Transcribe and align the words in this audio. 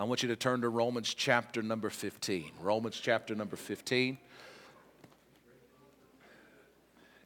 I 0.00 0.04
want 0.04 0.22
you 0.22 0.30
to 0.30 0.36
turn 0.36 0.62
to 0.62 0.70
Romans 0.70 1.12
chapter 1.12 1.60
number 1.60 1.90
15. 1.90 2.52
Romans 2.62 2.98
chapter 2.98 3.34
number 3.34 3.56
15. 3.56 4.16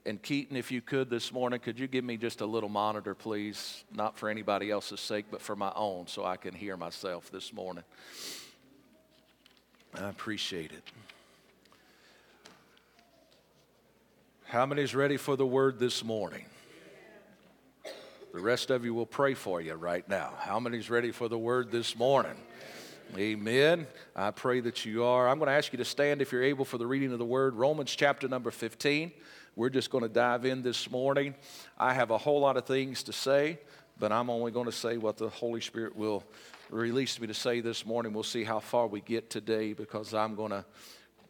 And 0.04 0.20
Keaton, 0.20 0.56
if 0.56 0.72
you 0.72 0.80
could 0.80 1.08
this 1.08 1.32
morning, 1.32 1.60
could 1.60 1.78
you 1.78 1.86
give 1.86 2.02
me 2.02 2.16
just 2.16 2.40
a 2.40 2.46
little 2.46 2.68
monitor, 2.68 3.14
please? 3.14 3.84
Not 3.94 4.18
for 4.18 4.28
anybody 4.28 4.72
else's 4.72 4.98
sake, 4.98 5.26
but 5.30 5.40
for 5.40 5.54
my 5.54 5.70
own, 5.76 6.08
so 6.08 6.24
I 6.24 6.36
can 6.36 6.52
hear 6.52 6.76
myself 6.76 7.30
this 7.30 7.52
morning. 7.52 7.84
I 9.94 10.08
appreciate 10.08 10.72
it. 10.72 10.82
How 14.46 14.66
many 14.66 14.82
is 14.82 14.96
ready 14.96 15.16
for 15.16 15.36
the 15.36 15.46
word 15.46 15.78
this 15.78 16.02
morning? 16.02 16.46
The 18.32 18.40
rest 18.40 18.70
of 18.70 18.84
you 18.84 18.94
will 18.94 19.06
pray 19.06 19.34
for 19.34 19.60
you 19.60 19.74
right 19.74 20.08
now. 20.08 20.32
How 20.40 20.58
many 20.58 20.78
is 20.78 20.90
ready 20.90 21.12
for 21.12 21.28
the 21.28 21.38
word 21.38 21.70
this 21.70 21.96
morning? 21.96 22.34
Amen. 23.16 23.86
I 24.16 24.32
pray 24.32 24.60
that 24.60 24.84
you 24.84 25.04
are. 25.04 25.28
I'm 25.28 25.38
going 25.38 25.46
to 25.46 25.54
ask 25.54 25.72
you 25.72 25.76
to 25.76 25.84
stand 25.84 26.20
if 26.20 26.32
you're 26.32 26.42
able 26.42 26.64
for 26.64 26.78
the 26.78 26.86
reading 26.86 27.12
of 27.12 27.18
the 27.18 27.24
word. 27.24 27.54
Romans 27.54 27.94
chapter 27.94 28.26
number 28.26 28.50
15. 28.50 29.12
We're 29.54 29.70
just 29.70 29.90
going 29.90 30.02
to 30.02 30.08
dive 30.08 30.44
in 30.44 30.62
this 30.62 30.90
morning. 30.90 31.36
I 31.78 31.94
have 31.94 32.10
a 32.10 32.18
whole 32.18 32.40
lot 32.40 32.56
of 32.56 32.64
things 32.64 33.04
to 33.04 33.12
say, 33.12 33.60
but 34.00 34.10
I'm 34.10 34.30
only 34.30 34.50
going 34.50 34.66
to 34.66 34.72
say 34.72 34.96
what 34.96 35.16
the 35.16 35.28
Holy 35.28 35.60
Spirit 35.60 35.94
will 35.94 36.24
release 36.70 37.20
me 37.20 37.28
to 37.28 37.34
say 37.34 37.60
this 37.60 37.86
morning. 37.86 38.12
We'll 38.12 38.24
see 38.24 38.42
how 38.42 38.58
far 38.58 38.88
we 38.88 39.00
get 39.00 39.30
today 39.30 39.74
because 39.74 40.12
I'm 40.12 40.34
going 40.34 40.50
to 40.50 40.64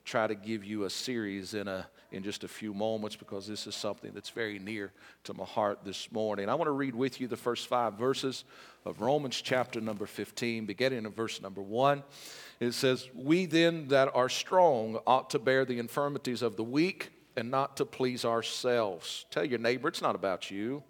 try 0.06 0.26
to 0.26 0.34
give 0.34 0.64
you 0.64 0.84
a 0.84 0.90
series 0.90 1.52
in 1.52 1.68
a 1.68 1.86
in 2.14 2.22
just 2.22 2.44
a 2.44 2.48
few 2.48 2.72
moments 2.72 3.16
because 3.16 3.46
this 3.46 3.66
is 3.66 3.74
something 3.74 4.12
that's 4.14 4.30
very 4.30 4.60
near 4.60 4.92
to 5.24 5.34
my 5.34 5.44
heart 5.44 5.80
this 5.84 6.12
morning. 6.12 6.48
I 6.48 6.54
want 6.54 6.68
to 6.68 6.72
read 6.72 6.94
with 6.94 7.20
you 7.20 7.26
the 7.26 7.36
first 7.36 7.66
five 7.66 7.94
verses 7.94 8.44
of 8.84 9.00
Romans 9.00 9.40
chapter 9.42 9.80
number 9.80 10.06
15, 10.06 10.64
beginning 10.64 11.04
in 11.04 11.10
verse 11.10 11.42
number 11.42 11.60
1. 11.60 12.04
It 12.60 12.72
says, 12.72 13.08
We 13.14 13.46
then 13.46 13.88
that 13.88 14.14
are 14.14 14.28
strong 14.28 15.00
ought 15.08 15.30
to 15.30 15.40
bear 15.40 15.64
the 15.64 15.80
infirmities 15.80 16.40
of 16.40 16.56
the 16.56 16.62
weak 16.62 17.10
and 17.36 17.50
not 17.50 17.76
to 17.78 17.84
please 17.84 18.24
ourselves. 18.24 19.26
Tell 19.30 19.44
your 19.44 19.58
neighbor, 19.58 19.88
it's 19.88 20.02
not 20.02 20.14
about 20.14 20.52
you. 20.52 20.84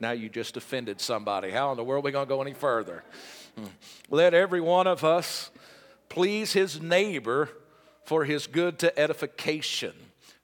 Now 0.00 0.10
you 0.10 0.28
just 0.28 0.56
offended 0.56 1.00
somebody. 1.00 1.52
How 1.52 1.70
in 1.70 1.76
the 1.76 1.84
world 1.84 2.04
are 2.04 2.06
we 2.06 2.10
going 2.10 2.26
to 2.26 2.28
go 2.28 2.42
any 2.42 2.52
further? 2.52 3.04
Hmm. 3.56 3.66
Let 4.10 4.34
every 4.34 4.60
one 4.60 4.88
of 4.88 5.04
us 5.04 5.52
please 6.08 6.52
his 6.52 6.80
neighbor 6.80 7.48
for 8.06 8.24
his 8.24 8.46
good 8.46 8.78
to 8.78 8.98
edification. 8.98 9.92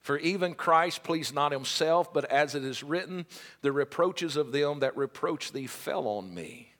For 0.01 0.17
even 0.17 0.53
Christ 0.53 1.03
pleased 1.03 1.33
not 1.33 1.51
himself, 1.51 2.13
but 2.13 2.25
as 2.25 2.55
it 2.55 2.63
is 2.63 2.83
written, 2.83 3.25
the 3.61 3.71
reproaches 3.71 4.35
of 4.35 4.51
them 4.51 4.79
that 4.79 4.95
reproach 4.95 5.51
thee 5.51 5.67
fell 5.67 6.07
on 6.07 6.33
me. 6.33 6.73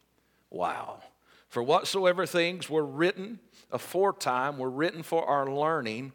Wow. 0.50 1.02
For 1.48 1.64
whatsoever 1.64 2.26
things 2.26 2.70
were 2.70 2.86
written 2.86 3.40
aforetime 3.74 4.58
were 4.58 4.70
written 4.70 5.04
for 5.04 5.26
our 5.26 5.52
learning, 5.52 6.14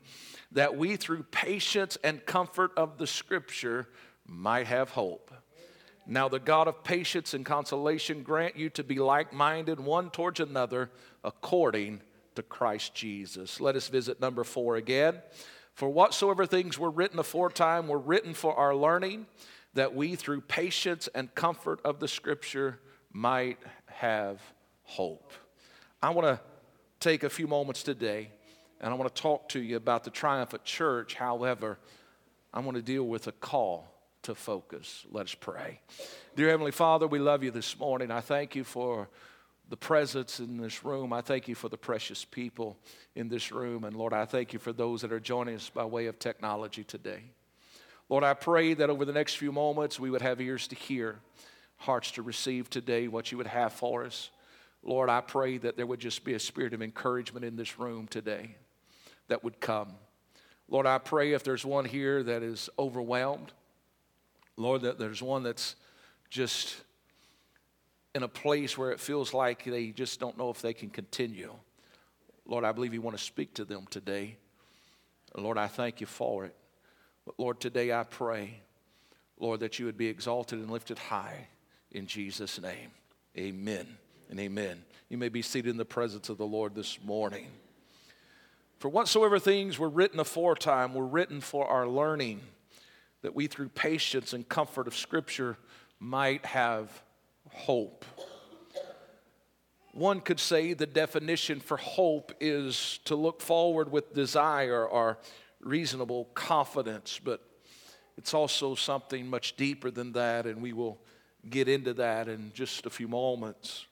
that 0.52 0.76
we 0.78 0.96
through 0.96 1.24
patience 1.24 1.98
and 2.02 2.24
comfort 2.24 2.70
of 2.76 2.96
the 2.96 3.06
Scripture 3.06 3.88
might 4.26 4.66
have 4.66 4.90
hope. 4.90 5.34
Now, 6.06 6.28
the 6.30 6.38
God 6.38 6.68
of 6.68 6.84
patience 6.84 7.34
and 7.34 7.44
consolation 7.44 8.22
grant 8.22 8.56
you 8.56 8.70
to 8.70 8.84
be 8.84 8.98
like 8.98 9.32
minded 9.32 9.78
one 9.78 10.08
towards 10.08 10.40
another 10.40 10.90
according 11.22 12.00
to 12.38 12.42
Christ 12.44 12.94
Jesus. 12.94 13.60
Let 13.60 13.74
us 13.74 13.88
visit 13.88 14.20
number 14.20 14.44
four 14.44 14.76
again. 14.76 15.20
For 15.74 15.88
whatsoever 15.88 16.46
things 16.46 16.78
were 16.78 16.90
written 16.90 17.18
aforetime 17.18 17.88
were 17.88 17.98
written 17.98 18.32
for 18.32 18.54
our 18.54 18.76
learning, 18.76 19.26
that 19.74 19.92
we 19.92 20.14
through 20.14 20.42
patience 20.42 21.08
and 21.16 21.34
comfort 21.34 21.80
of 21.84 21.98
the 21.98 22.06
Scripture 22.06 22.78
might 23.12 23.58
have 23.86 24.40
hope. 24.84 25.32
I 26.00 26.10
want 26.10 26.28
to 26.28 26.40
take 27.00 27.24
a 27.24 27.30
few 27.30 27.48
moments 27.48 27.82
today 27.82 28.30
and 28.80 28.94
I 28.94 28.96
want 28.96 29.12
to 29.12 29.20
talk 29.20 29.48
to 29.50 29.60
you 29.60 29.76
about 29.76 30.04
the 30.04 30.10
triumphant 30.10 30.64
church. 30.64 31.14
However, 31.14 31.76
I 32.54 32.60
want 32.60 32.76
to 32.76 32.82
deal 32.82 33.02
with 33.02 33.26
a 33.26 33.32
call 33.32 33.92
to 34.22 34.36
focus. 34.36 35.04
Let 35.10 35.26
us 35.26 35.34
pray. 35.34 35.80
Dear 36.36 36.50
Heavenly 36.50 36.70
Father, 36.70 37.08
we 37.08 37.18
love 37.18 37.42
you 37.42 37.50
this 37.50 37.76
morning. 37.76 38.12
I 38.12 38.20
thank 38.20 38.54
you 38.54 38.62
for 38.62 39.08
the 39.68 39.76
presence 39.76 40.40
in 40.40 40.56
this 40.56 40.84
room. 40.84 41.12
I 41.12 41.20
thank 41.20 41.46
you 41.46 41.54
for 41.54 41.68
the 41.68 41.76
precious 41.76 42.24
people 42.24 42.78
in 43.14 43.28
this 43.28 43.52
room. 43.52 43.84
And 43.84 43.94
Lord, 43.94 44.12
I 44.12 44.24
thank 44.24 44.52
you 44.52 44.58
for 44.58 44.72
those 44.72 45.02
that 45.02 45.12
are 45.12 45.20
joining 45.20 45.56
us 45.56 45.68
by 45.68 45.84
way 45.84 46.06
of 46.06 46.18
technology 46.18 46.84
today. 46.84 47.24
Lord, 48.08 48.24
I 48.24 48.32
pray 48.32 48.72
that 48.74 48.88
over 48.88 49.04
the 49.04 49.12
next 49.12 49.34
few 49.36 49.52
moments 49.52 50.00
we 50.00 50.10
would 50.10 50.22
have 50.22 50.40
ears 50.40 50.68
to 50.68 50.74
hear, 50.74 51.20
hearts 51.76 52.12
to 52.12 52.22
receive 52.22 52.70
today 52.70 53.08
what 53.08 53.30
you 53.30 53.36
would 53.36 53.46
have 53.46 53.72
for 53.74 54.04
us. 54.04 54.30
Lord, 54.82 55.10
I 55.10 55.20
pray 55.20 55.58
that 55.58 55.76
there 55.76 55.86
would 55.86 56.00
just 56.00 56.24
be 56.24 56.34
a 56.34 56.40
spirit 56.40 56.72
of 56.72 56.80
encouragement 56.80 57.44
in 57.44 57.56
this 57.56 57.78
room 57.78 58.06
today 58.08 58.56
that 59.28 59.44
would 59.44 59.60
come. 59.60 59.94
Lord, 60.68 60.86
I 60.86 60.98
pray 60.98 61.32
if 61.32 61.44
there's 61.44 61.64
one 61.64 61.84
here 61.84 62.22
that 62.22 62.42
is 62.42 62.70
overwhelmed, 62.78 63.52
Lord, 64.56 64.82
that 64.82 64.98
there's 64.98 65.22
one 65.22 65.42
that's 65.42 65.76
just 66.30 66.76
in 68.18 68.24
a 68.24 68.28
place 68.28 68.76
where 68.76 68.90
it 68.90 68.98
feels 68.98 69.32
like 69.32 69.62
they 69.62 69.86
just 69.92 70.18
don't 70.18 70.36
know 70.36 70.50
if 70.50 70.60
they 70.60 70.74
can 70.74 70.90
continue. 70.90 71.54
Lord, 72.46 72.64
I 72.64 72.72
believe 72.72 72.92
you 72.92 73.00
want 73.00 73.16
to 73.16 73.22
speak 73.22 73.54
to 73.54 73.64
them 73.64 73.86
today. 73.90 74.36
Lord, 75.36 75.56
I 75.56 75.68
thank 75.68 76.00
you 76.00 76.06
for 76.08 76.44
it. 76.44 76.54
But 77.24 77.38
Lord, 77.38 77.60
today 77.60 77.92
I 77.92 78.02
pray, 78.02 78.60
Lord, 79.38 79.60
that 79.60 79.78
you 79.78 79.86
would 79.86 79.96
be 79.96 80.08
exalted 80.08 80.58
and 80.58 80.68
lifted 80.68 80.98
high 80.98 81.46
in 81.92 82.08
Jesus' 82.08 82.60
name. 82.60 82.90
Amen 83.36 83.86
and 84.30 84.40
amen. 84.40 84.82
You 85.08 85.16
may 85.16 85.28
be 85.28 85.40
seated 85.40 85.70
in 85.70 85.76
the 85.76 85.84
presence 85.84 86.28
of 86.28 86.38
the 86.38 86.46
Lord 86.46 86.74
this 86.74 86.98
morning. 87.04 87.46
For 88.80 88.88
whatsoever 88.88 89.38
things 89.38 89.78
were 89.78 89.88
written 89.88 90.18
aforetime 90.18 90.92
were 90.92 91.06
written 91.06 91.40
for 91.40 91.68
our 91.68 91.86
learning, 91.86 92.40
that 93.22 93.36
we 93.36 93.46
through 93.46 93.68
patience 93.68 94.32
and 94.32 94.48
comfort 94.48 94.88
of 94.88 94.96
Scripture 94.96 95.56
might 96.00 96.44
have 96.46 96.90
hope. 97.52 98.04
One 99.92 100.20
could 100.20 100.38
say 100.38 100.74
the 100.74 100.86
definition 100.86 101.60
for 101.60 101.76
hope 101.76 102.32
is 102.40 103.00
to 103.04 103.16
look 103.16 103.40
forward 103.40 103.90
with 103.90 104.14
desire 104.14 104.86
or 104.86 105.18
reasonable 105.60 106.26
confidence, 106.34 107.20
but 107.22 107.42
it's 108.16 108.34
also 108.34 108.74
something 108.74 109.28
much 109.28 109.56
deeper 109.56 109.90
than 109.90 110.12
that, 110.12 110.46
and 110.46 110.62
we 110.62 110.72
will 110.72 111.00
get 111.48 111.68
into 111.68 111.94
that 111.94 112.28
in 112.28 112.52
just 112.54 112.86
a 112.86 112.90
few 112.90 113.08
moments. 113.08 113.86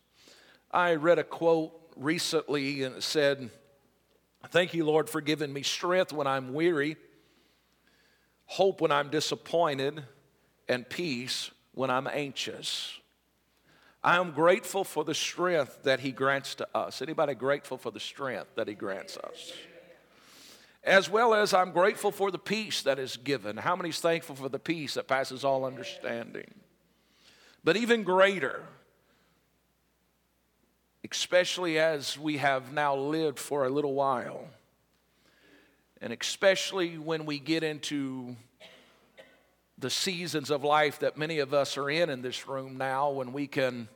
I 0.71 0.95
read 0.95 1.19
a 1.19 1.25
quote 1.25 1.73
recently, 1.97 2.83
and 2.83 2.97
it 2.97 3.03
said, 3.03 3.51
Thank 4.51 4.75
you, 4.75 4.85
Lord, 4.85 5.11
for 5.11 5.21
giving 5.21 5.53
me 5.53 5.63
strength 5.63 6.13
when 6.13 6.27
I'm 6.27 6.55
weary, 6.55 6.97
hope 8.45 8.81
when 8.81 8.93
I'm 8.93 9.11
disappointed, 9.11 10.05
and 10.69 10.89
peace 10.89 11.51
when 11.73 11.91
I'm 11.91 12.07
anxious. 12.07 12.99
I 14.07 14.19
am 14.19 14.31
grateful 14.31 14.85
for 14.85 15.03
the 15.03 15.17
strength 15.17 15.83
that 15.83 15.99
he 15.99 16.13
grants 16.13 16.55
to 16.55 16.69
us. 16.73 17.03
Anybody 17.03 17.35
grateful 17.35 17.77
for 17.77 17.91
the 17.91 17.99
strength 17.99 18.55
that 18.55 18.69
he 18.69 18.75
grants 18.75 19.17
us? 19.17 19.53
As 20.85 21.11
well 21.11 21.35
as 21.35 21.53
I'm 21.53 21.73
grateful 21.73 22.13
for 22.13 22.31
the 22.31 22.39
peace 22.39 22.83
that 22.83 23.01
is 23.01 23.17
given. 23.17 23.57
How 23.57 23.75
many 23.75 23.89
is 23.89 23.99
thankful 23.99 24.37
for 24.37 24.49
the 24.49 24.61
peace 24.61 24.95
that 24.95 25.09
passes 25.09 25.45
all 25.45 25.65
understanding? 25.65 26.55
But 27.65 27.77
even 27.77 28.05
greater, 28.05 28.63
especially 31.11 31.81
as 31.81 32.17
we 32.17 32.37
have 32.37 32.73
now 32.73 32.95
lived 32.95 33.41
for 33.41 33.67
a 33.67 33.71
little 33.71 33.95
while, 33.95 34.47
and 36.01 36.13
especially 36.13 36.97
when 36.97 37.27
we 37.27 37.41
get 37.41 37.65
into 37.65 38.37
the 39.79 39.91
seasons 39.91 40.53
of 40.53 40.63
life 40.63 41.01
that 41.01 41.19
many 41.19 41.41
of 41.41 41.53
us 41.53 41.77
are 41.77 41.91
in 41.91 42.09
in 42.09 42.23
this 42.23 42.47
room 42.47 42.79
now, 42.79 43.11
when 43.11 43.33
we 43.33 43.49
can 43.49 43.89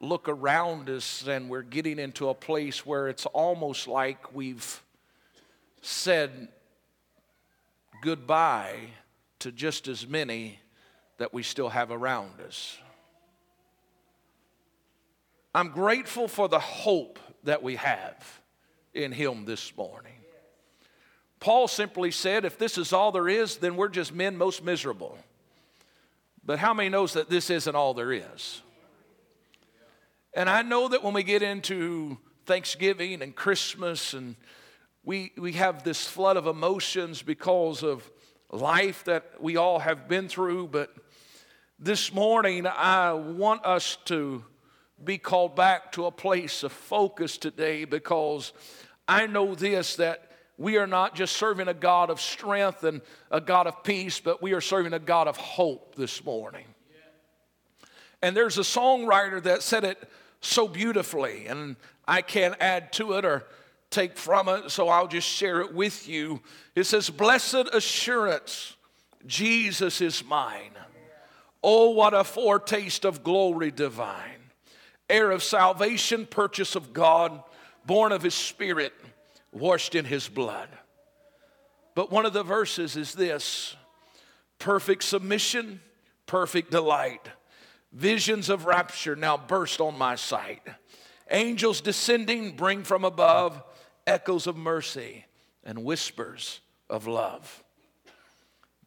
look 0.00 0.28
around 0.28 0.88
us 0.88 1.26
and 1.26 1.48
we're 1.48 1.62
getting 1.62 1.98
into 1.98 2.28
a 2.28 2.34
place 2.34 2.86
where 2.86 3.08
it's 3.08 3.26
almost 3.26 3.88
like 3.88 4.34
we've 4.34 4.82
said 5.82 6.48
goodbye 8.02 8.76
to 9.40 9.52
just 9.52 9.88
as 9.88 10.06
many 10.06 10.58
that 11.18 11.34
we 11.34 11.42
still 11.42 11.68
have 11.68 11.90
around 11.90 12.40
us. 12.46 12.78
I'm 15.54 15.70
grateful 15.70 16.28
for 16.28 16.48
the 16.48 16.60
hope 16.60 17.18
that 17.44 17.62
we 17.62 17.76
have 17.76 18.40
in 18.94 19.10
Him 19.10 19.44
this 19.44 19.76
morning. 19.76 20.12
Paul 21.40 21.68
simply 21.68 22.10
said, 22.10 22.44
if 22.44 22.58
this 22.58 22.78
is 22.78 22.92
all 22.92 23.12
there 23.12 23.28
is, 23.28 23.56
then 23.56 23.76
we're 23.76 23.88
just 23.88 24.12
men 24.12 24.36
most 24.36 24.62
miserable. 24.62 25.18
But 26.44 26.58
how 26.58 26.74
many 26.74 26.88
knows 26.88 27.12
that 27.14 27.28
this 27.28 27.50
isn't 27.50 27.74
all 27.74 27.94
there 27.94 28.12
is? 28.12 28.62
And 30.38 30.48
I 30.48 30.62
know 30.62 30.86
that 30.86 31.02
when 31.02 31.14
we 31.14 31.24
get 31.24 31.42
into 31.42 32.16
Thanksgiving 32.46 33.22
and 33.22 33.34
Christmas 33.34 34.14
and 34.14 34.36
we, 35.04 35.32
we 35.36 35.54
have 35.54 35.82
this 35.82 36.06
flood 36.06 36.36
of 36.36 36.46
emotions 36.46 37.22
because 37.22 37.82
of 37.82 38.08
life 38.52 39.02
that 39.06 39.24
we 39.40 39.56
all 39.56 39.80
have 39.80 40.06
been 40.06 40.28
through, 40.28 40.68
but 40.68 40.94
this 41.80 42.14
morning 42.14 42.68
I 42.68 43.14
want 43.14 43.66
us 43.66 43.98
to 44.04 44.44
be 45.02 45.18
called 45.18 45.56
back 45.56 45.90
to 45.92 46.06
a 46.06 46.12
place 46.12 46.62
of 46.62 46.70
focus 46.70 47.36
today 47.36 47.84
because 47.84 48.52
I 49.08 49.26
know 49.26 49.56
this 49.56 49.96
that 49.96 50.30
we 50.56 50.76
are 50.76 50.86
not 50.86 51.16
just 51.16 51.36
serving 51.36 51.66
a 51.66 51.74
God 51.74 52.10
of 52.10 52.20
strength 52.20 52.84
and 52.84 53.00
a 53.32 53.40
God 53.40 53.66
of 53.66 53.82
peace, 53.82 54.20
but 54.20 54.40
we 54.40 54.52
are 54.52 54.60
serving 54.60 54.92
a 54.92 55.00
God 55.00 55.26
of 55.26 55.36
hope 55.36 55.96
this 55.96 56.24
morning. 56.24 56.66
And 58.22 58.36
there's 58.36 58.58
a 58.58 58.62
songwriter 58.62 59.42
that 59.42 59.64
said 59.64 59.82
it 59.82 59.98
so 60.40 60.68
beautifully, 60.68 61.46
and 61.46 61.76
I 62.06 62.22
can't 62.22 62.54
add 62.60 62.92
to 62.94 63.14
it 63.14 63.24
or 63.24 63.46
take 63.90 64.16
from 64.16 64.48
it, 64.48 64.70
so 64.70 64.88
I'll 64.88 65.08
just 65.08 65.28
share 65.28 65.60
it 65.60 65.74
with 65.74 66.08
you. 66.08 66.40
It 66.74 66.84
says, 66.84 67.10
Blessed 67.10 67.68
assurance, 67.72 68.76
Jesus 69.26 70.00
is 70.00 70.24
mine. 70.24 70.72
Oh, 71.62 71.90
what 71.90 72.14
a 72.14 72.24
foretaste 72.24 73.04
of 73.04 73.24
glory 73.24 73.70
divine. 73.70 74.38
Heir 75.10 75.30
of 75.30 75.42
salvation, 75.42 76.26
purchase 76.26 76.76
of 76.76 76.92
God, 76.92 77.42
born 77.84 78.12
of 78.12 78.22
his 78.22 78.34
spirit, 78.34 78.92
washed 79.52 79.94
in 79.94 80.04
his 80.04 80.28
blood. 80.28 80.68
But 81.94 82.12
one 82.12 82.26
of 82.26 82.32
the 82.32 82.44
verses 82.44 82.96
is 82.96 83.14
this 83.14 83.74
perfect 84.58 85.02
submission, 85.02 85.80
perfect 86.26 86.70
delight. 86.70 87.28
Visions 87.98 88.48
of 88.48 88.64
rapture 88.64 89.16
now 89.16 89.36
burst 89.36 89.80
on 89.80 89.98
my 89.98 90.14
sight. 90.14 90.62
Angels 91.32 91.80
descending 91.80 92.54
bring 92.54 92.84
from 92.84 93.04
above 93.04 93.60
echoes 94.06 94.46
of 94.46 94.56
mercy 94.56 95.24
and 95.64 95.82
whispers 95.82 96.60
of 96.88 97.08
love. 97.08 97.64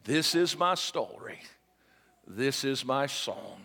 This 0.02 0.34
is 0.34 0.58
my 0.58 0.74
story. 0.76 1.40
This 2.26 2.64
is 2.64 2.86
my 2.86 3.04
song, 3.04 3.60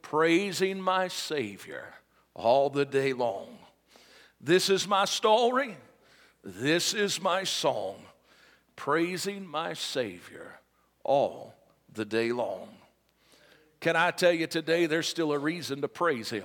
praising 0.00 0.80
my 0.80 1.08
Savior 1.08 1.92
all 2.32 2.70
the 2.70 2.86
day 2.86 3.12
long. 3.12 3.58
This 4.40 4.70
is 4.70 4.88
my 4.88 5.04
story. 5.04 5.76
This 6.42 6.94
is 6.94 7.20
my 7.20 7.44
song, 7.44 7.96
praising 8.76 9.46
my 9.46 9.74
Savior 9.74 10.60
all 11.04 11.54
the 11.92 12.06
day 12.06 12.32
long. 12.32 12.77
Can 13.80 13.94
I 13.94 14.10
tell 14.10 14.32
you 14.32 14.48
today, 14.48 14.86
there's 14.86 15.06
still 15.06 15.32
a 15.32 15.38
reason 15.38 15.82
to 15.82 15.88
praise 15.88 16.30
Him? 16.30 16.44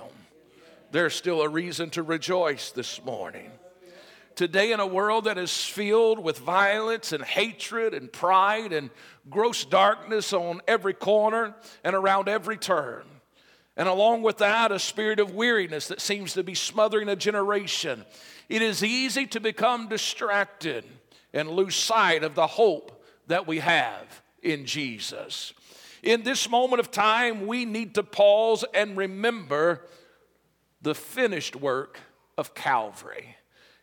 There's 0.92 1.14
still 1.14 1.42
a 1.42 1.48
reason 1.48 1.90
to 1.90 2.02
rejoice 2.04 2.70
this 2.70 3.04
morning. 3.04 3.50
Today, 4.36 4.70
in 4.72 4.78
a 4.78 4.86
world 4.86 5.24
that 5.24 5.38
is 5.38 5.64
filled 5.64 6.20
with 6.20 6.38
violence 6.38 7.12
and 7.12 7.24
hatred 7.24 7.92
and 7.94 8.12
pride 8.12 8.72
and 8.72 8.90
gross 9.30 9.64
darkness 9.64 10.32
on 10.32 10.60
every 10.68 10.94
corner 10.94 11.54
and 11.82 11.96
around 11.96 12.28
every 12.28 12.56
turn, 12.56 13.04
and 13.76 13.88
along 13.88 14.22
with 14.22 14.38
that, 14.38 14.70
a 14.70 14.78
spirit 14.78 15.18
of 15.18 15.34
weariness 15.34 15.88
that 15.88 16.00
seems 16.00 16.34
to 16.34 16.44
be 16.44 16.54
smothering 16.54 17.08
a 17.08 17.16
generation, 17.16 18.04
it 18.48 18.62
is 18.62 18.84
easy 18.84 19.26
to 19.26 19.40
become 19.40 19.88
distracted 19.88 20.84
and 21.32 21.50
lose 21.50 21.74
sight 21.74 22.22
of 22.22 22.36
the 22.36 22.46
hope 22.46 23.04
that 23.26 23.48
we 23.48 23.58
have 23.58 24.22
in 24.40 24.66
Jesus. 24.66 25.52
In 26.04 26.22
this 26.22 26.50
moment 26.50 26.80
of 26.80 26.90
time, 26.90 27.46
we 27.46 27.64
need 27.64 27.94
to 27.94 28.02
pause 28.02 28.62
and 28.74 28.94
remember 28.94 29.86
the 30.82 30.94
finished 30.94 31.56
work 31.56 31.98
of 32.36 32.54
Calvary. 32.54 33.36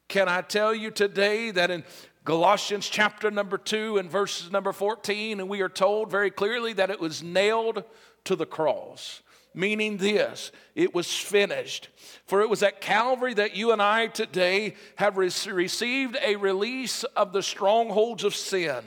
Can 0.07 0.29
I 0.29 0.41
tell 0.41 0.71
you 0.71 0.91
today 0.91 1.49
that 1.49 1.71
in 1.71 1.83
Galatians 2.23 2.87
chapter 2.87 3.31
number 3.31 3.57
2 3.57 3.97
and 3.97 4.07
verses 4.07 4.51
number 4.51 4.71
14, 4.71 5.39
and 5.39 5.49
we 5.49 5.61
are 5.61 5.69
told 5.69 6.11
very 6.11 6.29
clearly 6.29 6.73
that 6.73 6.91
it 6.91 6.99
was 6.99 7.23
nailed 7.23 7.83
to 8.25 8.35
the 8.35 8.45
cross 8.45 9.23
meaning 9.53 9.97
this 9.97 10.53
it 10.75 10.95
was 10.95 11.13
finished. 11.13 11.89
For 12.25 12.41
it 12.41 12.49
was 12.49 12.63
at 12.63 12.79
Calvary 12.79 13.33
that 13.33 13.53
you 13.53 13.73
and 13.73 13.81
I 13.81 14.07
today 14.07 14.75
have 14.95 15.17
received 15.17 16.17
a 16.23 16.37
release 16.37 17.03
of 17.03 17.33
the 17.33 17.43
strongholds 17.43 18.23
of 18.23 18.33
sin 18.33 18.81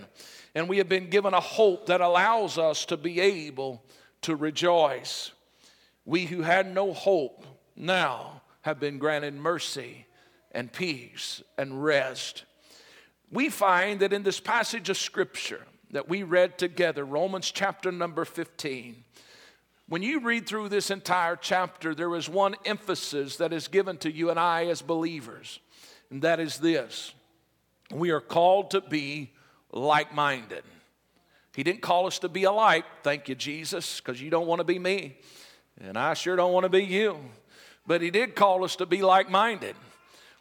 and 0.55 0.69
we 0.69 0.79
have 0.79 0.89
been 0.89 1.11
given 1.11 1.35
a 1.35 1.41
hope 1.41 1.87
that 1.87 2.01
allows 2.01 2.59
us 2.59 2.85
to 2.87 2.97
be 2.97 3.21
able 3.21 3.83
to 4.23 4.37
rejoice. 4.37 5.33
We 6.05 6.27
who 6.27 6.43
had 6.43 6.73
no 6.73 6.93
hope 6.93 7.45
now 7.77 8.43
have 8.63 8.79
been 8.79 8.99
granted 8.99 9.35
mercy 9.35 10.07
and 10.53 10.73
peace 10.73 11.43
and 11.59 11.83
rest. 11.83 12.45
We 13.31 13.49
find 13.49 14.01
that 14.01 14.13
in 14.13 14.23
this 14.23 14.41
passage 14.41 14.89
of 14.89 14.97
Scripture 14.97 15.67
that 15.91 16.09
we 16.09 16.23
read 16.23 16.57
together, 16.57 17.05
Romans 17.05 17.51
chapter 17.51 17.91
number 17.91 18.25
15, 18.25 19.05
when 19.89 20.03
you 20.03 20.21
read 20.21 20.47
through 20.47 20.71
this 20.71 20.91
entire 20.91 21.37
chapter, 21.37 21.95
there 21.95 22.15
is 22.15 22.29
one 22.29 22.55
emphasis 22.65 23.37
that 23.37 23.53
is 23.53 23.69
given 23.69 23.99
to 23.99 24.11
you 24.11 24.31
and 24.31 24.41
I 24.41 24.67
as 24.67 24.81
believers, 24.81 25.61
and 26.11 26.23
that 26.23 26.41
is 26.41 26.59
this 26.59 27.13
we 27.91 28.11
are 28.11 28.21
called 28.21 28.71
to 28.71 28.81
be 28.81 29.33
like 29.75 30.15
minded. 30.15 30.63
He 31.55 31.63
didn't 31.63 31.83
call 31.83 32.07
us 32.07 32.19
to 32.21 32.29
be 32.29 32.45
alike, 32.45 32.85
thank 33.03 33.29
you, 33.29 33.35
Jesus, 33.35 34.01
because 34.01 34.21
you 34.21 34.31
don't 34.31 34.47
want 34.47 34.61
to 34.61 34.65
be 34.65 34.79
me, 34.79 35.17
and 35.81 35.99
I 35.99 36.15
sure 36.15 36.37
don't 36.37 36.53
want 36.53 36.65
to 36.65 36.71
be 36.71 36.85
you. 36.85 37.19
But 37.87 38.01
He 38.01 38.11
did 38.11 38.35
call 38.35 38.65
us 38.65 38.77
to 38.77 38.87
be 38.87 39.03
like 39.03 39.31
minded. 39.31 39.77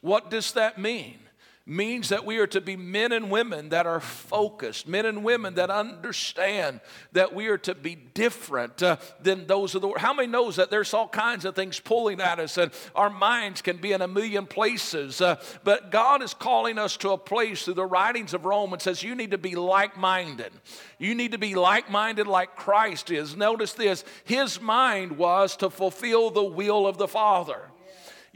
What 0.02 0.32
does 0.32 0.54
that 0.54 0.78
mean? 0.78 1.20
Means 1.66 2.10
that 2.10 2.26
we 2.26 2.40
are 2.40 2.48
to 2.48 2.60
be 2.60 2.76
men 2.76 3.14
and 3.14 3.32
women 3.32 3.70
that 3.70 3.88
are 3.88 4.02
focused, 4.02 4.86
men 4.86 5.06
and 5.06 5.24
women 5.24 5.54
that 5.56 5.70
understand 5.70 6.82
that 7.14 7.34
we 7.34 7.48
are 7.48 7.58
to 7.58 7.74
be 7.74 7.96
different 7.96 8.84
uh, 8.84 8.98
than 9.22 9.48
those 9.48 9.74
of 9.74 9.82
the 9.82 9.88
world. 9.88 10.00
How 10.00 10.14
many 10.14 10.28
knows 10.28 10.58
that 10.58 10.70
there's 10.70 10.94
all 10.94 11.08
kinds 11.08 11.46
of 11.46 11.56
things 11.56 11.80
pulling 11.80 12.20
at 12.20 12.38
us 12.40 12.58
and 12.58 12.72
our 12.96 13.10
minds 13.10 13.62
can 13.62 13.78
be 13.78 13.94
in 13.94 14.02
a 14.02 14.08
million 14.08 14.46
places, 14.46 15.22
uh, 15.22 15.42
but 15.64 15.90
God 15.90 16.22
is 16.22 16.34
calling 16.34 16.78
us 16.78 16.98
to 16.98 17.12
a 17.12 17.18
place 17.18 17.64
through 17.64 17.76
the 17.76 17.86
writings 17.86 18.34
of 18.34 18.44
Romans 18.44 18.84
says 18.84 19.02
you 19.02 19.16
need 19.16 19.32
to 19.32 19.38
be 19.38 19.56
like-minded. 19.56 20.52
You 21.00 21.16
need 21.16 21.32
to 21.32 21.38
be 21.38 21.56
like-minded 21.56 22.28
like 22.28 22.58
Christ 22.58 23.10
is. 23.10 23.38
Notice 23.38 23.72
this, 23.72 24.04
his 24.26 24.60
mind 24.60 25.18
was 25.18 25.56
to 25.58 25.70
fulfill 25.70 26.30
the 26.30 26.44
will 26.44 26.86
of 26.86 26.98
the 26.98 27.08
Father. 27.08 27.70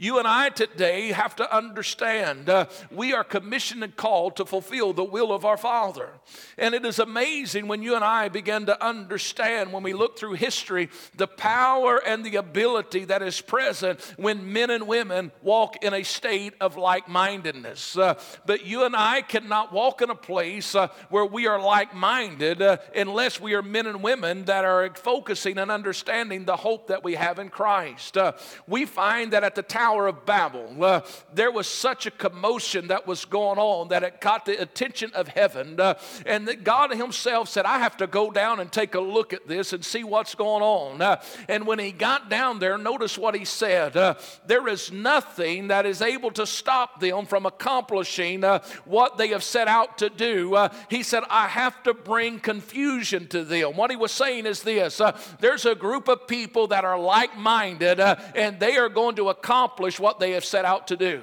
You 0.00 0.20
and 0.20 0.28
I 0.28 0.50
today 0.50 1.08
have 1.08 1.34
to 1.36 1.56
understand 1.56 2.48
uh, 2.48 2.66
we 2.88 3.14
are 3.14 3.24
commissioned 3.24 3.82
and 3.82 3.96
called 3.96 4.36
to 4.36 4.44
fulfill 4.44 4.92
the 4.92 5.02
will 5.02 5.32
of 5.32 5.44
our 5.44 5.56
Father. 5.56 6.10
And 6.56 6.72
it 6.72 6.84
is 6.84 7.00
amazing 7.00 7.66
when 7.66 7.82
you 7.82 7.96
and 7.96 8.04
I 8.04 8.28
begin 8.28 8.66
to 8.66 8.84
understand, 8.84 9.72
when 9.72 9.82
we 9.82 9.94
look 9.94 10.16
through 10.16 10.34
history, 10.34 10.88
the 11.16 11.26
power 11.26 12.00
and 12.06 12.24
the 12.24 12.36
ability 12.36 13.06
that 13.06 13.22
is 13.22 13.40
present 13.40 14.00
when 14.16 14.52
men 14.52 14.70
and 14.70 14.86
women 14.86 15.32
walk 15.42 15.82
in 15.82 15.92
a 15.92 16.04
state 16.04 16.54
of 16.60 16.76
like 16.76 17.08
mindedness. 17.08 17.98
Uh, 17.98 18.14
but 18.46 18.64
you 18.64 18.84
and 18.84 18.94
I 18.94 19.20
cannot 19.22 19.72
walk 19.72 20.00
in 20.00 20.10
a 20.10 20.14
place 20.14 20.76
uh, 20.76 20.88
where 21.10 21.26
we 21.26 21.48
are 21.48 21.60
like 21.60 21.92
minded 21.92 22.62
uh, 22.62 22.76
unless 22.94 23.40
we 23.40 23.54
are 23.54 23.62
men 23.62 23.88
and 23.88 24.00
women 24.00 24.44
that 24.44 24.64
are 24.64 24.94
focusing 24.94 25.58
and 25.58 25.72
understanding 25.72 26.44
the 26.44 26.56
hope 26.56 26.86
that 26.86 27.02
we 27.02 27.16
have 27.16 27.40
in 27.40 27.48
Christ. 27.48 28.16
Uh, 28.16 28.34
we 28.68 28.84
find 28.84 29.32
that 29.32 29.42
at 29.42 29.56
the 29.56 29.62
time 29.62 29.87
Tower 29.88 30.08
of 30.08 30.26
Babel, 30.26 30.84
uh, 30.84 31.00
there 31.32 31.50
was 31.50 31.66
such 31.66 32.04
a 32.04 32.10
commotion 32.10 32.88
that 32.88 33.06
was 33.06 33.24
going 33.24 33.58
on 33.58 33.88
that 33.88 34.02
it 34.02 34.20
caught 34.20 34.44
the 34.44 34.60
attention 34.60 35.10
of 35.14 35.28
heaven. 35.28 35.80
Uh, 35.80 35.94
and 36.26 36.46
that 36.46 36.62
God 36.62 36.94
Himself 36.94 37.48
said, 37.48 37.64
I 37.64 37.78
have 37.78 37.96
to 37.98 38.06
go 38.06 38.30
down 38.30 38.60
and 38.60 38.70
take 38.70 38.94
a 38.94 39.00
look 39.00 39.32
at 39.32 39.48
this 39.48 39.72
and 39.72 39.82
see 39.82 40.04
what's 40.04 40.34
going 40.34 40.62
on. 40.62 41.00
Uh, 41.00 41.22
and 41.48 41.66
when 41.66 41.78
He 41.78 41.90
got 41.90 42.28
down 42.28 42.58
there, 42.58 42.76
notice 42.76 43.16
what 43.16 43.34
He 43.34 43.46
said 43.46 43.96
uh, 43.96 44.16
there 44.46 44.68
is 44.68 44.92
nothing 44.92 45.68
that 45.68 45.86
is 45.86 46.02
able 46.02 46.32
to 46.32 46.46
stop 46.46 47.00
them 47.00 47.24
from 47.24 47.46
accomplishing 47.46 48.44
uh, 48.44 48.58
what 48.84 49.16
they 49.16 49.28
have 49.28 49.42
set 49.42 49.68
out 49.68 49.96
to 49.98 50.10
do. 50.10 50.54
Uh, 50.54 50.68
he 50.90 51.02
said, 51.02 51.22
I 51.30 51.46
have 51.46 51.82
to 51.84 51.94
bring 51.94 52.40
confusion 52.40 53.26
to 53.28 53.42
them. 53.42 53.74
What 53.74 53.90
He 53.90 53.96
was 53.96 54.12
saying 54.12 54.44
is 54.44 54.62
this 54.62 55.00
there's 55.40 55.64
a 55.64 55.74
group 55.74 56.08
of 56.08 56.26
people 56.26 56.66
that 56.66 56.84
are 56.84 57.00
like 57.00 57.38
minded 57.38 58.00
and 58.00 58.60
they 58.60 58.76
are 58.76 58.90
going 58.90 59.16
to 59.16 59.30
accomplish 59.30 59.77
accomplish 59.78 60.00
what 60.00 60.18
they 60.18 60.32
have 60.32 60.44
set 60.44 60.64
out 60.64 60.88
to 60.88 60.96
do. 60.96 61.22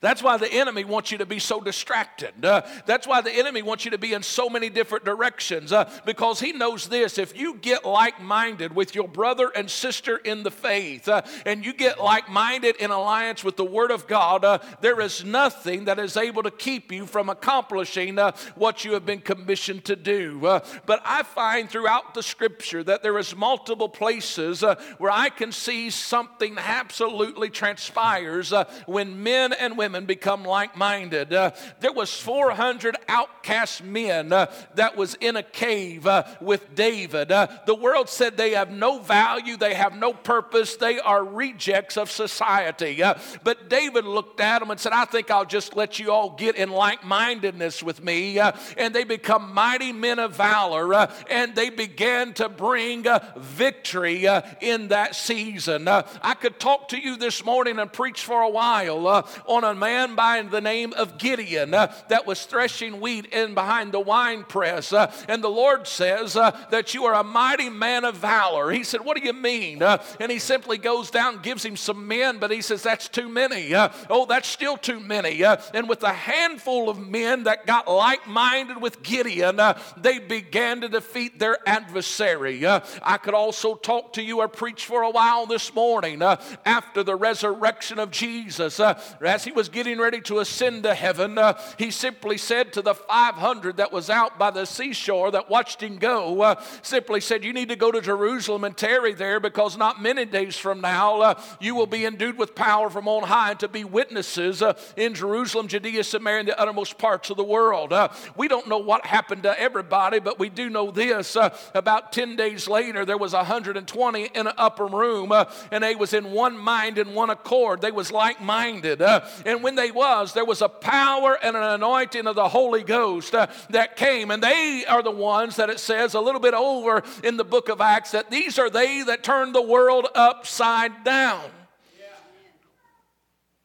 That's 0.00 0.22
why 0.22 0.36
the 0.36 0.52
enemy 0.52 0.84
wants 0.84 1.10
you 1.10 1.18
to 1.18 1.26
be 1.26 1.38
so 1.38 1.60
distracted. 1.60 2.44
Uh, 2.44 2.62
that's 2.84 3.06
why 3.06 3.20
the 3.20 3.30
enemy 3.30 3.62
wants 3.62 3.84
you 3.84 3.90
to 3.92 3.98
be 3.98 4.12
in 4.12 4.22
so 4.22 4.48
many 4.48 4.68
different 4.70 5.04
directions 5.04 5.72
uh, 5.72 5.90
because 6.04 6.40
he 6.40 6.52
knows 6.52 6.88
this 6.88 7.18
if 7.18 7.38
you 7.38 7.54
get 7.54 7.84
like 7.84 8.20
minded 8.20 8.74
with 8.74 8.94
your 8.94 9.08
brother 9.08 9.50
and 9.54 9.70
sister 9.70 10.16
in 10.18 10.42
the 10.42 10.50
faith 10.50 11.08
uh, 11.08 11.22
and 11.44 11.64
you 11.64 11.72
get 11.72 12.00
like 12.00 12.28
minded 12.28 12.76
in 12.76 12.90
alliance 12.90 13.42
with 13.42 13.56
the 13.56 13.64
Word 13.64 13.90
of 13.90 14.06
God, 14.06 14.44
uh, 14.44 14.58
there 14.80 15.00
is 15.00 15.24
nothing 15.24 15.86
that 15.86 15.98
is 15.98 16.16
able 16.16 16.42
to 16.42 16.50
keep 16.50 16.92
you 16.92 17.06
from 17.06 17.28
accomplishing 17.28 18.18
uh, 18.18 18.32
what 18.54 18.84
you 18.84 18.92
have 18.92 19.06
been 19.06 19.20
commissioned 19.20 19.84
to 19.86 19.96
do. 19.96 20.44
Uh, 20.46 20.60
but 20.84 21.00
I 21.04 21.22
find 21.22 21.68
throughout 21.68 22.14
the 22.14 22.22
scripture 22.22 22.82
that 22.84 23.02
there 23.02 23.18
is 23.18 23.34
multiple 23.34 23.88
places 23.88 24.62
where 24.98 25.10
I 25.10 25.28
can 25.28 25.52
see 25.52 25.90
something 25.90 26.56
absolutely 26.58 27.50
transpires 27.50 28.52
when 28.86 29.22
men 29.22 29.52
and 29.52 29.76
women 29.76 29.85
become 30.06 30.44
like-minded. 30.44 31.32
Uh, 31.32 31.50
there 31.80 31.92
was 31.92 32.12
400 32.20 32.96
outcast 33.08 33.82
men 33.82 34.32
uh, 34.32 34.50
that 34.74 34.96
was 34.96 35.14
in 35.20 35.36
a 35.36 35.42
cave 35.42 36.06
uh, 36.06 36.24
with 36.40 36.74
David. 36.74 37.30
Uh, 37.30 37.46
the 37.66 37.74
world 37.74 38.08
said 38.08 38.36
they 38.36 38.52
have 38.52 38.70
no 38.70 38.98
value, 38.98 39.56
they 39.56 39.74
have 39.74 39.96
no 39.96 40.12
purpose, 40.12 40.76
they 40.76 40.98
are 40.98 41.24
rejects 41.24 41.96
of 41.96 42.10
society. 42.10 43.02
Uh, 43.02 43.14
but 43.44 43.68
David 43.68 44.04
looked 44.04 44.40
at 44.40 44.58
them 44.60 44.70
and 44.70 44.80
said, 44.80 44.92
I 44.92 45.04
think 45.04 45.30
I'll 45.30 45.44
just 45.44 45.76
let 45.76 45.98
you 45.98 46.10
all 46.10 46.30
get 46.30 46.56
in 46.56 46.70
like-mindedness 46.70 47.82
with 47.82 48.02
me. 48.02 48.38
Uh, 48.38 48.52
and 48.76 48.94
they 48.94 49.04
become 49.04 49.54
mighty 49.54 49.92
men 49.92 50.18
of 50.18 50.36
valor, 50.36 51.08
and 51.30 51.54
they 51.54 51.70
began 51.70 52.32
to 52.34 52.48
bring 52.48 53.06
victory 53.36 54.26
in 54.60 54.88
that 54.88 55.14
season. 55.14 55.88
I 55.88 56.34
could 56.40 56.58
talk 56.58 56.88
to 56.88 56.98
you 56.98 57.16
this 57.16 57.44
morning 57.44 57.78
and 57.78 57.92
preach 57.92 58.24
for 58.24 58.42
a 58.42 58.48
while 58.48 59.06
on 59.46 59.64
a 59.64 59.74
man 59.78 60.14
by 60.14 60.42
the 60.42 60.60
name 60.60 60.92
of 60.94 61.18
Gideon 61.18 61.74
uh, 61.74 61.92
that 62.08 62.26
was 62.26 62.44
threshing 62.44 63.00
wheat 63.00 63.26
in 63.26 63.54
behind 63.54 63.92
the 63.92 64.00
wine 64.00 64.44
press. 64.44 64.92
Uh, 64.92 65.12
and 65.28 65.42
the 65.42 65.48
Lord 65.48 65.86
says 65.86 66.36
uh, 66.36 66.50
that 66.70 66.94
you 66.94 67.04
are 67.04 67.14
a 67.14 67.24
mighty 67.24 67.70
man 67.70 68.04
of 68.04 68.16
valor. 68.16 68.70
He 68.70 68.84
said, 68.84 69.04
What 69.04 69.16
do 69.16 69.22
you 69.22 69.32
mean? 69.32 69.82
Uh, 69.82 70.02
and 70.20 70.30
he 70.30 70.38
simply 70.38 70.78
goes 70.78 71.10
down 71.10 71.42
gives 71.42 71.64
him 71.64 71.76
some 71.76 72.08
men, 72.08 72.38
but 72.38 72.50
he 72.50 72.62
says, 72.62 72.82
That's 72.82 73.08
too 73.08 73.28
many. 73.28 73.74
Uh, 73.74 73.90
oh, 74.10 74.26
that's 74.26 74.48
still 74.48 74.76
too 74.76 75.00
many. 75.00 75.42
and 75.44 75.88
with 75.88 76.02
a 76.02 76.12
handful 76.12 76.88
of 76.88 76.98
men 76.98 77.44
that 77.44 77.66
got 77.66 77.88
like 77.88 78.26
minded 78.26 78.80
with 78.80 79.02
Gideon, 79.02 79.60
they 79.96 80.18
began 80.18 80.80
to 80.80 80.88
defeat 80.88 81.38
their 81.38 81.58
adversary. 81.66 82.66
I 82.66 83.18
could 83.22 83.34
also 83.34 83.74
talk 83.74 84.14
to 84.14 84.22
you 84.22 84.40
or 84.40 84.48
preach 84.48 84.86
for 84.86 85.02
a 85.02 85.10
while 85.10 85.46
this 85.46 85.74
morning 85.74 86.22
after 86.22 87.02
the 87.02 87.16
resurrection 87.16 87.98
of 87.98 88.10
Jesus. 88.10 88.80
Uh, 88.80 89.00
as 89.20 89.44
he 89.44 89.52
was 89.52 89.65
getting 89.68 89.98
ready 89.98 90.20
to 90.22 90.38
ascend 90.38 90.82
to 90.84 90.94
heaven, 90.94 91.38
uh, 91.38 91.58
he 91.78 91.90
simply 91.90 92.38
said 92.38 92.72
to 92.74 92.82
the 92.82 92.94
500 92.94 93.78
that 93.78 93.92
was 93.92 94.10
out 94.10 94.38
by 94.38 94.50
the 94.50 94.64
seashore 94.64 95.30
that 95.32 95.50
watched 95.50 95.82
him 95.82 95.98
go, 95.98 96.40
uh, 96.42 96.62
simply 96.82 97.20
said, 97.20 97.44
You 97.44 97.52
need 97.52 97.68
to 97.68 97.76
go 97.76 97.90
to 97.90 98.00
Jerusalem 98.00 98.64
and 98.64 98.76
tarry 98.76 99.14
there 99.14 99.40
because 99.40 99.76
not 99.76 100.02
many 100.02 100.24
days 100.24 100.56
from 100.56 100.80
now 100.80 101.20
uh, 101.20 101.40
you 101.60 101.74
will 101.74 101.86
be 101.86 102.04
endued 102.04 102.38
with 102.38 102.54
power 102.54 102.90
from 102.90 103.08
on 103.08 103.24
high 103.24 103.54
to 103.54 103.68
be 103.68 103.84
witnesses 103.84 104.62
uh, 104.62 104.74
in 104.96 105.14
Jerusalem, 105.14 105.68
Judea, 105.68 106.04
Samaria, 106.04 106.40
and 106.40 106.48
the 106.48 106.60
uttermost 106.60 106.98
parts 106.98 107.30
of 107.30 107.36
the 107.36 107.44
world. 107.44 107.92
Uh, 107.92 108.08
we 108.36 108.48
don't 108.48 108.68
know 108.68 108.78
what 108.78 109.06
happened 109.06 109.44
to 109.44 109.58
everybody, 109.60 110.18
but 110.18 110.38
we 110.38 110.48
do 110.48 110.70
know 110.70 110.90
this. 110.90 111.36
about 111.74 112.12
10 112.12 112.36
days 112.36 112.68
later, 112.68 113.04
there 113.04 113.18
was 113.18 113.32
120 113.32 114.24
in 114.24 114.46
an 114.46 114.52
upper 114.56 114.86
room, 114.86 115.32
and 115.70 115.84
they 115.84 115.94
was 115.94 116.12
in 116.12 116.32
one 116.32 116.56
mind 116.56 116.98
and 116.98 117.14
one 117.14 117.30
accord. 117.30 117.80
They 117.80 117.90
was 117.90 118.12
like-minded. 118.12 119.02
Uh, 119.02 119.26
and 119.44 119.55
when 119.62 119.74
they 119.74 119.90
was, 119.90 120.32
there 120.32 120.44
was 120.44 120.62
a 120.62 120.68
power 120.68 121.38
and 121.42 121.56
an 121.56 121.62
anointing 121.62 122.26
of 122.26 122.36
the 122.36 122.48
Holy 122.48 122.82
Ghost 122.82 123.34
uh, 123.34 123.46
that 123.70 123.96
came. 123.96 124.30
And 124.30 124.42
they 124.42 124.84
are 124.88 125.02
the 125.02 125.10
ones 125.10 125.56
that 125.56 125.70
it 125.70 125.80
says 125.80 126.14
a 126.14 126.20
little 126.20 126.40
bit 126.40 126.54
over 126.54 127.02
in 127.22 127.36
the 127.36 127.44
book 127.44 127.68
of 127.68 127.80
Acts 127.80 128.12
that 128.12 128.30
these 128.30 128.58
are 128.58 128.70
they 128.70 129.02
that 129.02 129.22
turned 129.22 129.54
the 129.54 129.62
world 129.62 130.06
upside 130.14 131.04
down. 131.04 131.42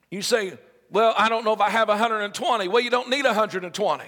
You 0.10 0.22
say, 0.22 0.58
well, 0.90 1.14
I 1.18 1.30
don't 1.30 1.46
know 1.46 1.54
if 1.54 1.62
I 1.62 1.70
have 1.70 1.88
120. 1.88 2.68
Well, 2.68 2.82
you 2.82 2.90
don't 2.90 3.10
need 3.10 3.24
120. 3.24 4.04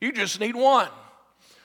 You 0.00 0.12
just 0.12 0.40
need 0.40 0.56
one. 0.56 0.88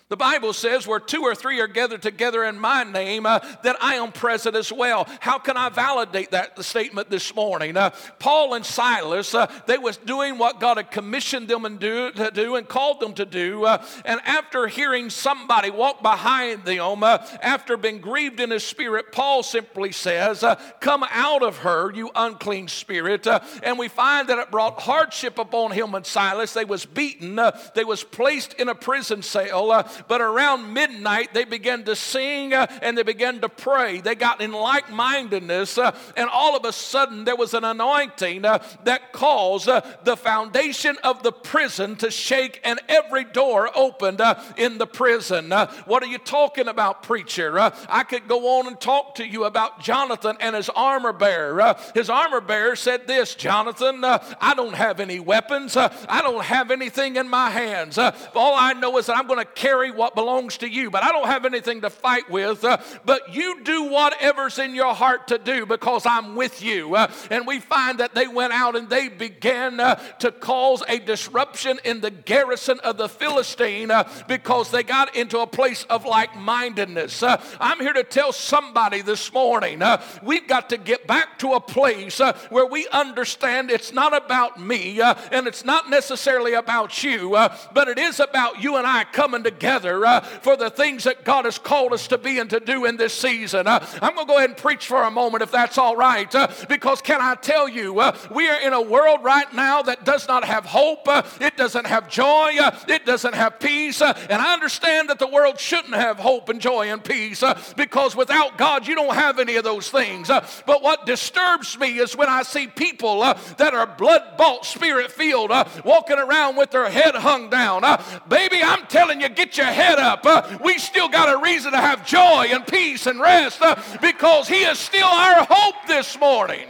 The 0.10 0.16
Bible 0.16 0.54
says, 0.54 0.88
where 0.88 1.02
two 1.02 1.24
or 1.24 1.36
three 1.36 1.60
are 1.60 1.68
gathered 1.68 2.02
together 2.02 2.46
in 2.46 2.58
my 2.58 2.86
name, 2.86 3.26
uh, 3.26 3.40
that 3.64 3.76
I 3.82 3.96
am 3.96 4.14
present 4.14 4.56
as 4.56 4.72
well. 4.72 5.06
How 5.20 5.38
can 5.38 5.58
I 5.58 5.68
validate 5.68 6.32
that 6.32 6.64
statement 6.64 7.10
this 7.10 7.36
morning? 7.36 7.76
Uh, 7.76 7.90
Paul 8.18 8.54
and 8.54 8.66
Silas, 8.66 9.36
uh, 9.36 9.52
they 9.66 9.78
was 9.78 9.98
doing 9.98 10.38
what 10.38 10.62
God 10.62 10.78
had 10.78 10.92
commissioned 10.92 11.50
them 11.50 11.66
and 11.66 11.78
do, 11.78 12.12
to 12.12 12.32
do 12.32 12.56
and 12.56 12.66
called 12.66 13.02
them 13.02 13.16
to 13.16 13.26
do. 13.26 13.66
Uh, 13.66 13.86
and 14.06 14.22
after 14.24 14.68
hearing 14.68 15.10
somebody 15.10 15.72
walk 15.72 16.02
behind 16.02 16.64
them, 16.64 17.04
uh, 17.04 17.18
after 17.42 17.76
being 17.76 18.00
grieved 18.00 18.40
in 18.40 18.50
his 18.50 18.64
spirit, 18.64 19.12
Paul 19.12 19.44
simply 19.44 19.92
says, 19.92 20.42
uh, 20.42 20.56
Come 20.80 21.04
out 21.12 21.44
of 21.44 21.58
her, 21.58 21.92
you 21.94 22.12
unclean 22.16 22.70
spirit. 22.70 23.28
and 23.62 23.78
we 23.78 23.90
find 23.90 24.30
that 24.30 24.40
it 24.40 24.52
brought 24.52 24.80
hardship 24.80 25.38
upon 25.38 25.72
him 25.72 25.96
and 25.96 26.06
Silas. 26.06 26.54
They 26.54 26.64
was 26.64 26.86
beaten. 26.86 27.38
they 27.76 27.84
was 27.84 28.06
placed 28.06 28.54
in 28.54 28.70
a 28.70 28.76
prison 28.76 29.22
cell. 29.22 29.84
But 30.08 30.22
around 30.22 30.74
midnight, 30.74 31.34
they 31.34 31.46
began 31.46 31.84
to 31.86 31.96
sing 31.96 32.54
uh, 32.54 32.68
and 32.82 32.98
they 32.98 33.04
began 33.04 33.42
to 33.42 33.50
pray. 33.50 34.02
They 34.02 34.16
got 34.16 34.42
in 34.42 34.52
like 34.52 34.92
mindedness, 34.92 35.78
uh, 35.78 35.98
and 36.16 36.30
all 36.30 36.56
of 36.56 36.66
a 36.66 36.74
sudden, 36.74 37.24
there 37.24 37.36
was 37.36 37.54
an 37.54 37.64
anointing 37.64 38.46
uh, 38.46 38.64
that 38.84 39.14
caused 39.14 39.70
uh, 39.70 39.82
the 40.04 40.18
foundation 40.18 40.98
of 41.04 41.24
the 41.24 41.32
prison 41.32 41.96
to 41.98 42.12
shake 42.12 42.62
and 42.64 42.80
every 42.88 43.24
door 43.24 43.70
opened 43.76 44.22
uh, 44.22 44.36
in 44.58 44.78
the 44.78 44.88
prison. 44.88 45.52
Uh, 45.52 45.72
what 45.86 46.04
are 46.04 46.08
you 46.08 46.18
talking 46.18 46.68
about, 46.68 47.04
preacher? 47.04 47.58
I 47.58 48.04
could 48.04 48.28
go 48.28 48.60
on 48.60 48.68
and 48.68 48.80
talk 48.80 49.16
to 49.16 49.26
you 49.26 49.46
about 49.46 49.82
Jonathan 49.82 50.38
and 50.40 50.56
his 50.56 50.70
armor 50.70 51.14
bearer. 51.14 51.76
his 51.94 52.10
armor 52.10 52.42
bearer 52.42 52.76
said 52.76 53.08
this 53.08 53.36
Jonathan, 53.36 54.04
I 54.04 54.54
don't 54.56 54.76
have 54.76 55.00
any 55.00 55.20
weapons, 55.20 55.78
I 55.78 56.22
don't 56.22 56.44
have 56.44 56.72
anything 56.72 57.16
in 57.16 57.30
my 57.30 57.50
hands. 57.50 57.98
all 57.98 58.56
I 58.56 58.74
know 58.74 58.98
is 58.98 59.08
that 59.08 59.18
I'm 59.18 59.28
going 59.28 59.40
to 59.40 59.46
carry 59.46 59.87
carry 59.88 59.98
what 59.98 60.16
belongs 60.16 60.58
to 60.60 60.68
you, 60.68 60.90
but 60.90 61.04
I 61.04 61.12
don't 61.12 61.28
have 61.28 61.46
anything 61.46 61.82
to 61.82 61.90
fight 61.90 62.30
with. 62.30 62.64
Uh, 62.64 62.78
but 63.06 63.34
you 63.34 63.64
do 63.64 63.86
whatever's 63.86 64.60
in 64.60 64.76
your 64.76 64.94
heart 64.94 65.28
to 65.30 65.38
do 65.38 65.66
because 65.66 66.06
I'm 66.06 66.36
with 66.36 66.62
you. 66.62 66.96
Uh, 66.96 67.12
and 67.32 67.48
we 67.48 67.60
find 67.60 68.00
that 68.00 68.14
they 68.14 68.28
went 68.28 68.54
out 68.54 68.76
and 68.76 68.90
they 68.90 69.10
began 69.10 69.80
uh, 69.80 69.96
to 70.20 70.32
cause 70.32 70.84
a 70.88 71.00
disruption 71.00 71.80
in 71.84 72.02
the 72.02 72.12
garrison 72.12 72.80
of 72.84 72.98
the 72.98 73.10
Philistine 73.10 73.92
uh, 73.92 74.10
because 74.28 74.72
they 74.72 74.84
got 74.84 75.16
into 75.16 75.40
a 75.40 75.48
place 75.48 75.84
of 75.90 76.06
like 76.06 76.36
mindedness. 76.36 77.24
Uh, 77.24 77.42
I'm 77.60 77.80
here 77.80 77.94
to 77.94 78.04
tell 78.04 78.32
somebody 78.32 79.02
this 79.02 79.32
morning 79.34 79.82
uh, 79.82 80.02
we've 80.24 80.48
got 80.48 80.70
to 80.70 80.78
get 80.78 81.08
back 81.08 81.40
to 81.40 81.54
a 81.54 81.60
place 81.60 82.20
where 82.50 82.66
we 82.66 82.88
understand 82.90 83.72
it's 83.72 83.94
not 83.94 84.16
about 84.16 84.60
me 84.60 85.00
and 85.02 85.48
it's 85.48 85.64
not 85.66 85.90
necessarily 85.90 86.54
about 86.54 87.04
you, 87.04 87.32
but 87.32 87.88
it 87.88 87.98
is 87.98 88.20
about 88.20 88.62
you 88.62 88.78
and 88.78 88.88
I 88.88 89.04
coming 89.06 89.44
together 89.44 89.77
together 89.78 90.06
uh, 90.06 90.22
for 90.22 90.58
the 90.58 90.70
things 90.70 91.04
that 91.04 91.24
God 91.24 91.46
has 91.46 91.58
called 91.58 91.94
us 91.94 92.08
to 92.08 92.18
be 92.18 92.40
and 92.40 92.50
to 92.50 92.60
do 92.60 92.86
in 92.86 92.98
this 92.98 93.14
season. 93.14 93.68
Uh, 93.68 93.86
I'm 94.02 94.16
going 94.16 94.28
to 94.28 94.32
go 94.32 94.38
ahead 94.38 94.50
and 94.50 94.58
preach 94.58 94.88
for 94.88 95.04
a 95.04 95.12
moment 95.12 95.44
if 95.44 95.52
that's 95.52 95.78
all 95.78 95.96
right, 95.96 96.34
uh, 96.34 96.48
because 96.70 97.02
can 97.02 97.22
I 97.22 97.36
tell 97.36 97.70
you, 97.70 98.00
uh, 98.00 98.18
we 98.34 98.50
are 98.50 98.60
in 98.62 98.74
a 98.74 98.82
world 98.82 99.24
right 99.24 99.52
now 99.54 99.82
that 99.84 100.04
does 100.04 100.28
not 100.28 100.44
have 100.44 100.66
hope, 100.66 101.08
uh, 101.08 101.24
it 101.40 101.58
doesn't 101.58 101.86
have 101.86 102.10
joy, 102.10 102.54
uh, 102.60 102.78
it 102.88 103.06
doesn't 103.06 103.36
have 103.36 103.60
peace, 103.60 104.02
and 104.02 104.42
I 104.42 104.54
understand 104.54 105.10
that 105.10 105.20
the 105.20 105.28
world 105.28 105.60
shouldn't 105.60 105.96
have 105.96 106.18
hope 106.18 106.50
and 106.50 106.60
joy 106.60 106.92
and 106.92 107.04
peace 107.04 107.44
because 107.76 108.16
without 108.16 108.58
God, 108.58 108.88
you 108.88 108.96
don't 108.96 109.16
have 109.16 109.40
any 109.40 109.56
of 109.56 109.64
those 109.64 109.90
things. 109.90 110.28
but 110.28 110.82
what 110.82 111.06
disturbs 111.06 111.78
me 111.78 112.00
is 112.00 112.16
when 112.16 112.30
I 112.30 112.44
see 112.44 112.68
people 112.68 113.20
that 113.22 113.74
are 113.74 113.88
blood 113.88 114.38
bought, 114.38 114.66
spirit 114.66 115.12
filled, 115.12 115.52
walking 115.84 116.18
around 116.18 116.56
with 116.56 116.72
their 116.72 116.90
head 116.90 117.16
hung 117.16 117.50
down. 117.50 117.82
baby, 118.28 118.62
I'm 118.64 118.86
telling 118.88 119.22
you, 119.22 119.30
get 119.30 119.58
your 119.58 119.67
head 119.72 120.00
up. 120.00 120.26
Uh, 120.26 120.58
we 120.64 120.78
still 120.78 121.10
got 121.10 121.34
a 121.34 121.42
reason 121.42 121.72
to 121.72 121.78
have 121.78 122.06
joy 122.06 122.48
and 122.52 122.66
peace 122.66 123.06
and 123.06 123.20
rest 123.20 123.62
uh, 123.62 123.82
because 124.02 124.48
He 124.48 124.64
is 124.64 124.80
still 124.80 125.08
our 125.08 125.46
hope 125.50 125.76
this 125.88 126.20
morning. 126.20 126.68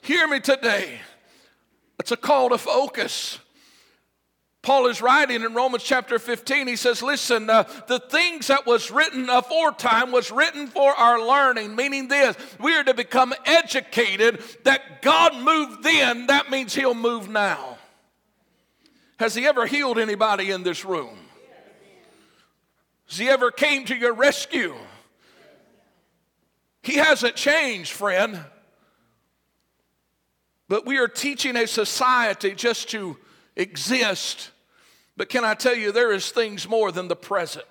Hear 0.00 0.26
me 0.26 0.40
today. 0.40 1.00
It's 2.00 2.10
a 2.10 2.16
call 2.16 2.48
to 2.48 2.58
focus. 2.58 3.38
Paul 4.62 4.86
is 4.86 5.02
writing 5.02 5.42
in 5.42 5.54
Romans 5.54 5.82
chapter 5.82 6.20
15. 6.20 6.68
He 6.68 6.76
says, 6.76 7.02
Listen, 7.02 7.50
uh, 7.50 7.64
the 7.88 7.98
things 7.98 8.46
that 8.46 8.64
was 8.64 8.92
written 8.92 9.28
aforetime 9.28 10.12
was 10.12 10.30
written 10.30 10.68
for 10.68 10.92
our 10.92 11.20
learning, 11.20 11.74
meaning 11.74 12.06
this 12.06 12.36
we 12.60 12.74
are 12.74 12.84
to 12.84 12.94
become 12.94 13.34
educated 13.44 14.40
that 14.62 15.02
God 15.02 15.34
moved 15.36 15.82
then, 15.82 16.28
that 16.28 16.50
means 16.50 16.74
He'll 16.74 16.94
move 16.94 17.28
now. 17.28 17.78
Has 19.18 19.34
he 19.34 19.46
ever 19.46 19.66
healed 19.66 19.98
anybody 19.98 20.50
in 20.50 20.62
this 20.62 20.84
room? 20.84 21.18
Has 23.08 23.18
he 23.18 23.28
ever 23.28 23.50
came 23.50 23.84
to 23.86 23.94
your 23.94 24.14
rescue? 24.14 24.74
He 26.82 26.94
hasn't 26.94 27.36
changed, 27.36 27.92
friend. 27.92 28.40
But 30.68 30.86
we 30.86 30.98
are 30.98 31.08
teaching 31.08 31.56
a 31.56 31.66
society 31.66 32.54
just 32.54 32.88
to 32.90 33.18
exist. 33.56 34.50
But 35.16 35.28
can 35.28 35.44
I 35.44 35.54
tell 35.54 35.76
you, 35.76 35.92
there 35.92 36.12
is 36.12 36.30
things 36.30 36.68
more 36.68 36.90
than 36.90 37.08
the 37.08 37.16
present. 37.16 37.66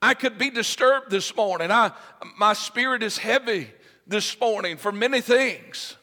I 0.00 0.14
could 0.14 0.38
be 0.38 0.50
disturbed 0.50 1.10
this 1.10 1.34
morning. 1.34 1.70
I, 1.70 1.92
my 2.38 2.52
spirit 2.52 3.02
is 3.02 3.18
heavy 3.18 3.70
this 4.06 4.38
morning 4.40 4.76
for 4.76 4.92
many 4.92 5.20
things. 5.20 5.96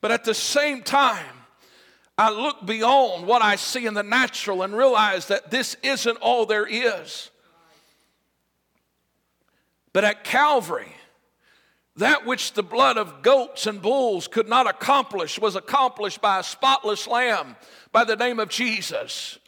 But 0.00 0.10
at 0.10 0.24
the 0.24 0.34
same 0.34 0.82
time, 0.82 1.43
I 2.16 2.30
look 2.30 2.64
beyond 2.64 3.26
what 3.26 3.42
I 3.42 3.56
see 3.56 3.86
in 3.86 3.94
the 3.94 4.02
natural 4.02 4.62
and 4.62 4.76
realize 4.76 5.26
that 5.26 5.50
this 5.50 5.76
isn't 5.82 6.16
all 6.18 6.46
there 6.46 6.66
is. 6.66 7.30
But 9.92 10.04
at 10.04 10.24
Calvary, 10.24 10.94
That 11.96 12.26
which 12.26 12.54
the 12.54 12.62
blood 12.62 12.98
of 12.98 13.22
goats 13.22 13.66
and 13.66 13.80
bulls 13.80 14.26
could 14.26 14.48
not 14.48 14.68
accomplish 14.68 15.38
was 15.38 15.54
accomplished 15.54 16.20
by 16.20 16.40
a 16.40 16.42
spotless 16.42 17.06
lamb 17.06 17.54
by 17.92 18.04
the 18.04 18.16
name 18.16 18.40
of 18.40 18.48
Jesus. 18.48 19.38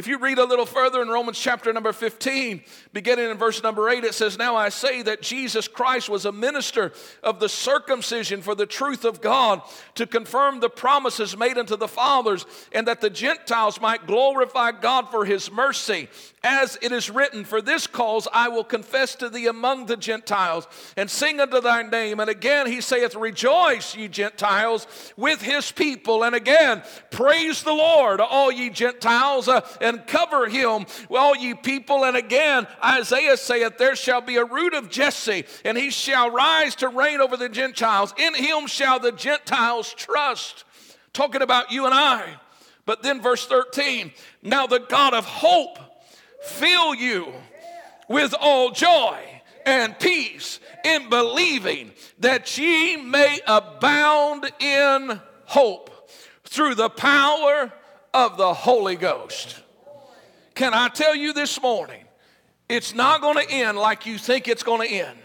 If 0.00 0.06
you 0.06 0.16
read 0.16 0.38
a 0.38 0.46
little 0.46 0.64
further 0.64 1.02
in 1.02 1.08
Romans 1.08 1.38
chapter 1.38 1.70
number 1.74 1.92
15, 1.92 2.62
beginning 2.94 3.28
in 3.28 3.36
verse 3.36 3.62
number 3.62 3.90
8, 3.90 4.02
it 4.02 4.14
says, 4.14 4.38
Now 4.38 4.56
I 4.56 4.70
say 4.70 5.02
that 5.02 5.20
Jesus 5.20 5.68
Christ 5.68 6.08
was 6.08 6.24
a 6.24 6.32
minister 6.32 6.92
of 7.22 7.38
the 7.38 7.50
circumcision 7.50 8.40
for 8.40 8.54
the 8.54 8.64
truth 8.64 9.04
of 9.04 9.20
God 9.20 9.60
to 9.96 10.06
confirm 10.06 10.60
the 10.60 10.70
promises 10.70 11.36
made 11.36 11.58
unto 11.58 11.76
the 11.76 11.86
fathers, 11.86 12.46
and 12.72 12.88
that 12.88 13.02
the 13.02 13.10
Gentiles 13.10 13.78
might 13.78 14.06
glorify 14.06 14.72
God 14.72 15.10
for 15.10 15.26
his 15.26 15.52
mercy. 15.52 16.08
As 16.42 16.78
it 16.80 16.92
is 16.92 17.10
written, 17.10 17.44
For 17.44 17.60
this 17.60 17.86
cause 17.86 18.26
I 18.32 18.48
will 18.48 18.64
confess 18.64 19.14
to 19.16 19.28
thee 19.28 19.48
among 19.48 19.84
the 19.84 19.98
Gentiles, 19.98 20.66
and 20.96 21.10
sing 21.10 21.40
unto 21.40 21.60
thy 21.60 21.82
name. 21.82 22.20
And 22.20 22.30
again 22.30 22.66
he 22.66 22.80
saith, 22.80 23.14
Rejoice, 23.14 23.94
ye 23.94 24.08
Gentiles, 24.08 24.86
with 25.18 25.42
his 25.42 25.70
people. 25.70 26.24
And 26.24 26.34
again, 26.34 26.82
praise 27.10 27.62
the 27.62 27.74
Lord, 27.74 28.20
all 28.20 28.50
ye 28.50 28.70
Gentiles. 28.70 29.46
Uh, 29.46 29.60
and 29.90 30.06
cover 30.06 30.48
him, 30.48 30.86
all 31.10 31.36
ye 31.36 31.54
people. 31.54 32.04
And 32.04 32.16
again, 32.16 32.66
Isaiah 32.82 33.36
saith, 33.36 33.76
There 33.76 33.96
shall 33.96 34.20
be 34.20 34.36
a 34.36 34.44
root 34.44 34.72
of 34.72 34.88
Jesse, 34.88 35.44
and 35.64 35.76
he 35.76 35.90
shall 35.90 36.30
rise 36.30 36.74
to 36.76 36.88
reign 36.88 37.20
over 37.20 37.36
the 37.36 37.48
Gentiles. 37.48 38.14
In 38.16 38.34
him 38.34 38.66
shall 38.66 38.98
the 38.98 39.12
Gentiles 39.12 39.92
trust. 39.92 40.64
Talking 41.12 41.42
about 41.42 41.72
you 41.72 41.86
and 41.86 41.94
I. 41.94 42.36
But 42.86 43.02
then, 43.02 43.20
verse 43.20 43.46
13, 43.46 44.12
now 44.42 44.66
the 44.66 44.80
God 44.80 45.12
of 45.12 45.24
hope 45.24 45.78
fill 46.42 46.94
you 46.94 47.32
with 48.08 48.34
all 48.40 48.70
joy 48.70 49.18
and 49.66 49.98
peace 49.98 50.58
in 50.84 51.08
believing 51.08 51.92
that 52.18 52.56
ye 52.56 52.96
may 52.96 53.40
abound 53.46 54.50
in 54.60 55.20
hope 55.44 56.10
through 56.44 56.74
the 56.74 56.90
power 56.90 57.72
of 58.12 58.36
the 58.36 58.52
Holy 58.52 58.96
Ghost. 58.96 59.59
Can 60.60 60.74
I 60.74 60.88
tell 60.88 61.16
you 61.16 61.32
this 61.32 61.58
morning, 61.62 62.04
it's 62.68 62.94
not 62.94 63.22
going 63.22 63.38
to 63.38 63.50
end 63.50 63.78
like 63.78 64.04
you 64.04 64.18
think 64.18 64.46
it's 64.46 64.62
going 64.62 64.86
to 64.86 64.94
end. 64.94 65.18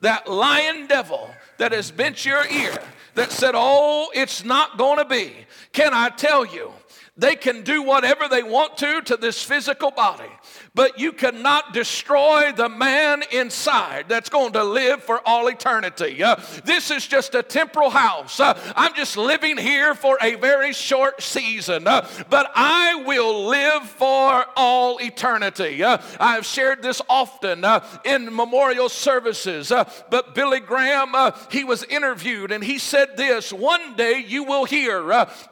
That 0.00 0.26
lying 0.26 0.86
devil 0.86 1.28
that 1.58 1.72
has 1.72 1.90
bent 1.90 2.24
your 2.24 2.46
ear, 2.46 2.82
that 3.14 3.30
said, 3.30 3.52
Oh, 3.54 4.08
it's 4.14 4.42
not 4.42 4.78
going 4.78 4.96
to 4.96 5.04
be. 5.04 5.34
Can 5.72 5.92
I 5.92 6.08
tell 6.08 6.46
you, 6.46 6.72
they 7.14 7.36
can 7.36 7.60
do 7.60 7.82
whatever 7.82 8.26
they 8.26 8.42
want 8.42 8.78
to 8.78 9.02
to 9.02 9.18
this 9.18 9.42
physical 9.42 9.90
body 9.90 10.32
but 10.74 10.98
you 10.98 11.12
cannot 11.12 11.72
destroy 11.72 12.50
the 12.52 12.68
man 12.68 13.22
inside 13.30 14.06
that's 14.08 14.28
going 14.28 14.52
to 14.52 14.64
live 14.64 15.02
for 15.02 15.20
all 15.26 15.46
eternity. 15.48 16.22
Uh, 16.22 16.36
this 16.64 16.90
is 16.90 17.06
just 17.06 17.34
a 17.34 17.42
temporal 17.42 17.90
house. 17.90 18.40
Uh, 18.40 18.58
I'm 18.74 18.94
just 18.94 19.16
living 19.16 19.56
here 19.56 19.94
for 19.94 20.18
a 20.20 20.34
very 20.34 20.72
short 20.72 21.22
season, 21.22 21.86
uh, 21.86 22.08
but 22.28 22.50
I 22.54 22.96
will 23.06 23.46
live 23.46 23.88
for 23.88 24.44
all 24.56 24.98
eternity. 25.00 25.82
Uh, 25.82 25.98
I've 26.18 26.44
shared 26.44 26.82
this 26.82 27.00
often 27.08 27.64
uh, 27.64 27.86
in 28.04 28.34
memorial 28.34 28.88
services, 28.88 29.70
uh, 29.70 29.88
but 30.10 30.34
Billy 30.34 30.60
Graham, 30.60 31.14
he 31.50 31.62
was 31.62 31.84
interviewed 31.84 32.50
and 32.50 32.64
he 32.64 32.78
said 32.78 33.16
this 33.16 33.52
one 33.52 33.94
day 33.94 34.24
you 34.26 34.42
will 34.42 34.64
hear 34.64 35.04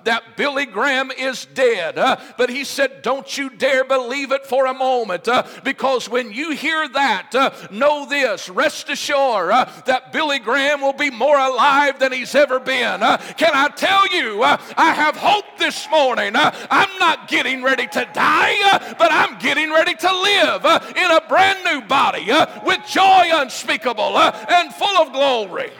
that 0.04 0.36
Billy 0.36 0.66
Graham 0.66 1.10
is 1.12 1.46
dead, 1.46 1.94
but 2.36 2.50
he 2.50 2.64
said, 2.64 3.02
Don't 3.02 3.38
you 3.38 3.50
dare 3.50 3.84
believe 3.84 4.32
it 4.32 4.46
for 4.46 4.66
a 4.66 4.74
moment 4.74 5.11
moment 5.12 5.28
uh, 5.28 5.60
because 5.64 6.08
when 6.08 6.32
you 6.32 6.52
hear 6.52 6.88
that, 6.88 7.34
uh, 7.34 7.50
know 7.70 8.06
this, 8.06 8.48
rest 8.48 8.88
assured 8.88 9.50
uh, 9.50 9.66
that 9.86 10.12
Billy 10.12 10.38
Graham 10.38 10.80
will 10.80 10.92
be 10.92 11.10
more 11.10 11.38
alive 11.38 11.98
than 11.98 12.12
he's 12.12 12.34
ever 12.34 12.58
been. 12.58 13.02
Uh, 13.02 13.18
can 13.36 13.50
I 13.54 13.68
tell 13.68 14.06
you, 14.08 14.42
uh, 14.42 14.56
I 14.76 14.92
have 14.92 15.16
hope 15.16 15.44
this 15.58 15.88
morning. 15.90 16.36
Uh, 16.36 16.54
I'm 16.70 16.98
not 16.98 17.28
getting 17.28 17.62
ready 17.62 17.86
to 17.86 18.08
die, 18.12 18.94
but 18.98 19.12
I'm 19.12 19.38
getting 19.38 19.70
ready 19.70 19.94
to 19.94 20.20
live 20.22 20.64
in 20.96 21.10
a 21.10 21.20
brand 21.28 21.64
new 21.64 21.86
body 21.86 22.26
with 22.64 22.80
joy 22.88 23.30
unspeakable 23.32 24.18
and 24.18 24.72
full 24.74 24.98
of 24.98 25.12
glory. 25.12 25.70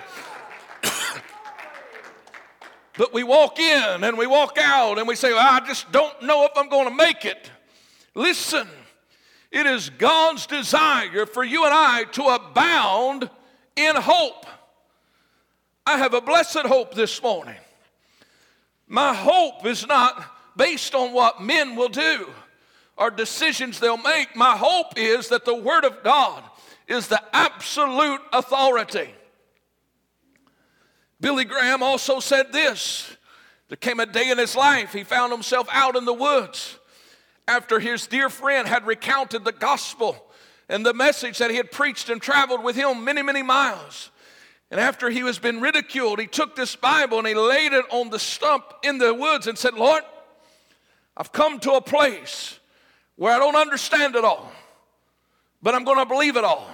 But 2.99 3.15
we 3.15 3.23
walk 3.23 3.59
in 3.59 4.05
and 4.05 4.19
we 4.19 4.27
walk 4.27 4.59
out 4.59 4.99
and 4.99 5.09
we 5.09 5.17
say, 5.17 5.33
well, 5.33 5.41
I 5.41 5.61
just 5.67 5.91
don't 5.93 6.23
know 6.25 6.45
if 6.45 6.51
I'm 6.57 6.69
going 6.69 6.87
to 6.87 6.95
make 6.95 7.25
it. 7.25 7.51
Listen, 8.15 8.69
it 9.53 9.67
is 9.67 9.91
God's 9.91 10.47
desire 10.47 11.27
for 11.27 11.45
you 11.45 11.65
and 11.65 11.75
I 11.75 12.05
to 12.13 12.25
abound 12.25 13.29
in 13.77 13.95
hope. 13.97 14.47
I 15.87 15.99
have 15.99 16.15
a 16.15 16.21
blessed 16.21 16.61
hope 16.61 16.95
this 16.95 17.23
morning. 17.23 17.57
My 18.89 19.15
hope 19.15 19.67
is 19.67 19.87
not 19.87 20.25
based 20.57 20.95
on 20.95 21.13
what 21.13 21.43
men 21.43 21.77
will 21.77 21.89
do 21.89 22.31
or 22.97 23.11
decisions 23.11 23.79
they'll 23.79 23.97
make. 23.97 24.35
My 24.35 24.57
hope 24.57 24.95
is 24.97 25.29
that 25.29 25.45
the 25.45 25.55
Word 25.55 25.85
of 25.85 26.03
God 26.03 26.43
is 26.89 27.09
the 27.09 27.23
absolute 27.35 28.21
authority. 28.33 29.11
Billy 31.21 31.45
Graham 31.45 31.83
also 31.83 32.21
said 32.21 32.53
this 32.53 33.17
there 33.69 33.77
came 33.77 34.01
a 34.01 34.07
day 34.07 34.31
in 34.31 34.39
his 34.39 34.57
life 34.57 34.93
he 34.93 35.05
found 35.05 35.33
himself 35.33 35.67
out 35.71 35.97
in 35.97 36.05
the 36.05 36.13
woods 36.13 36.79
after 37.49 37.81
his 37.81 38.07
dear 38.07 38.29
friend 38.29 38.69
had 38.69 38.87
recounted 38.87 39.45
the 39.45 39.53
gospel 39.53 40.17
and 40.69 40.87
the 40.87 40.95
message 40.95 41.39
that 41.39 41.51
he 41.51 41.57
had 41.57 41.71
preached 41.71 42.09
and 42.09 42.21
traveled 42.21 42.63
with 42.63 42.77
him 42.77 43.05
many, 43.05 43.23
many 43.23 43.43
miles. 43.43 44.11
And 44.71 44.81
after 44.81 45.11
he 45.11 45.23
was 45.23 45.39
been 45.39 45.61
ridiculed, 45.61 46.19
he 46.19 46.27
took 46.27 46.57
this 46.57 46.77
Bible 46.77 47.19
and 47.19 47.27
he 47.27 47.35
laid 47.35 47.73
it 47.73 47.85
on 47.91 48.11
the 48.11 48.19
stump 48.19 48.65
in 48.83 48.99
the 48.99 49.13
woods 49.13 49.47
and 49.47 49.59
said, 49.59 49.75
Lord, 49.75 50.03
I've 51.17 51.33
come 51.33 51.61
to 51.61 51.73
a 51.73 51.81
place 51.81 52.59
where 53.17 53.35
I 53.35 53.39
don't 53.39 53.57
understand 53.57 54.17
it 54.17 54.25
all, 54.25 54.51
but 55.63 55.75
I'm 55.75 55.85
going 55.85 55.99
to 55.99 56.07
believe 56.07 56.37
it 56.37 56.45
all. 56.45 56.71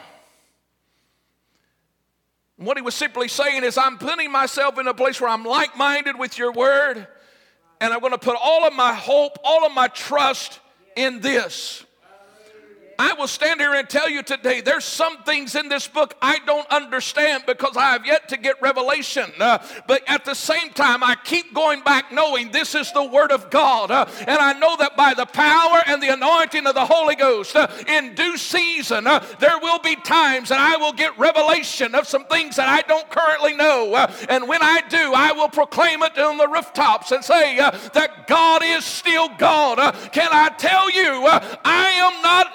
And 2.57 2.67
what 2.67 2.77
he 2.77 2.83
was 2.83 2.95
simply 2.95 3.27
saying 3.27 3.65
is, 3.65 3.77
I'm 3.77 3.99
putting 3.99 4.31
myself 4.31 4.79
in 4.79 4.87
a 4.87 4.95
place 4.95 5.21
where 5.21 5.31
I'm 5.31 5.45
like 5.45 5.77
minded 5.77 6.19
with 6.19 6.39
your 6.39 6.53
word 6.53 7.07
and 7.81 7.93
I'm 7.93 8.01
going 8.01 8.13
to 8.13 8.19
put 8.19 8.37
all 8.41 8.67
of 8.67 8.73
my 8.73 8.95
hope, 8.95 9.39
all 9.45 9.65
of 9.65 9.73
my 9.73 9.89
trust 9.89 10.61
in 10.97 11.21
this. 11.21 11.85
I 12.99 13.13
will 13.13 13.29
stand 13.29 13.61
here 13.61 13.75
and 13.75 13.89
tell 13.89 14.11
you 14.11 14.23
today 14.25 14.61
there's 14.61 14.85
some 14.85 15.23
things 15.23 15.55
in 15.55 15.69
this 15.69 15.87
book 15.87 16.17
I 16.21 16.41
don't 16.47 16.69
understand 16.69 17.45
because 17.47 17.77
I 17.77 17.93
have 17.93 18.05
yet 18.05 18.29
to 18.31 18.37
get 18.37 18.61
revelation. 18.61 19.31
Uh, 19.39 19.59
but 19.87 20.03
at 20.09 20.25
the 20.25 20.35
same 20.35 20.71
time, 20.71 21.05
I 21.05 21.15
keep 21.23 21.55
going 21.55 21.83
back 21.83 22.11
knowing 22.11 22.51
this 22.51 22.75
is 22.75 22.91
the 22.93 23.05
Word 23.05 23.31
of 23.31 23.51
God. 23.51 23.93
Uh, 23.93 24.07
and 24.27 24.39
I 24.39 24.59
know 24.59 24.77
that 24.79 24.97
by 24.97 25.15
the 25.15 25.27
power 25.27 25.81
and 25.87 26.03
the 26.03 26.13
anointing 26.13 26.67
of 26.67 26.75
the 26.75 26.85
Holy 26.85 27.15
Ghost, 27.15 27.55
uh, 27.55 27.69
in 27.87 28.15
due 28.17 28.37
season, 28.37 29.07
uh, 29.07 29.25
there 29.39 29.59
will 29.61 29.79
be 29.79 29.95
times 29.95 30.49
that 30.49 30.59
I 30.59 30.77
will 30.77 30.93
get 30.93 31.17
revelation 31.19 31.95
of 31.95 32.09
some 32.09 32.25
things 32.25 32.57
that 32.57 32.69
I 32.69 32.83
don't 32.83 33.09
currently 33.11 33.55
know. 33.55 33.95
Uh, 33.95 34.13
and 34.29 34.49
when 34.49 34.63
I 34.63 34.83
do, 34.89 35.13
I 35.15 35.31
will 35.33 35.49
proclaim 35.49 36.03
it 36.03 36.19
on 36.19 36.37
the 36.37 36.49
rooftops 36.49 37.13
and 37.13 37.25
say 37.25 37.61
uh, 37.61 37.71
that 37.95 38.27
God 38.27 38.63
is 38.65 38.85
still 38.85 39.29
God. 39.39 39.77
can 40.11 40.29
I 40.33 40.49
tell 40.59 40.91
you, 40.91 41.27
I 41.65 41.91
am 41.95 42.23
not 42.23 42.49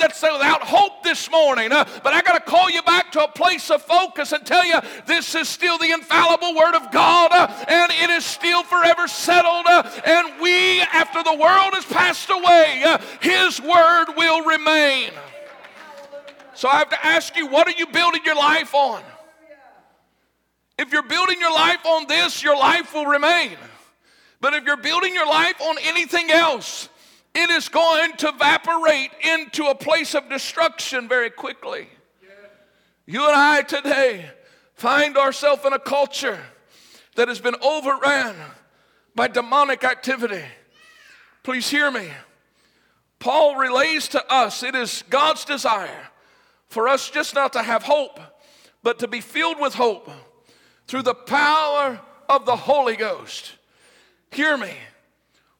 that's 0.00 0.20
without 0.22 0.62
hope 0.62 1.02
this 1.02 1.30
morning, 1.30 1.72
uh, 1.72 1.84
but 2.02 2.12
I 2.12 2.22
got 2.22 2.34
to 2.34 2.50
call 2.50 2.70
you 2.70 2.82
back 2.82 3.12
to 3.12 3.24
a 3.24 3.28
place 3.28 3.70
of 3.70 3.82
focus 3.82 4.32
and 4.32 4.44
tell 4.44 4.64
you 4.64 4.80
this 5.06 5.34
is 5.34 5.48
still 5.48 5.78
the 5.78 5.90
infallible 5.90 6.54
Word 6.54 6.74
of 6.74 6.90
God, 6.90 7.30
uh, 7.32 7.64
and 7.68 7.92
it 7.92 8.10
is 8.10 8.24
still 8.24 8.62
forever 8.62 9.08
settled. 9.08 9.66
Uh, 9.66 9.82
and 10.04 10.40
we, 10.40 10.80
after 10.80 11.22
the 11.22 11.34
world 11.34 11.74
has 11.74 11.84
passed 11.84 12.30
away, 12.30 12.82
uh, 12.84 12.98
His 13.20 13.60
Word 13.60 14.06
will 14.16 14.44
remain. 14.44 15.10
So 16.54 16.68
I 16.68 16.76
have 16.76 16.90
to 16.90 17.06
ask 17.06 17.36
you, 17.36 17.46
what 17.46 17.66
are 17.66 17.78
you 17.78 17.86
building 17.86 18.22
your 18.24 18.36
life 18.36 18.74
on? 18.74 19.02
If 20.78 20.92
you're 20.92 21.02
building 21.02 21.40
your 21.40 21.52
life 21.52 21.84
on 21.86 22.06
this, 22.06 22.42
your 22.42 22.56
life 22.56 22.94
will 22.94 23.06
remain. 23.06 23.56
But 24.40 24.54
if 24.54 24.64
you're 24.64 24.76
building 24.76 25.14
your 25.14 25.26
life 25.26 25.60
on 25.60 25.76
anything 25.82 26.30
else, 26.30 26.88
it 27.34 27.50
is 27.50 27.68
going 27.68 28.12
to 28.18 28.28
evaporate 28.28 29.10
into 29.22 29.64
a 29.66 29.74
place 29.74 30.14
of 30.14 30.28
destruction 30.28 31.08
very 31.08 31.30
quickly. 31.30 31.88
You 33.06 33.26
and 33.26 33.34
I 33.34 33.62
today 33.62 34.30
find 34.74 35.16
ourselves 35.16 35.64
in 35.64 35.72
a 35.72 35.78
culture 35.78 36.38
that 37.16 37.28
has 37.28 37.40
been 37.40 37.56
overran 37.62 38.34
by 39.14 39.28
demonic 39.28 39.84
activity. 39.84 40.42
Please 41.42 41.68
hear 41.68 41.90
me. 41.90 42.08
Paul 43.18 43.56
relays 43.56 44.08
to 44.08 44.32
us 44.32 44.62
it 44.62 44.74
is 44.74 45.04
God's 45.08 45.44
desire 45.44 46.10
for 46.68 46.88
us 46.88 47.10
just 47.10 47.34
not 47.34 47.52
to 47.52 47.62
have 47.62 47.82
hope, 47.82 48.18
but 48.82 48.98
to 48.98 49.08
be 49.08 49.20
filled 49.20 49.60
with 49.60 49.74
hope 49.74 50.10
through 50.88 51.02
the 51.02 51.14
power 51.14 52.00
of 52.28 52.46
the 52.46 52.56
Holy 52.56 52.96
Ghost. 52.96 53.52
Hear 54.30 54.56
me. 54.56 54.72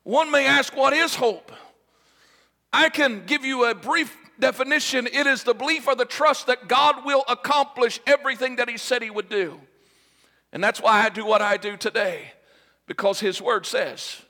One 0.03 0.31
may 0.31 0.47
ask, 0.47 0.75
What 0.77 0.93
is 0.93 1.15
hope? 1.15 1.52
I 2.73 2.89
can 2.89 3.25
give 3.27 3.45
you 3.45 3.67
a 3.67 3.75
brief 3.75 4.17
definition, 4.39 5.07
it 5.07 5.27
is 5.27 5.45
the 5.45 5.55
belief 5.55 5.87
or 5.87 5.95
the 5.95 6.05
trust 6.05 6.47
that 6.47 6.69
God 6.69 7.05
will 7.05 7.25
accomplish 7.29 8.01
everything 8.07 8.57
that 8.57 8.69
He 8.69 8.77
said 8.77 9.03
He 9.03 9.11
would 9.11 9.29
do. 9.29 9.61
And 10.53 10.63
that's 10.63 10.81
why 10.81 11.05
I 11.05 11.09
do 11.09 11.25
what 11.25 11.41
I 11.41 11.57
do 11.57 11.77
today, 11.77 12.33
because 12.87 13.21
His 13.21 13.41
Word 13.41 13.67
says. 13.67 14.21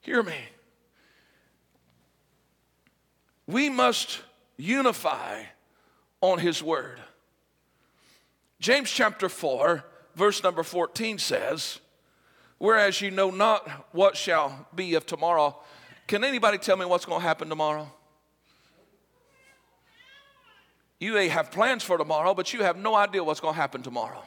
Hear 0.00 0.22
me. 0.22 0.36
We 3.46 3.68
must 3.68 4.20
unify 4.56 5.42
on 6.20 6.38
His 6.38 6.62
Word. 6.62 7.00
James 8.60 8.90
chapter 8.90 9.28
4, 9.28 9.84
verse 10.14 10.42
number 10.42 10.62
14 10.62 11.18
says, 11.18 11.80
Whereas 12.58 13.00
you 13.00 13.10
know 13.10 13.30
not 13.30 13.66
what 13.92 14.16
shall 14.16 14.68
be 14.74 14.94
of 14.94 15.06
tomorrow. 15.06 15.58
Can 16.10 16.24
anybody 16.24 16.58
tell 16.58 16.76
me 16.76 16.84
what's 16.84 17.04
going 17.04 17.20
to 17.20 17.24
happen 17.24 17.48
tomorrow? 17.48 17.88
You 20.98 21.12
may 21.12 21.28
have 21.28 21.52
plans 21.52 21.84
for 21.84 21.96
tomorrow, 21.98 22.34
but 22.34 22.52
you 22.52 22.64
have 22.64 22.76
no 22.76 22.96
idea 22.96 23.22
what's 23.22 23.38
going 23.38 23.54
to 23.54 23.60
happen 23.60 23.80
tomorrow. 23.80 24.20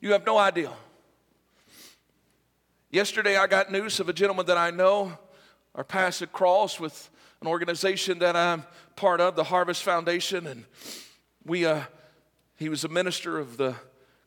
You 0.00 0.10
have 0.14 0.26
no 0.26 0.36
idea. 0.36 0.72
Yesterday, 2.90 3.36
I 3.36 3.46
got 3.46 3.70
news 3.70 4.00
of 4.00 4.08
a 4.08 4.12
gentleman 4.12 4.46
that 4.46 4.58
I 4.58 4.72
know. 4.72 5.16
Our 5.76 5.84
paths 5.84 6.18
had 6.18 6.32
crossed 6.32 6.80
with 6.80 7.08
an 7.40 7.46
organization 7.46 8.18
that 8.18 8.34
I'm 8.34 8.64
part 8.96 9.20
of, 9.20 9.36
the 9.36 9.44
Harvest 9.44 9.84
Foundation, 9.84 10.48
and 10.48 10.64
we, 11.44 11.66
uh, 11.66 11.82
he 12.56 12.68
was 12.68 12.82
a 12.82 12.88
minister 12.88 13.38
of 13.38 13.58
the 13.58 13.76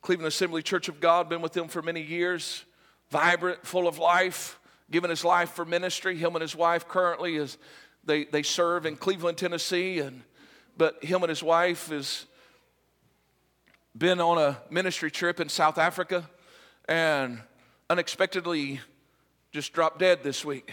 Cleveland 0.01 0.29
Assembly 0.29 0.63
Church 0.63 0.87
of 0.87 1.01
God, 1.01 1.27
been 1.27 1.41
with 1.41 1.51
them 1.51 1.67
for 1.67 1.81
many 1.81 2.01
years, 2.01 2.63
vibrant, 3.09 3.67
full 3.67 3.85
of 3.85 3.99
life, 3.99 4.58
giving 4.91 5.09
his 5.09 5.23
life 5.23 5.51
for 5.51 5.65
ministry. 5.65 6.15
Him 6.15 6.35
and 6.35 6.41
his 6.41 6.55
wife 6.55 6.87
currently 6.87 7.35
is 7.35 7.57
they, 8.03 8.25
they 8.25 8.43
serve 8.43 8.85
in 8.85 8.95
Cleveland, 8.95 9.37
Tennessee, 9.37 9.99
and 9.99 10.23
but 10.77 11.03
him 11.03 11.23
and 11.23 11.29
his 11.29 11.43
wife 11.43 11.89
has 11.89 12.25
been 13.97 14.21
on 14.21 14.37
a 14.37 14.57
ministry 14.69 15.11
trip 15.11 15.41
in 15.41 15.49
South 15.49 15.77
Africa 15.77 16.29
and 16.87 17.41
unexpectedly 17.89 18.79
just 19.51 19.73
dropped 19.73 19.99
dead 19.99 20.23
this 20.23 20.45
week. 20.45 20.71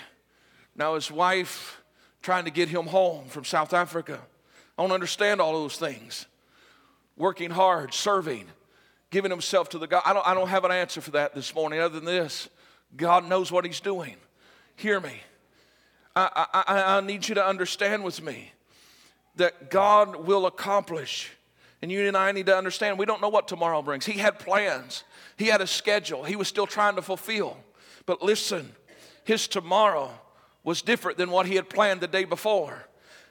Now 0.76 0.94
his 0.94 1.10
wife 1.10 1.82
trying 2.22 2.44
to 2.44 2.50
get 2.50 2.68
him 2.68 2.86
home 2.86 3.26
from 3.26 3.44
South 3.44 3.72
Africa. 3.72 4.20
I 4.78 4.82
don't 4.82 4.92
understand 4.92 5.40
all 5.40 5.52
those 5.52 5.76
things. 5.76 6.26
Working 7.16 7.50
hard, 7.50 7.94
serving, 7.94 8.46
giving 9.10 9.30
himself 9.30 9.70
to 9.70 9.78
the 9.78 9.86
God. 9.86 10.02
I 10.04 10.12
don't, 10.12 10.26
I 10.26 10.34
don't 10.34 10.48
have 10.48 10.64
an 10.64 10.70
answer 10.70 11.00
for 11.00 11.12
that 11.12 11.34
this 11.34 11.54
morning 11.54 11.80
other 11.80 11.98
than 11.98 12.04
this. 12.04 12.48
God 12.96 13.28
knows 13.28 13.52
what 13.52 13.64
he's 13.64 13.80
doing. 13.80 14.16
Hear 14.76 15.00
me. 15.00 15.20
I, 16.14 16.46
I, 16.52 16.96
I 16.96 17.00
need 17.00 17.28
you 17.28 17.34
to 17.34 17.46
understand 17.46 18.02
with 18.02 18.22
me 18.22 18.52
that 19.36 19.70
God 19.70 20.26
will 20.26 20.46
accomplish. 20.46 21.30
And 21.82 21.92
you 21.92 22.06
and 22.08 22.16
I 22.16 22.32
need 22.32 22.46
to 22.46 22.56
understand 22.56 22.98
we 22.98 23.04
don't 23.04 23.20
know 23.20 23.28
what 23.28 23.48
tomorrow 23.48 23.82
brings. 23.82 24.06
He 24.06 24.18
had 24.18 24.38
plans, 24.38 25.04
He 25.36 25.46
had 25.46 25.60
a 25.60 25.66
schedule, 25.66 26.24
He 26.24 26.36
was 26.36 26.48
still 26.48 26.66
trying 26.66 26.96
to 26.96 27.02
fulfill. 27.02 27.56
But 28.06 28.22
listen, 28.22 28.72
His 29.24 29.46
tomorrow 29.46 30.10
was 30.64 30.80
different 30.80 31.18
than 31.18 31.30
what 31.30 31.46
He 31.46 31.56
had 31.56 31.68
planned 31.68 32.00
the 32.00 32.08
day 32.08 32.24
before. 32.24 32.86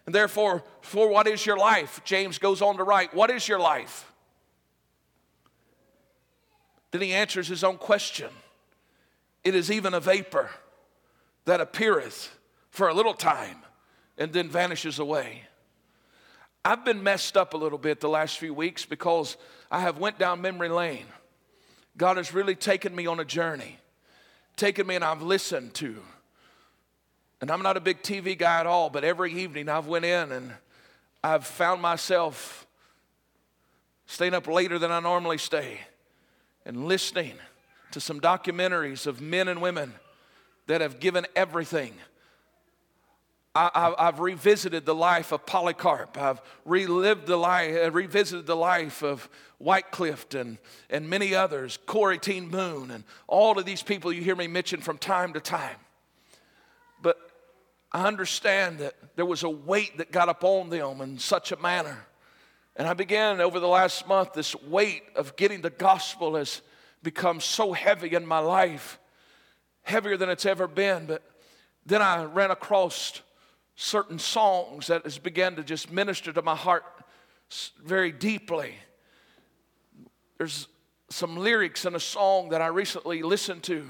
And 0.06 0.13
therefore, 0.13 0.63
for 0.82 1.10
what 1.10 1.28
is 1.28 1.45
your 1.45 1.58
life? 1.58 2.01
James 2.06 2.38
goes 2.38 2.62
on 2.62 2.78
to 2.78 2.84
write, 2.84 3.13
What 3.15 3.32
is 3.32 3.47
your 3.47 3.60
life? 3.60 4.12
Then 6.91 7.01
he 7.01 7.13
answers 7.13 7.49
his 7.49 7.62
own 7.62 7.78
question. 7.78 8.30
It 9.45 9.53
is 9.53 9.71
even 9.71 9.93
a 9.93 9.99
vapor 9.99 10.49
that 11.45 11.62
appeareth 11.62 12.36
for 12.71 12.89
a 12.89 12.93
little 12.93 13.13
time 13.13 13.58
and 14.17 14.34
then 14.34 14.49
vanishes 14.49 14.97
away. 14.97 15.43
I've 16.65 16.84
been 16.84 17.03
messed 17.03 17.38
up 17.38 17.53
a 17.53 17.58
little 17.58 17.77
bit 17.77 17.99
the 17.99 18.10
last 18.10 18.39
few 18.39 18.55
weeks 18.55 18.86
because 18.86 19.38
I 19.69 19.81
have 19.81 19.99
went 19.99 20.17
down 20.17 20.41
memory 20.41 20.69
lane. 20.69 21.05
God 21.95 22.17
has 22.17 22.34
really 22.34 22.55
taken 22.55 22.95
me 22.95 23.05
on 23.05 23.19
a 23.19 23.25
journey, 23.25 23.77
taken 24.58 24.88
me 24.88 24.95
and 24.95 25.03
I've 25.03 25.21
listened 25.21 25.75
to. 25.75 26.01
And 27.39 27.51
I'm 27.51 27.62
not 27.62 27.77
a 27.77 27.81
big 27.81 28.01
TV 28.01 28.36
guy 28.36 28.60
at 28.60 28.65
all, 28.65 28.89
but 28.89 29.03
every 29.03 29.31
evening 29.31 29.69
I've 29.69 29.86
went 29.86 30.05
in 30.05 30.31
and 30.31 30.53
I've 31.23 31.45
found 31.45 31.84
myself 31.84 32.65
staying 34.08 34.34
up 34.34 34.47
later 34.47 34.79
than 34.79 34.91
I 34.91 34.99
normally 34.99 35.38
stay 35.38 35.81
and 36.65 36.88
listening 36.88 37.34
to 37.95 38.01
some 38.01 38.19
documentaries 38.19 39.08
of 39.08 39.21
men 39.21 39.47
and 39.47 39.62
women 39.62 39.93
that 40.67 40.81
have 40.81 40.99
given 40.99 41.25
everything. 41.34 41.93
I, 43.55 43.95
have 43.97 44.19
revisited 44.19 44.86
the 44.86 44.93
life 44.93 45.31
of 45.31 45.45
Polycarp. 45.45 46.17
I've 46.17 46.41
relived 46.65 47.25
the 47.25 47.38
life, 47.38 47.73
uh, 47.81 47.89
revisited 47.91 48.47
the 48.47 48.55
life 48.58 49.01
of 49.01 49.29
Wycliffe 49.60 50.34
and, 50.34 50.58
and 50.89 51.10
many 51.10 51.34
others, 51.34 51.79
Corrie 51.86 52.17
ten 52.17 52.49
Boom, 52.49 52.91
and 52.91 53.05
all 53.27 53.58
of 53.58 53.63
these 53.63 53.81
people 53.81 54.12
you 54.12 54.21
hear 54.21 54.36
me 54.36 54.47
mention 54.47 54.81
from 54.81 54.97
time 54.97 55.31
to 55.31 55.39
time. 55.39 55.77
But 57.01 57.17
I 57.93 58.08
understand 58.08 58.79
that 58.79 58.95
there 59.15 59.25
was 59.25 59.43
a 59.43 59.49
weight 59.49 59.99
that 59.99 60.12
got 60.12 60.27
upon 60.27 60.69
them 60.69 60.99
in 60.99 61.17
such 61.17 61.53
a 61.53 61.58
manner 61.62 62.05
and 62.77 62.88
I 62.88 62.93
began 62.93 63.39
over 63.39 63.60
the 63.60 63.67
last 63.67 64.05
month, 64.08 64.34
this 64.34 64.53
weight 64.53 65.03
of 65.15 65.38
getting 65.38 65.62
the 65.62 65.69
gospel 65.69 66.36
has 66.36 66.62
become 67.05 67.39
so 67.39 67.71
heavy 67.71 68.13
in 68.13 68.25
my 68.25 68.39
life, 68.39 68.99
heavier 69.83 70.17
than 70.17 70.29
it's 70.29 70.45
ever 70.45 70.67
been. 70.67 71.05
But 71.05 71.23
then 71.85 72.01
I 72.01 72.25
ran 72.25 72.51
across 72.51 73.21
certain 73.77 74.19
songs 74.19 74.87
that 74.87 75.03
has 75.03 75.17
began 75.17 75.55
to 75.55 75.63
just 75.63 75.89
minister 75.89 76.33
to 76.33 76.41
my 76.41 76.55
heart 76.55 76.83
very 77.81 78.11
deeply. 78.11 78.75
There's 80.37 80.67
some 81.09 81.37
lyrics 81.37 81.85
in 81.85 81.95
a 81.95 81.99
song 81.99 82.49
that 82.49 82.61
I 82.61 82.67
recently 82.67 83.21
listened 83.21 83.63
to 83.63 83.87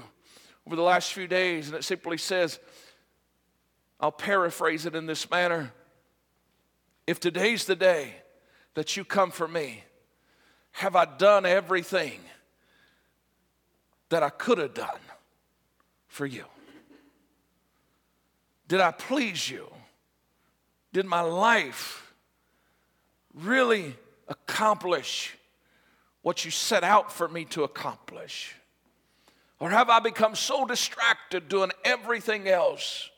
over 0.66 0.76
the 0.76 0.82
last 0.82 1.12
few 1.12 1.26
days, 1.26 1.68
and 1.68 1.76
it 1.76 1.82
simply 1.82 2.18
says, 2.18 2.60
I'll 3.98 4.12
paraphrase 4.12 4.84
it 4.84 4.94
in 4.94 5.06
this 5.06 5.30
manner. 5.30 5.72
If 7.06 7.18
today's 7.18 7.64
the 7.64 7.76
day 7.76 8.14
that 8.74 8.96
you 8.96 9.04
come 9.04 9.30
for 9.30 9.48
me? 9.48 9.84
Have 10.72 10.94
I 10.94 11.06
done 11.06 11.46
everything 11.46 12.20
that 14.08 14.22
I 14.22 14.30
could 14.30 14.58
have 14.58 14.74
done 14.74 15.00
for 16.08 16.26
you? 16.26 16.44
Did 18.68 18.80
I 18.80 18.90
please 18.90 19.48
you? 19.48 19.68
Did 20.92 21.06
my 21.06 21.20
life 21.20 22.12
really 23.34 23.94
accomplish 24.28 25.36
what 26.22 26.44
you 26.44 26.50
set 26.50 26.82
out 26.82 27.12
for 27.12 27.28
me 27.28 27.44
to 27.46 27.64
accomplish? 27.64 28.54
Or 29.60 29.70
have 29.70 29.88
I 29.88 30.00
become 30.00 30.34
so 30.34 30.66
distracted 30.66 31.48
doing 31.48 31.70
everything 31.84 32.48
else 32.48 33.10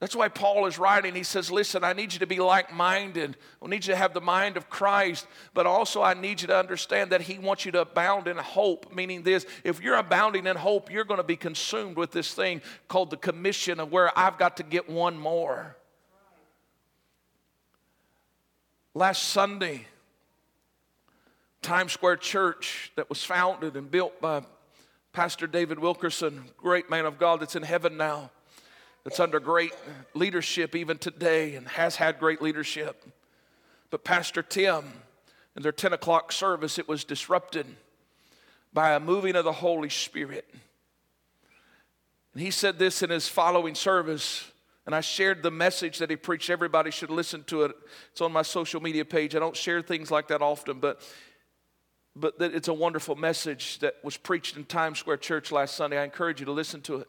that's 0.00 0.14
why 0.14 0.28
Paul 0.28 0.66
is 0.66 0.78
writing. 0.78 1.14
He 1.16 1.24
says, 1.24 1.50
Listen, 1.50 1.82
I 1.82 1.92
need 1.92 2.12
you 2.12 2.20
to 2.20 2.26
be 2.26 2.38
like 2.38 2.72
minded. 2.72 3.36
I 3.60 3.66
need 3.66 3.84
you 3.84 3.94
to 3.94 3.96
have 3.96 4.14
the 4.14 4.20
mind 4.20 4.56
of 4.56 4.70
Christ, 4.70 5.26
but 5.54 5.66
also 5.66 6.02
I 6.02 6.14
need 6.14 6.40
you 6.40 6.46
to 6.48 6.56
understand 6.56 7.10
that 7.10 7.22
He 7.22 7.38
wants 7.38 7.64
you 7.64 7.72
to 7.72 7.80
abound 7.80 8.28
in 8.28 8.36
hope. 8.36 8.94
Meaning, 8.94 9.22
this 9.22 9.44
if 9.64 9.82
you're 9.82 9.96
abounding 9.96 10.46
in 10.46 10.54
hope, 10.54 10.92
you're 10.92 11.04
going 11.04 11.18
to 11.18 11.24
be 11.24 11.36
consumed 11.36 11.96
with 11.96 12.12
this 12.12 12.32
thing 12.32 12.62
called 12.86 13.10
the 13.10 13.16
commission 13.16 13.80
of 13.80 13.90
where 13.90 14.16
I've 14.16 14.38
got 14.38 14.58
to 14.58 14.62
get 14.62 14.88
one 14.88 15.18
more. 15.18 15.76
Last 18.94 19.24
Sunday, 19.24 19.86
Times 21.60 21.92
Square 21.92 22.18
Church, 22.18 22.92
that 22.94 23.08
was 23.08 23.24
founded 23.24 23.76
and 23.76 23.90
built 23.90 24.20
by 24.20 24.42
Pastor 25.12 25.48
David 25.48 25.80
Wilkerson, 25.80 26.44
great 26.56 26.88
man 26.88 27.04
of 27.04 27.18
God 27.18 27.40
that's 27.40 27.56
in 27.56 27.64
heaven 27.64 27.96
now 27.96 28.30
that's 29.04 29.20
under 29.20 29.40
great 29.40 29.72
leadership 30.14 30.74
even 30.74 30.98
today 30.98 31.54
and 31.54 31.66
has 31.68 31.96
had 31.96 32.18
great 32.18 32.42
leadership. 32.42 33.04
But 33.90 34.04
Pastor 34.04 34.42
Tim, 34.42 34.84
in 35.56 35.62
their 35.62 35.72
10 35.72 35.92
o'clock 35.92 36.32
service, 36.32 36.78
it 36.78 36.88
was 36.88 37.04
disrupted 37.04 37.66
by 38.72 38.92
a 38.92 39.00
moving 39.00 39.34
of 39.36 39.44
the 39.44 39.52
Holy 39.52 39.88
Spirit. 39.88 40.48
And 42.34 42.42
he 42.42 42.50
said 42.50 42.78
this 42.78 43.02
in 43.02 43.10
his 43.10 43.28
following 43.28 43.74
service, 43.74 44.50
and 44.84 44.94
I 44.94 45.00
shared 45.00 45.42
the 45.42 45.50
message 45.50 45.98
that 45.98 46.10
he 46.10 46.16
preached. 46.16 46.50
Everybody 46.50 46.90
should 46.90 47.10
listen 47.10 47.44
to 47.44 47.64
it. 47.64 47.76
It's 48.12 48.20
on 48.20 48.32
my 48.32 48.42
social 48.42 48.80
media 48.80 49.04
page. 49.04 49.34
I 49.34 49.38
don't 49.38 49.56
share 49.56 49.82
things 49.82 50.10
like 50.10 50.28
that 50.28 50.42
often, 50.42 50.80
but 50.80 51.00
but 52.20 52.34
it's 52.40 52.68
a 52.68 52.74
wonderful 52.74 53.14
message 53.14 53.78
that 53.78 53.96
was 54.02 54.16
preached 54.16 54.56
in 54.56 54.64
Times 54.64 54.98
Square 54.98 55.18
Church 55.18 55.52
last 55.52 55.76
Sunday. 55.76 55.98
I 55.98 56.04
encourage 56.04 56.40
you 56.40 56.46
to 56.46 56.52
listen 56.52 56.80
to 56.82 56.96
it. 56.96 57.08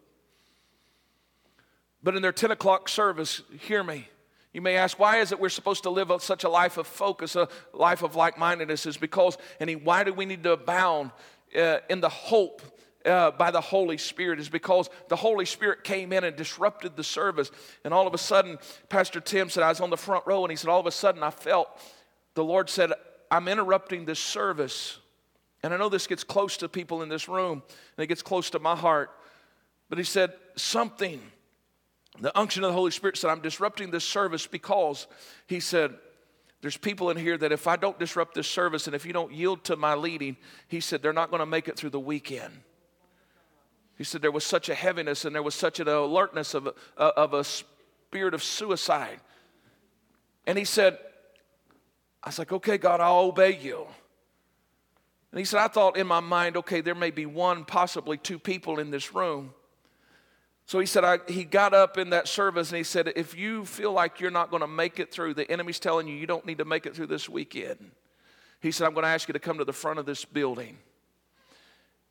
But 2.02 2.16
in 2.16 2.22
their 2.22 2.32
10 2.32 2.52
o'clock 2.52 2.88
service, 2.90 3.42
hear 3.62 3.84
me. 3.84 4.08
You 4.54 4.62
may 4.62 4.78
ask, 4.78 4.98
why 4.98 5.18
is 5.18 5.32
it 5.32 5.40
we're 5.40 5.50
supposed 5.50 5.84
to 5.84 5.90
live 5.90 6.12
such 6.22 6.44
a 6.44 6.50
life 6.50 6.78
of 6.78 6.88
focus, 6.88 7.36
a 7.36 7.48
life 7.74 8.02
of 8.02 8.16
like 8.16 8.38
mindedness? 8.38 8.86
Is 8.86 8.98
because, 8.98 9.38
and 9.60 9.70
why 9.84 10.04
do 10.04 10.14
we 10.14 10.26
need 10.26 10.44
to 10.44 10.54
abound 10.54 11.12
uh, 11.56 11.78
in 11.90 12.00
the 12.00 12.10
hope 12.10 12.62
uh, 13.06 13.32
by 13.32 13.52
the 13.52 13.62
Holy 13.62 13.98
Spirit 13.98 14.40
is 14.40 14.50
because 14.50 14.90
the 15.08 15.16
Holy 15.16 15.46
Spirit 15.46 15.84
came 15.84 16.12
in 16.12 16.24
and 16.24 16.36
disrupted 16.36 16.96
the 16.96 17.04
service. 17.04 17.52
And 17.86 17.94
all 17.94 18.08
of 18.08 18.14
a 18.14 18.18
sudden, 18.18 18.58
Pastor 18.90 19.20
Tim 19.20 19.50
said, 19.50 19.64
I 19.64 19.70
was 19.70 19.80
on 19.80 19.90
the 19.90 19.98
front 19.98 20.26
row, 20.28 20.44
and 20.44 20.52
he 20.52 20.58
said, 20.58 20.70
All 20.70 20.80
of 20.80 20.86
a 20.86 20.92
sudden, 20.92 21.24
I 21.24 21.30
felt 21.30 21.70
the 22.34 22.44
Lord 22.44 22.70
said, 22.70 22.92
I'm 23.32 23.48
interrupting 23.48 24.06
this 24.06 24.20
service. 24.20 25.00
And 25.62 25.74
I 25.74 25.78
know 25.78 25.90
this 25.90 26.08
gets 26.08 26.24
close 26.24 26.58
to 26.58 26.70
people 26.70 27.02
in 27.02 27.10
this 27.10 27.28
room, 27.28 27.64
and 27.98 28.04
it 28.04 28.08
gets 28.08 28.22
close 28.22 28.50
to 28.52 28.60
my 28.60 28.76
heart. 28.76 29.12
But 29.90 29.98
he 29.98 30.04
said, 30.04 30.34
Something, 30.56 31.22
the 32.22 32.38
unction 32.38 32.64
of 32.64 32.70
the 32.70 32.74
Holy 32.74 32.92
Spirit 32.92 33.18
said, 33.18 33.30
I'm 33.30 33.42
disrupting 33.42 33.92
this 33.92 34.04
service 34.04 34.46
because 34.46 35.08
he 35.48 35.60
said, 35.60 35.94
there's 36.62 36.78
people 36.78 37.10
in 37.10 37.18
here 37.18 37.38
that 37.38 37.52
if 37.52 37.68
I 37.68 37.78
don't 37.78 37.98
disrupt 37.98 38.36
this 38.36 38.48
service 38.48 38.88
and 38.88 38.96
if 38.96 39.06
you 39.06 39.14
don't 39.14 39.32
yield 39.32 39.64
to 39.66 39.78
my 39.78 39.96
leading, 39.96 40.36
he 40.68 40.82
said, 40.82 41.02
they're 41.02 41.14
not 41.14 41.30
going 41.30 41.40
to 41.40 41.46
make 41.46 41.68
it 41.68 41.78
through 41.78 41.92
the 41.92 42.00
weekend. 42.00 42.54
He 43.98 44.04
said 44.04 44.22
there 44.22 44.32
was 44.32 44.44
such 44.44 44.70
a 44.70 44.76
heaviness 44.76 45.26
and 45.26 45.34
there 45.34 45.44
was 45.44 45.56
such 45.56 45.80
an 45.80 45.88
alertness 45.88 46.54
of 46.54 46.68
a, 46.68 47.04
of 47.04 47.34
a 47.34 47.44
spirit 47.44 48.34
of 48.34 48.44
suicide. 48.44 49.20
And 50.46 50.58
he 50.58 50.66
said, 50.66 50.98
I 52.24 52.30
was 52.30 52.40
like, 52.40 52.52
okay, 52.52 52.78
God, 52.78 53.00
I'll 53.00 53.20
obey 53.20 53.58
you. 53.58 53.86
And 55.32 55.40
he 55.40 55.46
said, 55.46 55.60
I 55.60 55.68
thought 55.68 55.96
in 55.96 56.08
my 56.08 56.20
mind, 56.20 56.58
okay, 56.58 56.82
there 56.82 56.96
may 56.96 57.12
be 57.12 57.26
one, 57.26 57.64
possibly 57.64 58.18
two 58.18 58.40
people 58.40 58.80
in 58.80 58.90
this 58.90 59.14
room. 59.14 59.54
So 60.70 60.80
he 60.80 60.86
said, 60.86 61.04
I, 61.04 61.18
he 61.28 61.46
got 61.46 61.74
up 61.74 61.98
in 61.98 62.12
that 62.12 62.28
service 62.28 62.70
and 62.70 62.78
he 62.78 62.84
said, 62.84 63.12
if 63.16 63.36
you 63.36 63.66
feel 63.66 63.92
like 63.92 64.20
you're 64.20 64.30
not 64.30 64.52
going 64.52 64.62
to 64.62 64.68
make 64.68 65.00
it 65.00 65.12
through, 65.12 65.34
the 65.34 65.50
enemy's 65.52 65.80
telling 65.80 66.08
you 66.08 66.14
you 66.14 66.28
don't 66.28 66.46
need 66.46 66.60
to 66.60 66.66
make 66.66 66.86
it 66.86 66.96
through 66.96 67.08
this 67.08 67.28
weekend. 67.28 67.90
He 68.60 68.70
said, 68.70 68.86
I'm 68.86 68.94
going 68.94 69.04
to 69.04 69.10
ask 69.10 69.28
you 69.28 69.34
to 69.34 69.40
come 69.40 69.58
to 69.58 69.66
the 69.66 69.74
front 69.74 69.98
of 69.98 70.06
this 70.06 70.26
building. 70.26 70.78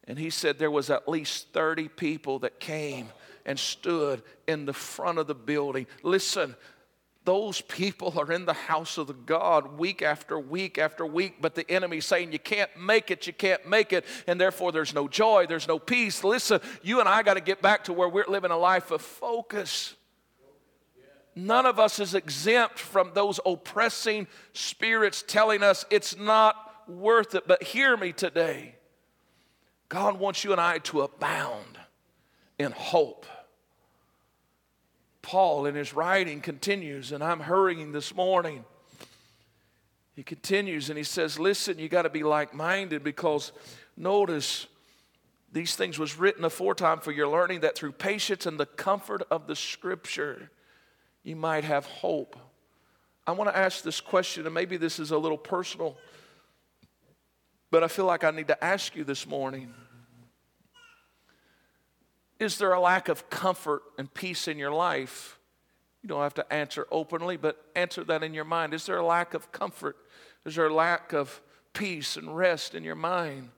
And 0.08 0.18
he 0.18 0.28
said 0.28 0.58
there 0.58 0.72
was 0.72 0.90
at 0.90 1.08
least 1.08 1.52
30 1.52 1.86
people 1.86 2.40
that 2.40 2.58
came 2.58 3.10
and 3.46 3.56
stood 3.56 4.24
in 4.48 4.64
the 4.64 4.72
front 4.72 5.18
of 5.18 5.28
the 5.28 5.36
building. 5.36 5.86
Listen, 6.02 6.56
those 7.28 7.60
people 7.60 8.18
are 8.18 8.32
in 8.32 8.46
the 8.46 8.54
house 8.54 8.96
of 8.96 9.06
the 9.06 9.12
God 9.12 9.78
week 9.78 10.00
after 10.00 10.38
week 10.38 10.78
after 10.78 11.04
week, 11.04 11.42
but 11.42 11.54
the 11.54 11.70
enemy's 11.70 12.06
saying 12.06 12.32
you 12.32 12.38
can't 12.38 12.70
make 12.80 13.10
it, 13.10 13.26
you 13.26 13.34
can't 13.34 13.68
make 13.68 13.92
it, 13.92 14.06
and 14.26 14.40
therefore 14.40 14.72
there's 14.72 14.94
no 14.94 15.06
joy, 15.08 15.44
there's 15.46 15.68
no 15.68 15.78
peace. 15.78 16.24
Listen, 16.24 16.58
you 16.82 17.00
and 17.00 17.08
I 17.08 17.22
got 17.22 17.34
to 17.34 17.42
get 17.42 17.60
back 17.60 17.84
to 17.84 17.92
where 17.92 18.08
we're 18.08 18.24
living 18.26 18.50
a 18.50 18.56
life 18.56 18.90
of 18.90 19.02
focus. 19.02 19.94
None 21.36 21.66
of 21.66 21.78
us 21.78 22.00
is 22.00 22.14
exempt 22.14 22.78
from 22.78 23.10
those 23.12 23.40
oppressing 23.44 24.26
spirits 24.54 25.22
telling 25.28 25.62
us 25.62 25.84
it's 25.90 26.16
not 26.16 26.56
worth 26.88 27.34
it. 27.34 27.46
But 27.46 27.62
hear 27.62 27.94
me 27.94 28.14
today. 28.14 28.76
God 29.90 30.18
wants 30.18 30.44
you 30.44 30.52
and 30.52 30.60
I 30.62 30.78
to 30.78 31.02
abound 31.02 31.78
in 32.58 32.72
hope. 32.72 33.26
Paul, 35.28 35.66
in 35.66 35.74
his 35.74 35.92
writing, 35.92 36.40
continues, 36.40 37.12
and 37.12 37.22
I'm 37.22 37.40
hurrying 37.40 37.92
this 37.92 38.14
morning. 38.14 38.64
He 40.16 40.22
continues 40.22 40.88
and 40.88 40.96
he 40.96 41.04
says, 41.04 41.38
Listen, 41.38 41.78
you 41.78 41.90
got 41.90 42.02
to 42.02 42.08
be 42.08 42.22
like 42.22 42.54
minded 42.54 43.04
because 43.04 43.52
notice 43.94 44.66
these 45.52 45.76
things 45.76 45.98
was 45.98 46.18
written 46.18 46.46
aforetime 46.46 47.00
for 47.00 47.12
your 47.12 47.28
learning 47.28 47.60
that 47.60 47.76
through 47.76 47.92
patience 47.92 48.46
and 48.46 48.58
the 48.58 48.64
comfort 48.64 49.22
of 49.30 49.46
the 49.46 49.54
scripture 49.54 50.50
you 51.22 51.36
might 51.36 51.64
have 51.64 51.84
hope. 51.84 52.34
I 53.26 53.32
want 53.32 53.50
to 53.50 53.56
ask 53.56 53.82
this 53.82 54.00
question, 54.00 54.46
and 54.46 54.54
maybe 54.54 54.78
this 54.78 54.98
is 54.98 55.10
a 55.10 55.18
little 55.18 55.36
personal 55.36 55.98
but 57.70 57.84
I 57.84 57.88
feel 57.88 58.06
like 58.06 58.24
I 58.24 58.30
need 58.30 58.48
to 58.48 58.64
ask 58.64 58.96
you 58.96 59.04
this 59.04 59.26
morning 59.26 59.74
Is 62.38 62.58
there 62.58 62.72
a 62.72 62.80
lack 62.80 63.08
of 63.08 63.28
comfort 63.30 63.82
and 63.98 64.12
peace 64.12 64.46
in 64.48 64.58
your 64.58 64.70
life? 64.70 65.38
You 66.02 66.08
don't 66.08 66.22
have 66.22 66.34
to 66.34 66.52
answer 66.52 66.86
openly, 66.90 67.36
but 67.36 67.64
answer 67.74 68.04
that 68.04 68.22
in 68.22 68.32
your 68.32 68.44
mind. 68.44 68.74
Is 68.74 68.86
there 68.86 68.98
a 68.98 69.06
lack 69.06 69.34
of 69.34 69.50
comfort? 69.50 69.96
Is 70.44 70.54
there 70.54 70.66
a 70.66 70.74
lack 70.74 71.12
of 71.12 71.40
peace 71.72 72.16
and 72.16 72.36
rest 72.36 72.74
in 72.74 72.84
your 72.84 72.94
mind? 72.94 73.50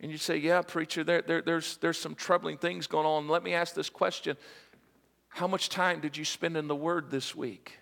And 0.00 0.12
you 0.12 0.18
say, 0.18 0.36
Yeah, 0.36 0.62
preacher, 0.62 1.02
there, 1.02 1.22
there, 1.22 1.42
there's, 1.42 1.76
there's 1.78 1.98
some 1.98 2.14
troubling 2.14 2.58
things 2.58 2.86
going 2.86 3.06
on. 3.06 3.28
Let 3.28 3.42
me 3.42 3.54
ask 3.54 3.74
this 3.74 3.90
question 3.90 4.36
How 5.28 5.48
much 5.48 5.68
time 5.68 6.00
did 6.00 6.16
you 6.16 6.24
spend 6.24 6.56
in 6.56 6.68
the 6.68 6.76
Word 6.76 7.10
this 7.10 7.34
week? 7.34 7.78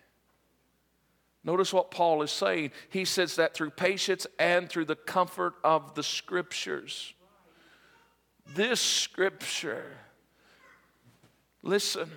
Notice 1.45 1.73
what 1.73 1.93
Paul 1.93 2.23
is 2.23 2.33
saying. 2.33 2.73
He 2.89 3.05
says 3.05 3.37
that 3.37 3.55
through 3.55 3.71
patience 3.71 4.27
and 4.39 4.69
through 4.69 4.87
the 4.87 4.97
comfort 4.97 5.55
of 5.63 5.95
the 5.95 6.03
scriptures. 6.03 7.15
This 8.55 8.81
scripture, 8.81 9.97
listen, 11.67 12.11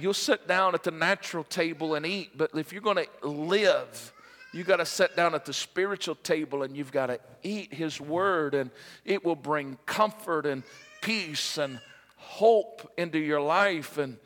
you'll 0.00 0.14
sit 0.14 0.46
down 0.46 0.74
at 0.74 0.82
the 0.82 0.90
natural 0.90 1.44
table 1.44 1.94
and 1.94 2.06
eat, 2.06 2.36
but 2.36 2.50
if 2.54 2.72
you're 2.72 2.82
going 2.82 3.04
to 3.22 3.28
live, 3.28 4.12
you 4.52 4.64
got 4.64 4.76
to 4.76 4.86
sit 4.86 5.16
down 5.16 5.34
at 5.34 5.44
the 5.44 5.52
spiritual 5.52 6.14
table 6.14 6.62
and 6.62 6.76
you've 6.76 6.92
got 6.92 7.06
to 7.06 7.18
eat 7.42 7.74
his 7.74 8.00
word 8.00 8.54
and 8.54 8.70
it 9.04 9.24
will 9.24 9.36
bring 9.36 9.76
comfort 9.86 10.46
and 10.46 10.62
peace 11.02 11.58
and 11.58 11.80
hope 12.16 12.90
into 12.96 13.18
your 13.18 13.40
life. 13.40 13.98
And 13.98 14.16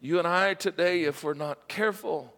you 0.00 0.18
and 0.18 0.26
I 0.26 0.54
today 0.54 1.02
if 1.04 1.24
we're 1.24 1.34
not 1.34 1.68
careful 1.68 2.32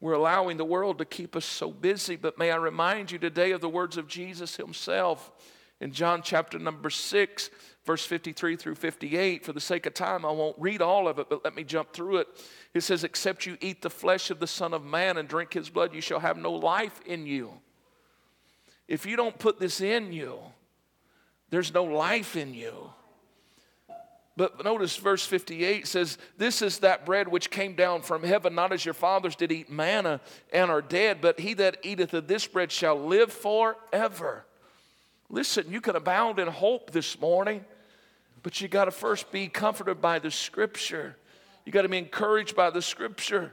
we're 0.00 0.12
allowing 0.12 0.56
the 0.56 0.64
world 0.64 0.98
to 0.98 1.04
keep 1.04 1.34
us 1.34 1.44
so 1.44 1.70
busy, 1.70 2.16
but 2.16 2.38
may 2.38 2.50
I 2.50 2.56
remind 2.56 3.10
you 3.10 3.18
today 3.18 3.52
of 3.52 3.62
the 3.62 3.68
words 3.68 3.96
of 3.96 4.06
Jesus 4.06 4.56
himself 4.56 5.32
in 5.80 5.92
John 5.92 6.20
chapter 6.22 6.58
number 6.58 6.90
6, 6.90 7.50
verse 7.86 8.04
53 8.04 8.56
through 8.56 8.74
58. 8.74 9.44
For 9.44 9.52
the 9.52 9.60
sake 9.60 9.86
of 9.86 9.94
time, 9.94 10.26
I 10.26 10.32
won't 10.32 10.58
read 10.58 10.82
all 10.82 11.08
of 11.08 11.18
it, 11.18 11.28
but 11.30 11.44
let 11.44 11.54
me 11.54 11.64
jump 11.64 11.92
through 11.92 12.18
it. 12.18 12.28
It 12.74 12.82
says, 12.82 13.04
Except 13.04 13.46
you 13.46 13.56
eat 13.60 13.80
the 13.80 13.90
flesh 13.90 14.30
of 14.30 14.40
the 14.40 14.46
Son 14.46 14.74
of 14.74 14.84
Man 14.84 15.16
and 15.16 15.28
drink 15.28 15.54
his 15.54 15.70
blood, 15.70 15.94
you 15.94 16.00
shall 16.00 16.20
have 16.20 16.36
no 16.36 16.52
life 16.52 17.00
in 17.06 17.26
you. 17.26 17.52
If 18.88 19.06
you 19.06 19.16
don't 19.16 19.38
put 19.38 19.58
this 19.58 19.80
in 19.80 20.12
you, 20.12 20.38
there's 21.50 21.72
no 21.72 21.84
life 21.84 22.36
in 22.36 22.52
you. 22.52 22.90
But 24.36 24.62
notice 24.62 24.96
verse 24.96 25.24
58 25.24 25.86
says, 25.86 26.18
This 26.36 26.60
is 26.60 26.80
that 26.80 27.06
bread 27.06 27.26
which 27.26 27.50
came 27.50 27.74
down 27.74 28.02
from 28.02 28.22
heaven, 28.22 28.54
not 28.54 28.72
as 28.72 28.84
your 28.84 28.94
fathers 28.94 29.34
did 29.34 29.50
eat 29.50 29.70
manna 29.70 30.20
and 30.52 30.70
are 30.70 30.82
dead, 30.82 31.20
but 31.22 31.40
he 31.40 31.54
that 31.54 31.78
eateth 31.82 32.12
of 32.12 32.28
this 32.28 32.46
bread 32.46 32.70
shall 32.70 32.96
live 32.96 33.32
forever. 33.32 34.44
Listen, 35.30 35.70
you 35.70 35.80
can 35.80 35.96
abound 35.96 36.38
in 36.38 36.48
hope 36.48 36.90
this 36.90 37.18
morning, 37.18 37.64
but 38.46 38.60
you 38.60 38.68
got 38.68 38.84
to 38.84 38.92
first 38.92 39.32
be 39.32 39.48
comforted 39.48 40.00
by 40.00 40.20
the 40.20 40.30
scripture. 40.30 41.16
You 41.64 41.72
got 41.72 41.82
to 41.82 41.88
be 41.88 41.98
encouraged 41.98 42.54
by 42.54 42.70
the 42.70 42.80
scripture. 42.80 43.52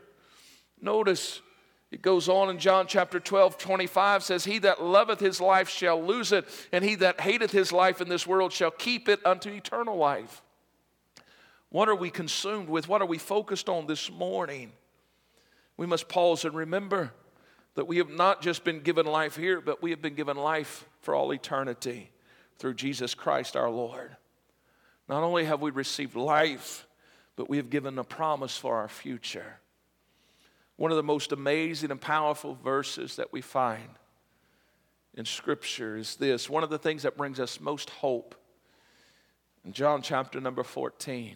Notice 0.79 1.41
it 1.89 2.03
goes 2.03 2.29
on 2.29 2.51
in 2.51 2.59
John 2.59 2.85
chapter 2.85 3.19
12, 3.19 3.57
25 3.57 4.21
says, 4.21 4.45
He 4.45 4.59
that 4.59 4.83
loveth 4.83 5.19
his 5.19 5.41
life 5.41 5.67
shall 5.67 5.99
lose 5.99 6.31
it, 6.31 6.45
and 6.71 6.83
he 6.83 6.93
that 6.93 7.21
hateth 7.21 7.49
his 7.49 7.71
life 7.71 8.01
in 8.01 8.07
this 8.07 8.27
world 8.27 8.53
shall 8.53 8.69
keep 8.69 9.09
it 9.09 9.19
unto 9.25 9.49
eternal 9.49 9.97
life. 9.97 10.43
What 11.69 11.89
are 11.89 11.95
we 11.95 12.11
consumed 12.11 12.69
with? 12.69 12.87
What 12.87 13.01
are 13.01 13.07
we 13.07 13.17
focused 13.17 13.69
on 13.69 13.87
this 13.87 14.11
morning? 14.11 14.73
We 15.75 15.87
must 15.87 16.07
pause 16.07 16.45
and 16.45 16.53
remember 16.53 17.13
that 17.73 17.87
we 17.87 17.97
have 17.97 18.11
not 18.11 18.43
just 18.43 18.63
been 18.63 18.81
given 18.81 19.07
life 19.07 19.35
here, 19.35 19.59
but 19.59 19.81
we 19.81 19.89
have 19.89 20.03
been 20.03 20.13
given 20.13 20.37
life 20.37 20.87
for 21.01 21.15
all 21.15 21.33
eternity 21.33 22.11
through 22.59 22.75
Jesus 22.75 23.15
Christ 23.15 23.55
our 23.55 23.71
Lord. 23.71 24.17
Not 25.13 25.21
only 25.21 25.45
have 25.45 25.61
we 25.61 25.69
received 25.69 26.15
life, 26.15 26.87
but 27.35 27.47
we 27.47 27.57
have 27.57 27.69
given 27.69 27.99
a 27.99 28.03
promise 28.03 28.57
for 28.57 28.77
our 28.77 28.87
future. 28.87 29.59
One 30.75 30.89
of 30.89 30.97
the 30.97 31.03
most 31.03 31.31
amazing 31.31 31.91
and 31.91 32.01
powerful 32.01 32.55
verses 32.55 33.17
that 33.17 33.31
we 33.31 33.39
find 33.39 33.89
in 35.13 35.25
Scripture 35.25 35.97
is 35.97 36.15
this. 36.15 36.49
One 36.49 36.63
of 36.63 36.71
the 36.71 36.79
things 36.79 37.03
that 37.03 37.15
brings 37.15 37.39
us 37.39 37.61
most 37.61 37.91
hope 37.91 38.33
in 39.63 39.71
John 39.71 40.01
chapter 40.01 40.41
number 40.41 40.63
14. 40.63 41.35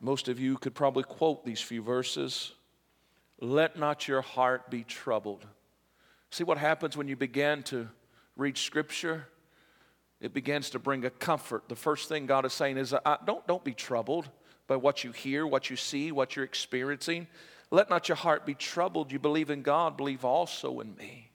Most 0.00 0.28
of 0.28 0.38
you 0.38 0.58
could 0.58 0.76
probably 0.76 1.02
quote 1.02 1.44
these 1.44 1.60
few 1.60 1.82
verses. 1.82 2.52
Let 3.40 3.76
not 3.76 4.06
your 4.06 4.22
heart 4.22 4.70
be 4.70 4.84
troubled. 4.84 5.44
See 6.30 6.44
what 6.44 6.58
happens 6.58 6.96
when 6.96 7.08
you 7.08 7.16
begin 7.16 7.64
to 7.64 7.88
read 8.36 8.56
Scripture? 8.56 9.26
It 10.20 10.34
begins 10.34 10.70
to 10.70 10.78
bring 10.78 11.04
a 11.04 11.10
comfort. 11.10 11.68
The 11.68 11.76
first 11.76 12.08
thing 12.08 12.26
God 12.26 12.44
is 12.44 12.52
saying 12.52 12.76
is, 12.76 12.92
don't, 13.24 13.46
don't 13.46 13.64
be 13.64 13.74
troubled 13.74 14.28
by 14.66 14.76
what 14.76 15.04
you 15.04 15.12
hear, 15.12 15.46
what 15.46 15.70
you 15.70 15.76
see, 15.76 16.12
what 16.12 16.34
you're 16.34 16.44
experiencing. 16.44 17.28
Let 17.70 17.88
not 17.88 18.08
your 18.08 18.16
heart 18.16 18.44
be 18.44 18.54
troubled. 18.54 19.12
You 19.12 19.18
believe 19.18 19.50
in 19.50 19.62
God, 19.62 19.96
believe 19.96 20.24
also 20.24 20.80
in 20.80 20.96
me. 20.96 21.30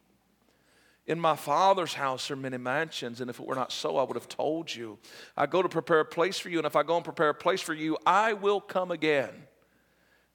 In 1.06 1.19
my 1.19 1.36
Father's 1.36 1.93
house 1.93 2.32
are 2.32 2.36
many 2.36 2.58
mansions, 2.58 3.19
and 3.19 3.30
if 3.30 3.39
it 3.39 3.46
were 3.46 3.56
not 3.56 3.74
so, 3.74 3.98
I 3.98 4.04
would 4.04 4.15
have 4.15 4.30
told 4.30 4.74
you. 4.74 4.98
I 5.36 5.48
go 5.48 5.62
to 5.62 5.67
prepare 5.67 6.00
a 6.00 6.06
place 6.06 6.39
for 6.39 6.50
you, 6.50 6.60
and 6.60 6.65
if 6.65 6.78
I 6.78 6.84
go 6.84 6.96
and 6.96 7.04
prepare 7.04 7.30
a 7.30 7.34
place 7.34 7.62
for 7.62 7.74
you, 7.74 7.98
I 8.06 8.34
will 8.34 8.62
come 8.62 8.89
again, 8.89 9.34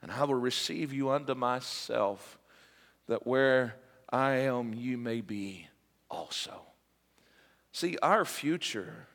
and 0.03 0.13
I 0.13 0.25
will 0.25 0.35
receive 0.35 0.93
you 0.93 1.09
unto 1.11 1.35
myself, 1.35 2.39
that 3.07 3.27
where 3.27 3.77
I 4.11 4.33
am, 4.33 4.75
you 4.75 4.99
may 4.99 5.23
be 5.23 5.67
also. 6.11 6.68
See, 7.73 7.97
our 8.03 8.25
future 8.25 9.07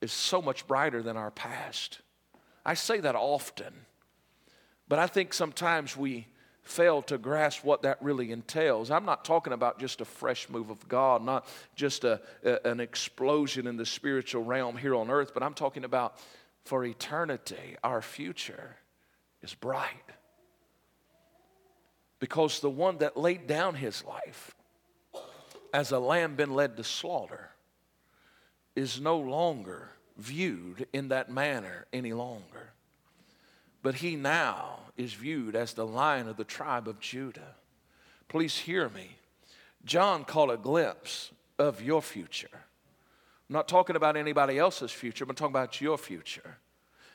is 0.00 0.12
so 0.12 0.40
much 0.40 0.66
brighter 0.66 1.02
than 1.02 1.16
our 1.16 1.30
past. 1.30 2.00
I 2.64 2.74
say 2.74 3.00
that 3.00 3.14
often, 3.14 3.72
but 4.88 4.98
I 4.98 5.06
think 5.06 5.34
sometimes 5.34 5.96
we 5.96 6.26
fail 6.62 7.02
to 7.02 7.18
grasp 7.18 7.64
what 7.64 7.82
that 7.82 8.00
really 8.02 8.30
entails. 8.32 8.90
I'm 8.90 9.04
not 9.04 9.24
talking 9.24 9.52
about 9.52 9.78
just 9.78 10.00
a 10.00 10.04
fresh 10.04 10.48
move 10.48 10.70
of 10.70 10.88
God, 10.88 11.24
not 11.24 11.46
just 11.74 12.04
a, 12.04 12.20
a, 12.44 12.66
an 12.66 12.80
explosion 12.80 13.66
in 13.66 13.76
the 13.76 13.86
spiritual 13.86 14.44
realm 14.44 14.76
here 14.76 14.94
on 14.94 15.10
earth, 15.10 15.32
but 15.34 15.42
I'm 15.42 15.54
talking 15.54 15.84
about 15.84 16.18
for 16.64 16.84
eternity, 16.84 17.76
our 17.82 18.02
future 18.02 18.76
is 19.42 19.54
bright. 19.54 19.88
Because 22.18 22.60
the 22.60 22.70
one 22.70 22.98
that 22.98 23.16
laid 23.16 23.46
down 23.46 23.74
his 23.74 24.04
life 24.04 24.54
as 25.72 25.92
a 25.92 25.98
lamb 25.98 26.36
been 26.36 26.54
led 26.54 26.76
to 26.76 26.84
slaughter 26.84 27.50
is 28.76 29.00
no 29.00 29.18
longer 29.18 29.90
viewed 30.16 30.86
in 30.92 31.08
that 31.08 31.30
manner 31.30 31.86
any 31.92 32.12
longer. 32.12 32.72
But 33.82 33.96
he 33.96 34.16
now 34.16 34.80
is 34.96 35.14
viewed 35.14 35.56
as 35.56 35.72
the 35.72 35.86
lion 35.86 36.28
of 36.28 36.36
the 36.36 36.44
tribe 36.44 36.86
of 36.86 37.00
Judah. 37.00 37.56
Please 38.28 38.58
hear 38.58 38.88
me. 38.88 39.16
John 39.84 40.24
caught 40.24 40.50
a 40.50 40.56
glimpse 40.56 41.30
of 41.58 41.82
your 41.82 42.02
future. 42.02 42.48
I'm 42.52 43.54
not 43.54 43.68
talking 43.68 43.96
about 43.96 44.16
anybody 44.16 44.58
else's 44.58 44.92
future, 44.92 45.24
I'm 45.24 45.34
talking 45.34 45.52
about 45.52 45.80
your 45.80 45.98
future. 45.98 46.58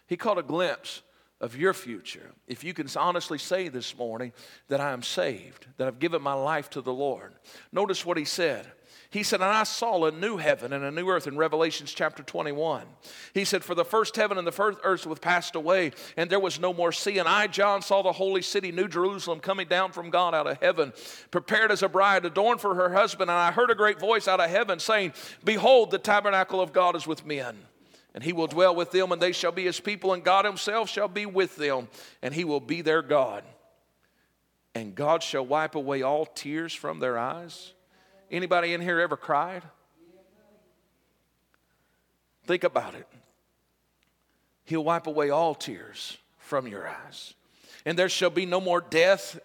He 0.08 0.18
caught 0.18 0.38
a 0.38 0.44
glimpse 0.44 1.02
of 1.42 1.56
your 1.56 1.74
future. 1.74 2.32
If 2.48 2.64
you 2.64 2.74
can 2.74 2.88
honestly 2.96 3.38
say 3.38 3.68
this 3.68 3.98
morning 3.98 4.32
that 4.70 4.80
I 4.80 4.92
am 4.92 5.04
saved, 5.04 5.68
that 5.78 5.88
I've 5.88 6.00
given 6.00 6.22
my 6.22 6.34
life 6.34 6.70
to 6.72 6.82
the 6.82 6.94
Lord, 6.94 7.34
notice 7.72 8.06
what 8.06 8.18
he 8.18 8.26
said. 8.26 8.66
He 9.10 9.24
said, 9.24 9.42
And 9.42 9.50
I 9.50 9.64
saw 9.64 10.06
a 10.06 10.12
new 10.12 10.38
heaven 10.38 10.74
and 10.74 10.84
a 10.84 10.92
new 10.92 11.08
earth 11.08 11.28
in 11.28 11.38
Revelations 11.38 11.94
chapter 11.94 12.24
21. 12.24 12.84
He 13.34 13.46
said, 13.46 13.64
For 13.64 13.76
the 13.76 13.86
first 13.86 14.16
heaven 14.16 14.38
and 14.38 14.48
the 14.48 14.52
first 14.52 14.80
earth 14.84 15.06
was 15.06 15.20
passed 15.20 15.56
away, 15.56 15.92
and 16.18 16.30
there 16.30 16.40
was 16.40 16.60
no 16.60 16.74
more 16.74 16.92
sea. 16.92 17.18
And 17.18 17.28
I, 17.28 17.48
John, 17.48 17.82
saw 17.82 18.02
the 18.02 18.12
holy 18.12 18.42
city, 18.42 18.72
New 18.72 18.88
Jerusalem, 18.88 19.40
coming 19.40 19.68
down 19.68 19.92
from 19.92 20.10
God 20.10 20.34
out 20.34 20.48
of 20.48 20.62
heaven, 20.62 20.94
prepared 21.32 21.72
as 21.72 21.84
a 21.84 21.90
bride, 21.90 22.26
adorned 22.26 22.62
for 22.62 22.76
her 22.76 22.92
husband. 22.92 23.30
And 23.30 23.40
I 23.40 23.52
heard 23.52 23.72
a 23.72 23.76
great 23.76 24.00
voice 24.00 24.28
out 24.28 24.40
of 24.40 24.50
heaven 24.50 24.80
saying, 24.80 25.14
Behold, 25.44 25.92
the 25.92 26.00
tabernacle 26.00 26.62
of 26.62 26.74
God 26.74 26.96
is 26.96 27.08
with 27.08 27.26
men. 27.26 27.58
And 28.16 28.24
he 28.24 28.34
will 28.34 28.48
dwell 28.48 28.76
with 28.76 28.90
them, 28.90 29.12
and 29.12 29.22
they 29.22 29.34
shall 29.34 29.52
be 29.52 29.66
his 29.66 29.80
people, 29.80 30.14
and 30.14 30.24
God 30.24 30.46
himself 30.46 30.90
shall 30.90 31.08
be 31.08 31.28
with 31.28 31.56
them, 31.58 31.90
and 32.24 32.34
he 32.34 32.44
will 32.44 32.60
be 32.60 32.82
their 32.82 33.04
God. 33.04 33.44
And 34.74 34.96
God 34.96 35.22
shall 35.22 35.46
wipe 35.46 35.76
away 35.76 36.02
all 36.02 36.26
tears 36.26 36.74
from 36.74 37.00
their 37.00 37.20
eyes 37.20 37.74
Anybody 38.32 38.74
in 38.74 38.82
here 38.82 39.00
ever 39.00 39.18
cried? 39.18 39.64
Think 42.46 42.64
about 42.64 42.96
it. 42.96 43.08
He'll 44.66 44.84
wipe 44.84 45.08
away 45.08 45.30
all 45.30 45.56
tears 45.56 46.18
from 46.38 46.68
your 46.68 46.88
eyes. 46.88 47.34
And 47.86 47.98
there 47.98 48.10
shall 48.10 48.30
be 48.30 48.46
no 48.46 48.60
more 48.60 48.82
death. 48.82 49.40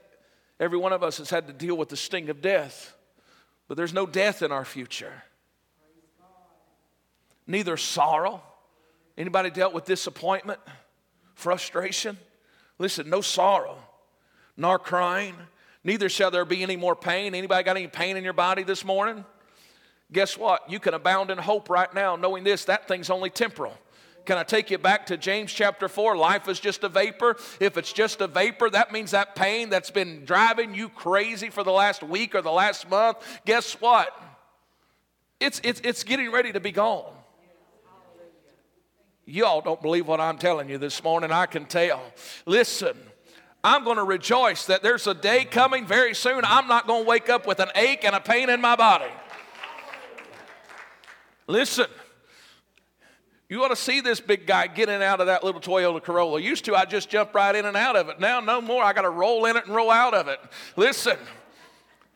Every 0.59 0.79
one 0.79 0.93
of 0.93 1.03
us 1.03 1.19
has 1.19 1.31
had 1.31 1.47
to 1.47 1.53
deal 1.53 1.77
with 1.77 1.91
the 1.91 1.97
sting 1.97 2.31
of 2.31 2.41
death, 2.41 2.95
but 3.69 3.77
there's 3.77 3.95
no 3.95 4.07
death 4.07 4.43
in 4.43 4.53
our 4.53 4.65
future. 4.65 5.23
Neither 7.47 7.77
sorrow. 7.77 8.43
Anybody 9.21 9.51
dealt 9.51 9.73
with 9.73 9.85
disappointment, 9.85 10.59
frustration? 11.35 12.19
Listen, 12.79 13.09
no 13.09 13.21
sorrow, 13.21 13.79
nor 14.57 14.79
crying, 14.79 15.37
Neither 15.83 16.09
shall 16.09 16.31
there 16.31 16.45
be 16.45 16.63
any 16.63 16.77
more 16.77 16.95
pain. 16.95 17.35
Anybody 17.35 17.65
got 17.65 17.77
any 17.77 17.87
pain 17.87 18.17
in 18.17 18.25
your 18.25 18.33
body 18.33 18.63
this 18.63 18.85
morning? 18.85 19.25
Guess 20.13 20.37
what? 20.37 20.71
You 20.71 20.79
can 20.79 20.95
abound 20.95 21.31
in 21.31 21.39
hope 21.39 21.71
right 21.71 21.93
now, 21.95 22.17
knowing 22.17 22.45
this 22.45 22.65
that 22.67 22.87
thing's 22.87 23.11
only 23.11 23.31
temporal. 23.31 23.73
Can 24.27 24.37
I 24.37 24.43
take 24.43 24.71
you 24.71 24.77
back 24.77 25.07
to 25.07 25.17
James 25.17 25.51
chapter 25.51 25.89
4? 25.89 26.17
Life 26.17 26.49
is 26.49 26.61
just 26.61 26.85
a 26.85 26.91
vapor. 26.91 27.37
If 27.59 27.79
it's 27.79 27.93
just 27.93 28.21
a 28.21 28.27
vapor, 28.27 28.69
that 28.71 28.93
means 28.93 29.13
that 29.13 29.35
pain 29.35 29.71
that's 29.71 29.91
been 29.91 30.27
driving 30.27 30.75
you 30.75 30.91
crazy 30.91 31.49
for 31.49 31.65
the 31.65 31.73
last 31.73 32.03
week 32.03 32.35
or 32.35 32.43
the 32.43 32.51
last 32.51 32.91
month, 32.91 33.17
guess 33.47 33.81
what? 33.81 34.15
It's, 35.41 35.61
it's, 35.65 35.81
it's 35.83 36.05
getting 36.05 36.31
ready 36.31 36.53
to 36.53 36.61
be 36.61 36.71
gone. 36.71 37.11
Y'all 39.31 39.61
don't 39.61 39.81
believe 39.81 40.09
what 40.09 40.21
I'm 40.21 40.39
telling 40.39 40.69
you 40.69 40.77
this 40.77 41.05
morning, 41.05 41.31
I 41.31 41.47
can 41.47 41.65
tell. 41.65 42.03
Listen, 42.47 42.97
I'm 43.63 43.85
going 43.85 43.97
to 43.97 44.03
rejoice 44.03 44.67
that 44.67 44.83
there's 44.83 45.07
a 45.07 45.15
day 45.15 45.45
coming 45.45 45.87
very 45.87 46.17
soon. 46.17 46.41
I'm 46.45 46.67
not 46.67 46.89
going 46.89 47.05
to 47.05 47.09
wake 47.09 47.31
up 47.31 47.47
with 47.47 47.61
an 47.61 47.69
ache 47.77 48.05
and 48.05 48.17
a 48.17 48.21
pain 48.21 48.51
in 48.51 48.61
my 48.61 48.75
body. 48.75 49.11
Listen, 51.47 51.87
you 53.49 53.63
ought 53.63 53.69
to 53.69 53.77
see 53.77 54.01
this 54.01 54.19
big 54.19 54.49
guy 54.49 54.67
getting 54.67 55.01
out 55.01 55.21
of 55.21 55.29
that 55.29 55.45
little 55.45 55.61
Toyota 55.61 56.03
Corolla. 56.03 56.41
Used 56.41 56.65
to, 56.65 56.75
I 56.75 56.85
just 56.85 57.09
jump 57.09 57.33
right 57.33 57.55
in 57.55 57.67
and 57.67 57.77
out 57.77 57.95
of 57.95 58.09
it. 58.09 58.19
Now, 58.19 58.41
no 58.41 58.61
more. 58.61 58.83
I 58.83 58.93
got 58.93 59.03
to 59.03 59.11
roll 59.11 59.45
in 59.45 59.57
it 59.57 59.65
and 59.65 59.73
roll 59.73 59.93
out 59.93 60.13
of 60.13 60.27
it. 60.27 60.41
Listen. 60.75 61.17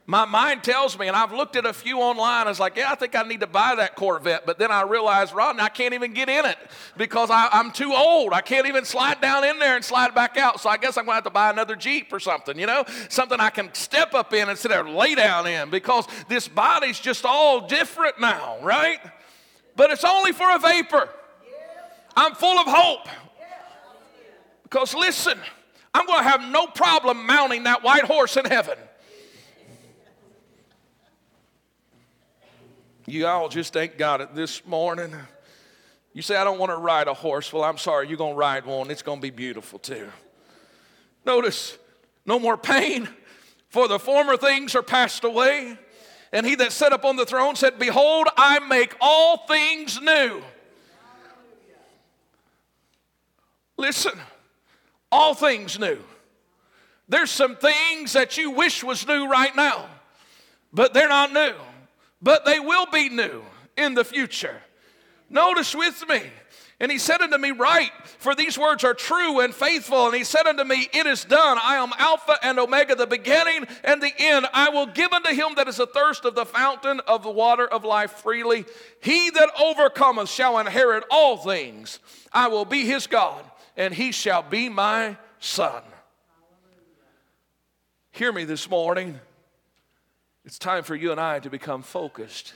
My 0.06 0.26
mind 0.26 0.62
tells 0.62 0.98
me, 0.98 1.08
and 1.08 1.16
I've 1.16 1.32
looked 1.32 1.56
at 1.56 1.64
a 1.64 1.72
few 1.72 1.98
online, 1.98 2.46
I 2.46 2.50
was 2.50 2.60
like, 2.60 2.76
yeah, 2.76 2.92
I 2.92 2.94
think 2.94 3.14
I 3.14 3.22
need 3.22 3.40
to 3.40 3.46
buy 3.46 3.74
that 3.76 3.96
Corvette. 3.96 4.44
But 4.44 4.58
then 4.58 4.70
I 4.70 4.82
realized, 4.82 5.34
Rodney, 5.34 5.62
I 5.62 5.70
can't 5.70 5.94
even 5.94 6.12
get 6.12 6.28
in 6.28 6.44
it 6.44 6.58
because 6.98 7.30
I, 7.30 7.48
am 7.52 7.70
too 7.70 7.94
old. 7.94 8.34
I 8.34 8.42
can't 8.42 8.66
even 8.66 8.84
slide 8.84 9.22
down 9.22 9.44
in 9.44 9.58
there 9.58 9.76
and 9.76 9.84
slide 9.84 10.14
back 10.14 10.36
out. 10.36 10.60
So 10.60 10.68
I 10.68 10.76
guess 10.76 10.98
I'm 10.98 11.06
going 11.06 11.12
to 11.12 11.16
have 11.16 11.24
to 11.24 11.30
buy 11.30 11.48
another 11.48 11.74
Jeep 11.74 12.12
or 12.12 12.20
something, 12.20 12.58
you 12.58 12.66
know, 12.66 12.84
something 13.08 13.40
I 13.40 13.48
can 13.48 13.72
step 13.72 14.12
up 14.12 14.34
in 14.34 14.50
instead 14.50 14.72
of 14.72 14.86
lay 14.88 15.14
down 15.14 15.46
in 15.46 15.70
because 15.70 16.06
this 16.28 16.48
body's 16.48 17.00
just 17.00 17.24
all 17.24 17.66
different 17.66 18.20
now, 18.20 18.58
right? 18.62 18.98
But 19.74 19.90
it's 19.90 20.04
only 20.04 20.32
for 20.32 20.54
a 20.54 20.58
vapor. 20.58 21.08
I'm 22.14 22.34
full 22.34 22.58
of 22.58 22.66
hope. 22.68 23.08
Because 24.64 24.92
listen, 24.92 25.38
I'm 25.94 26.04
going 26.04 26.22
to 26.22 26.28
have 26.28 26.42
no 26.42 26.66
problem 26.66 27.24
mounting 27.24 27.62
that 27.62 27.82
white 27.82 28.04
horse 28.04 28.36
in 28.36 28.44
heaven. 28.44 28.76
You 33.06 33.26
all 33.26 33.48
just 33.50 33.76
ain't 33.76 33.98
got 33.98 34.22
it 34.22 34.34
this 34.34 34.64
morning. 34.64 35.14
You 36.14 36.22
say, 36.22 36.36
I 36.36 36.44
don't 36.44 36.58
want 36.58 36.70
to 36.70 36.76
ride 36.76 37.06
a 37.06 37.12
horse. 37.12 37.52
Well, 37.52 37.62
I'm 37.62 37.76
sorry, 37.76 38.08
you're 38.08 38.16
going 38.16 38.32
to 38.32 38.38
ride 38.38 38.64
one. 38.64 38.90
It's 38.90 39.02
going 39.02 39.18
to 39.18 39.22
be 39.22 39.30
beautiful 39.30 39.78
too. 39.78 40.08
Notice, 41.26 41.76
no 42.24 42.38
more 42.38 42.56
pain, 42.56 43.08
for 43.68 43.88
the 43.88 43.98
former 43.98 44.36
things 44.36 44.74
are 44.74 44.82
passed 44.82 45.24
away. 45.24 45.76
And 46.32 46.46
he 46.46 46.54
that 46.56 46.72
sat 46.72 46.92
upon 46.92 47.16
the 47.16 47.26
throne 47.26 47.56
said, 47.56 47.78
Behold, 47.78 48.28
I 48.36 48.58
make 48.60 48.94
all 49.00 49.46
things 49.46 50.00
new. 50.00 50.42
Listen, 53.76 54.18
all 55.12 55.34
things 55.34 55.78
new. 55.78 55.98
There's 57.08 57.30
some 57.30 57.56
things 57.56 58.14
that 58.14 58.38
you 58.38 58.52
wish 58.52 58.82
was 58.82 59.06
new 59.06 59.28
right 59.28 59.54
now, 59.54 59.86
but 60.72 60.94
they're 60.94 61.08
not 61.08 61.32
new 61.32 61.54
but 62.24 62.46
they 62.46 62.58
will 62.58 62.86
be 62.86 63.10
new 63.10 63.42
in 63.76 63.94
the 63.94 64.04
future. 64.04 64.56
Notice 65.28 65.74
with 65.74 66.02
me. 66.08 66.22
And 66.80 66.90
he 66.90 66.98
said 66.98 67.20
unto 67.20 67.38
me, 67.38 67.52
Write, 67.52 67.92
for 68.18 68.34
these 68.34 68.58
words 68.58 68.82
are 68.82 68.94
true 68.94 69.40
and 69.40 69.54
faithful. 69.54 70.06
And 70.06 70.14
he 70.14 70.24
said 70.24 70.46
unto 70.46 70.64
me, 70.64 70.88
It 70.92 71.06
is 71.06 71.24
done. 71.24 71.58
I 71.62 71.76
am 71.76 71.92
Alpha 71.98 72.36
and 72.42 72.58
Omega, 72.58 72.96
the 72.96 73.06
beginning 73.06 73.66
and 73.84 74.02
the 74.02 74.12
end. 74.18 74.46
I 74.52 74.70
will 74.70 74.86
give 74.86 75.12
unto 75.12 75.32
him 75.32 75.54
that 75.56 75.68
is 75.68 75.78
athirst 75.78 76.24
of 76.24 76.34
the 76.34 76.46
fountain 76.46 77.00
of 77.06 77.22
the 77.22 77.30
water 77.30 77.66
of 77.66 77.84
life 77.84 78.10
freely. 78.12 78.64
He 79.00 79.30
that 79.30 79.50
overcometh 79.60 80.28
shall 80.28 80.58
inherit 80.58 81.04
all 81.10 81.36
things. 81.36 82.00
I 82.32 82.48
will 82.48 82.64
be 82.64 82.84
his 82.84 83.06
God, 83.06 83.44
and 83.76 83.94
he 83.94 84.10
shall 84.10 84.42
be 84.42 84.68
my 84.68 85.16
son. 85.38 85.82
Hear 88.10 88.32
me 88.32 88.44
this 88.44 88.68
morning. 88.68 89.20
It's 90.44 90.58
time 90.58 90.82
for 90.82 90.94
you 90.94 91.10
and 91.10 91.18
I 91.18 91.38
to 91.40 91.48
become 91.48 91.82
focused 91.82 92.52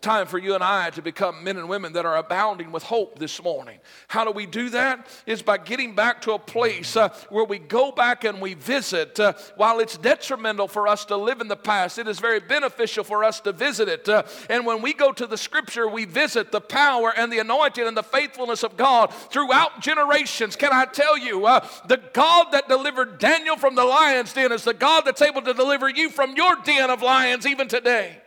time 0.00 0.26
for 0.26 0.38
you 0.38 0.54
and 0.54 0.64
I 0.64 0.90
to 0.90 1.02
become 1.02 1.44
men 1.44 1.56
and 1.56 1.68
women 1.68 1.92
that 1.92 2.06
are 2.06 2.16
abounding 2.16 2.72
with 2.72 2.82
hope 2.82 3.18
this 3.18 3.42
morning. 3.42 3.78
How 4.08 4.24
do 4.24 4.30
we 4.30 4.46
do 4.46 4.70
that? 4.70 5.06
Is 5.26 5.42
by 5.42 5.58
getting 5.58 5.94
back 5.94 6.22
to 6.22 6.32
a 6.32 6.38
place 6.38 6.96
uh, 6.96 7.10
where 7.28 7.44
we 7.44 7.58
go 7.58 7.92
back 7.92 8.24
and 8.24 8.40
we 8.40 8.54
visit. 8.54 9.18
Uh, 9.20 9.34
while 9.56 9.80
it's 9.80 9.96
detrimental 9.96 10.68
for 10.68 10.88
us 10.88 11.04
to 11.06 11.16
live 11.16 11.40
in 11.40 11.48
the 11.48 11.56
past, 11.56 11.98
it 11.98 12.08
is 12.08 12.18
very 12.18 12.40
beneficial 12.40 13.04
for 13.04 13.24
us 13.24 13.40
to 13.40 13.52
visit 13.52 13.88
it. 13.88 14.08
Uh, 14.08 14.22
and 14.48 14.66
when 14.66 14.82
we 14.82 14.92
go 14.92 15.12
to 15.12 15.26
the 15.26 15.38
scripture, 15.38 15.88
we 15.88 16.04
visit 16.04 16.52
the 16.52 16.60
power 16.60 17.12
and 17.16 17.32
the 17.32 17.38
anointing 17.38 17.86
and 17.86 17.96
the 17.96 18.02
faithfulness 18.02 18.62
of 18.62 18.76
God 18.76 19.12
throughout 19.12 19.80
generations. 19.80 20.56
Can 20.56 20.70
I 20.72 20.84
tell 20.86 21.18
you, 21.18 21.46
uh, 21.46 21.66
the 21.86 22.00
God 22.12 22.52
that 22.52 22.68
delivered 22.68 23.18
Daniel 23.18 23.56
from 23.56 23.74
the 23.74 23.84
lion's 23.84 24.32
den 24.32 24.52
is 24.52 24.64
the 24.64 24.74
God 24.74 25.02
that's 25.02 25.22
able 25.22 25.42
to 25.42 25.54
deliver 25.54 25.88
you 25.88 26.10
from 26.10 26.36
your 26.36 26.56
den 26.64 26.90
of 26.90 27.02
lions 27.02 27.46
even 27.46 27.68
today. 27.68 28.18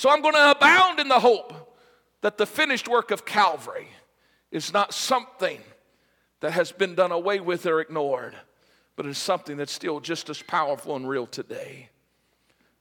So 0.00 0.08
I'm 0.08 0.22
going 0.22 0.32
to 0.32 0.52
abound 0.52 0.98
in 0.98 1.08
the 1.08 1.20
hope 1.20 1.76
that 2.22 2.38
the 2.38 2.46
finished 2.46 2.88
work 2.88 3.10
of 3.10 3.26
Calvary 3.26 3.86
is 4.50 4.72
not 4.72 4.94
something 4.94 5.60
that 6.40 6.52
has 6.52 6.72
been 6.72 6.94
done 6.94 7.12
away 7.12 7.38
with 7.38 7.66
or 7.66 7.82
ignored, 7.82 8.34
but 8.96 9.04
is 9.04 9.18
something 9.18 9.58
that's 9.58 9.74
still 9.74 10.00
just 10.00 10.30
as 10.30 10.40
powerful 10.40 10.96
and 10.96 11.06
real 11.06 11.26
today, 11.26 11.90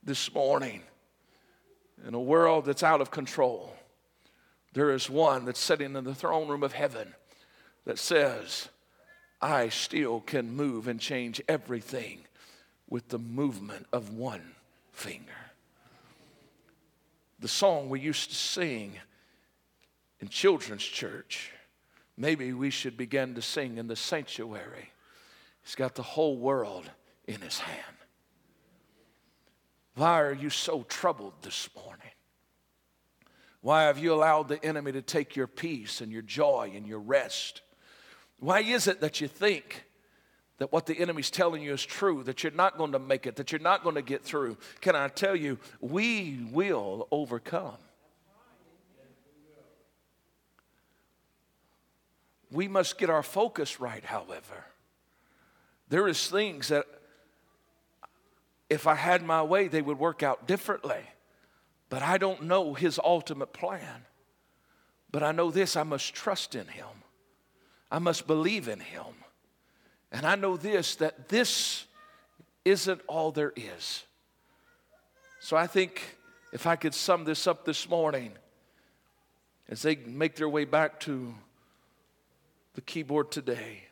this 0.01 0.33
morning. 0.33 0.81
in 2.07 2.13
a 2.13 2.19
world 2.21 2.63
that's 2.63 2.83
out 2.83 3.01
of 3.01 3.11
control, 3.11 3.75
there 4.71 4.91
is 4.91 5.09
one 5.09 5.43
that's 5.43 5.59
sitting 5.59 5.97
in 5.97 6.05
the 6.05 6.15
throne 6.15 6.47
room 6.47 6.63
of 6.63 6.71
heaven 6.71 7.13
that 7.83 7.99
says, 7.99 8.69
I 9.41 9.67
still 9.67 10.21
can 10.21 10.55
move 10.55 10.87
and 10.87 11.01
change 11.01 11.41
everything 11.49 12.19
with 12.89 13.09
the 13.09 13.19
movement 13.19 13.87
of 13.91 14.13
one 14.13 14.55
finger. 14.93 15.48
The 17.39 17.47
song 17.47 17.89
we 17.89 17.99
used 17.99 18.29
to 18.29 18.35
sing 18.35 18.93
in 20.19 20.27
children's 20.27 20.83
church, 20.83 21.51
maybe 22.17 22.51
we 22.51 22.69
should 22.69 22.97
begin 22.97 23.35
to 23.35 23.41
sing 23.41 23.77
in 23.77 23.87
the 23.87 23.95
sanctuary. 23.95 24.91
He's 25.63 25.75
got 25.75 25.95
the 25.95 26.03
whole 26.03 26.37
world 26.37 26.89
in 27.27 27.39
his 27.41 27.59
hand. 27.59 27.95
Why 29.95 30.21
are 30.21 30.33
you 30.33 30.49
so 30.49 30.83
troubled 30.83 31.33
this 31.41 31.69
morning? 31.75 32.11
Why 33.61 33.83
have 33.83 33.97
you 33.97 34.13
allowed 34.13 34.47
the 34.47 34.63
enemy 34.63 34.93
to 34.93 35.01
take 35.01 35.35
your 35.35 35.47
peace 35.47 36.01
and 36.01 36.11
your 36.11 36.21
joy 36.21 36.71
and 36.75 36.87
your 36.87 36.99
rest? 36.99 37.61
Why 38.39 38.61
is 38.61 38.87
it 38.87 39.01
that 39.01 39.19
you 39.19 39.27
think 39.27 39.85
that 40.59 40.71
what 40.71 40.85
the 40.85 40.97
enemy's 40.99 41.31
telling 41.31 41.63
you 41.63 41.73
is 41.73 41.83
true, 41.83 42.21
that 42.23 42.43
you're 42.43 42.51
not 42.51 42.77
going 42.77 42.91
to 42.91 42.99
make 42.99 43.25
it, 43.25 43.37
that 43.37 43.51
you're 43.51 43.59
not 43.59 43.83
going 43.83 43.95
to 43.95 44.01
get 44.01 44.23
through? 44.23 44.57
Can 44.81 44.95
I 44.95 45.07
tell 45.07 45.35
you, 45.35 45.57
we 45.81 46.45
will 46.51 47.07
overcome. 47.11 47.77
We 52.51 52.67
must 52.67 52.97
get 52.97 53.09
our 53.09 53.23
focus 53.23 53.79
right, 53.79 54.03
however. 54.03 54.65
There 55.87 56.07
is 56.07 56.27
things 56.27 56.67
that 56.69 56.85
if 58.69 58.85
I 58.85 58.95
had 58.95 59.23
my 59.23 59.41
way, 59.41 59.67
they 59.67 59.81
would 59.81 59.97
work 59.97 60.23
out 60.23 60.47
differently. 60.47 61.01
But 61.89 62.03
I 62.03 62.17
don't 62.17 62.43
know 62.43 62.73
his 62.73 62.99
ultimate 63.03 63.53
plan. 63.53 64.05
But 65.11 65.23
I 65.23 65.31
know 65.31 65.49
this 65.51 65.75
I 65.75 65.83
must 65.83 66.13
trust 66.13 66.53
in 66.53 66.67
him, 66.67 66.85
I 67.89 67.99
must 67.99 68.27
believe 68.27 68.67
in 68.67 68.79
him. 68.79 69.05
And 70.11 70.25
I 70.25 70.35
know 70.35 70.57
this 70.57 70.95
that 70.95 71.29
this 71.29 71.85
isn't 72.65 73.01
all 73.07 73.31
there 73.31 73.53
is. 73.55 74.03
So 75.39 75.55
I 75.55 75.67
think 75.67 76.17
if 76.51 76.67
I 76.67 76.75
could 76.75 76.93
sum 76.93 77.23
this 77.23 77.47
up 77.47 77.65
this 77.65 77.87
morning, 77.87 78.33
as 79.69 79.81
they 79.81 79.95
make 79.95 80.35
their 80.35 80.49
way 80.49 80.65
back 80.65 80.99
to 81.01 81.33
the 82.73 82.81
keyboard 82.81 83.31
today, 83.31 83.83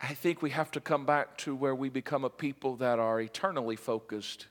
I 0.00 0.14
think 0.14 0.42
we 0.42 0.50
have 0.50 0.70
to 0.72 0.80
come 0.80 1.04
back 1.04 1.36
to 1.38 1.54
where 1.54 1.74
we 1.74 1.88
become 1.88 2.24
a 2.24 2.30
people 2.30 2.76
that 2.76 2.98
are 2.98 3.20
eternally 3.20 3.76
focused 3.76 4.46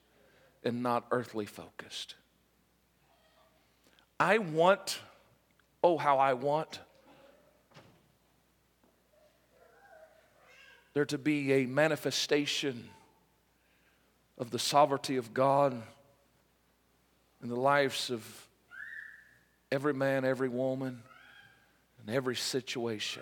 and 0.63 0.83
not 0.83 1.05
earthly 1.11 1.45
focused. 1.45 2.15
I 4.19 4.39
want, 4.39 4.99
oh, 5.83 5.97
how 5.97 6.17
I 6.17 6.33
want 6.33 6.79
there 10.97 11.05
to 11.05 11.19
be 11.19 11.53
a 11.53 11.67
manifestation 11.67 12.89
of 14.39 14.49
the 14.49 14.57
sovereignty 14.57 15.17
of 15.17 15.31
God 15.31 15.79
in 17.39 17.49
the 17.49 17.55
lives 17.55 18.09
of 18.09 18.25
every 19.71 19.93
man, 19.93 20.25
every 20.25 20.49
woman, 20.49 21.03
and 21.99 22.15
every 22.15 22.35
situation. 22.35 23.21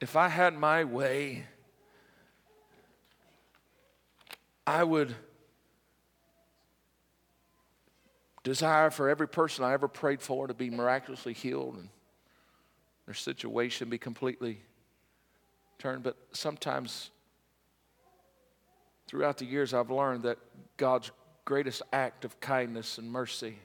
If 0.00 0.16
I 0.16 0.26
had 0.26 0.52
my 0.54 0.82
way, 0.82 1.44
I 4.66 4.82
would 4.82 5.14
desire 8.42 8.90
for 8.90 9.08
every 9.08 9.28
person 9.28 9.62
I 9.62 9.74
ever 9.74 9.86
prayed 9.86 10.22
for 10.22 10.48
to 10.48 10.54
be 10.54 10.70
miraculously 10.70 11.34
healed 11.34 11.76
and 11.76 11.88
their 13.06 13.14
situation 13.14 13.88
be 13.88 13.98
completely 13.98 14.58
turned. 15.78 16.02
But 16.02 16.16
sometimes 16.32 17.10
throughout 19.06 19.38
the 19.38 19.44
years, 19.44 19.74
I've 19.74 19.90
learned 19.90 20.22
that 20.24 20.38
God's 20.76 21.10
greatest 21.44 21.82
act 21.92 22.24
of 22.24 22.38
kindness 22.40 22.98
and 22.98 23.10
mercy 23.10 23.56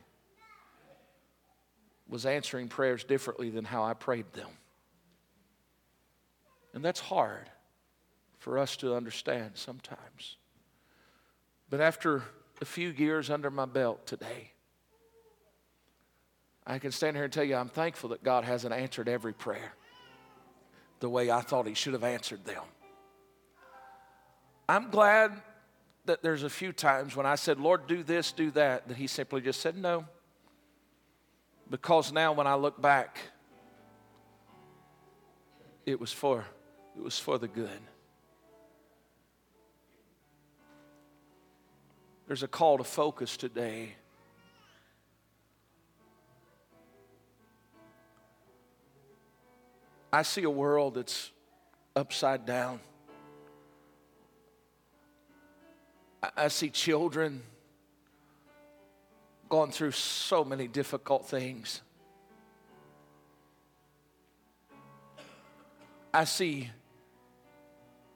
was 2.08 2.26
answering 2.26 2.68
prayers 2.68 3.04
differently 3.04 3.50
than 3.50 3.66
how 3.66 3.84
I 3.84 3.94
prayed 3.94 4.32
them. 4.34 4.50
And 6.74 6.84
that's 6.84 7.00
hard 7.00 7.50
for 8.40 8.58
us 8.58 8.76
to 8.78 8.96
understand 8.96 9.52
sometimes. 9.56 10.38
But 11.70 11.82
after 11.82 12.24
a 12.62 12.66
few 12.66 12.90
years 12.90 13.30
under 13.30 13.50
my 13.50 13.66
belt 13.66 14.06
today, 14.06 14.52
I 16.66 16.80
can 16.80 16.92
stand 16.92 17.16
here 17.16 17.26
and 17.26 17.34
tell 17.34 17.44
you 17.44 17.56
I'm 17.56 17.70
thankful 17.70 18.10
that 18.10 18.24
God 18.24 18.44
hasn't 18.46 18.74
answered 18.74 19.10
every 19.10 19.34
prayer 19.34 19.74
the 21.04 21.10
way 21.10 21.30
I 21.30 21.42
thought 21.42 21.68
He 21.68 21.74
should 21.74 21.92
have 21.92 22.06
answered 22.06 22.46
them. 22.46 22.64
I'm 24.70 24.90
glad 24.90 25.34
that 26.06 26.24
there's 26.24 26.44
a 26.44 26.50
few 26.50 26.72
times 26.72 27.14
when 27.14 27.26
I 27.26 27.36
said, 27.36 27.60
Lord, 27.60 27.88
do 27.88 28.04
this, 28.04 28.32
do 28.32 28.52
that, 28.52 28.88
that 28.88 28.96
He 28.96 29.08
simply 29.08 29.42
just 29.42 29.60
said 29.60 29.76
no. 29.76 30.06
Because 31.70 32.14
now 32.14 32.32
when 32.32 32.48
I 32.48 32.56
look 32.56 32.82
back, 32.82 33.18
it 35.86 36.00
was 36.00 36.14
for 36.14 36.46
it 36.96 37.04
was 37.04 37.20
for 37.20 37.38
the 37.38 37.50
good. 37.50 37.82
There's 42.28 42.44
a 42.44 42.48
call 42.48 42.78
to 42.78 42.86
focus 42.86 43.36
today. 43.36 43.96
I 50.14 50.22
see 50.22 50.44
a 50.44 50.50
world 50.50 50.94
that's 50.94 51.32
upside 51.96 52.46
down. 52.46 52.80
I 56.38 56.50
see 56.50 56.70
children 56.70 57.42
going 59.50 59.72
through 59.72 59.90
so 59.92 60.46
many 60.46 60.68
difficult 60.68 61.26
things. 61.26 61.82
I 66.14 66.26
see 66.26 66.70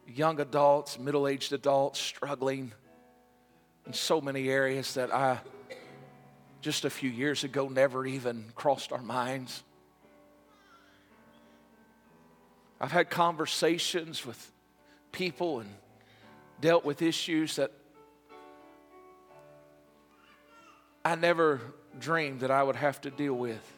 young 0.05 0.39
adults, 0.39 0.99
middle 0.99 1.27
aged 1.27 1.51
adults 1.51 1.99
struggling 1.99 2.73
in 3.87 3.93
so 3.93 4.21
many 4.21 4.49
areas 4.49 4.93
that 4.93 5.11
I 5.11 5.39
just 6.61 6.85
a 6.85 6.91
few 6.91 7.09
years 7.09 7.43
ago 7.43 7.67
never 7.67 8.05
even 8.05 8.45
crossed 8.53 8.91
our 8.91 9.01
minds. 9.01 9.63
I've 12.79 12.91
had 12.91 13.09
conversations 13.09 14.25
with 14.25 14.51
people 15.11 15.59
and 15.59 15.69
dealt 16.61 16.85
with 16.85 17.01
issues 17.01 17.55
that 17.55 17.71
I 21.03 21.15
never 21.15 21.61
dreamed 21.99 22.41
that 22.41 22.51
I 22.51 22.61
would 22.61 22.75
have 22.75 23.01
to 23.01 23.09
deal 23.09 23.33
with. 23.33 23.73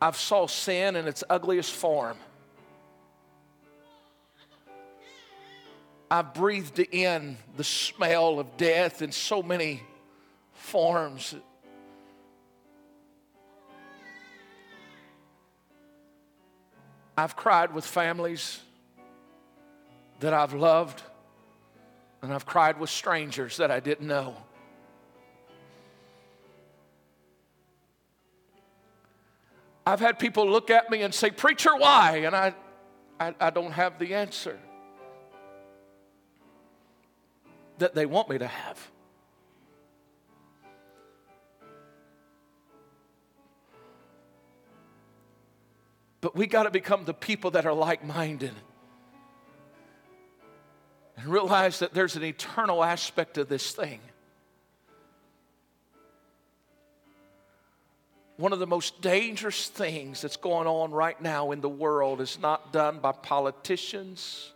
I've 0.00 0.16
saw 0.16 0.48
sin 0.48 0.96
in 0.96 1.06
its 1.06 1.22
ugliest 1.30 1.72
form. 1.72 2.16
I've 6.10 6.34
breathed 6.34 6.80
in 6.80 7.36
the 7.56 7.64
smell 7.64 8.40
of 8.40 8.56
death 8.56 9.00
in 9.00 9.12
so 9.12 9.42
many 9.42 9.82
forms. 10.52 11.36
I've 17.16 17.36
cried 17.36 17.74
with 17.74 17.84
families 17.84 18.60
that 20.20 20.32
I've 20.32 20.54
loved, 20.54 21.02
and 22.22 22.32
I've 22.32 22.46
cried 22.46 22.78
with 22.78 22.90
strangers 22.90 23.56
that 23.56 23.70
I 23.70 23.80
didn't 23.80 24.06
know. 24.06 24.36
I've 29.84 30.00
had 30.00 30.18
people 30.18 30.48
look 30.48 30.70
at 30.70 30.90
me 30.90 31.02
and 31.02 31.12
say, 31.12 31.30
Preacher, 31.30 31.74
why? 31.76 32.22
And 32.24 32.36
I, 32.36 32.54
I, 33.18 33.34
I 33.40 33.50
don't 33.50 33.72
have 33.72 33.98
the 33.98 34.14
answer 34.14 34.58
that 37.78 37.94
they 37.94 38.06
want 38.06 38.28
me 38.28 38.38
to 38.38 38.46
have. 38.46 38.91
But 46.22 46.34
we 46.34 46.46
got 46.46 46.62
to 46.62 46.70
become 46.70 47.04
the 47.04 47.12
people 47.12 47.50
that 47.50 47.66
are 47.66 47.74
like 47.74 48.02
minded 48.02 48.54
and 51.18 51.26
realize 51.26 51.80
that 51.80 51.92
there's 51.92 52.16
an 52.16 52.24
eternal 52.24 52.82
aspect 52.82 53.36
of 53.36 53.50
this 53.50 53.72
thing. 53.72 54.00
One 58.38 58.52
of 58.52 58.58
the 58.60 58.66
most 58.66 59.02
dangerous 59.02 59.68
things 59.68 60.22
that's 60.22 60.36
going 60.36 60.66
on 60.66 60.90
right 60.90 61.20
now 61.20 61.50
in 61.50 61.60
the 61.60 61.68
world 61.68 62.20
is 62.20 62.38
not 62.40 62.72
done 62.72 62.98
by 63.00 63.12
politicians 63.12 64.52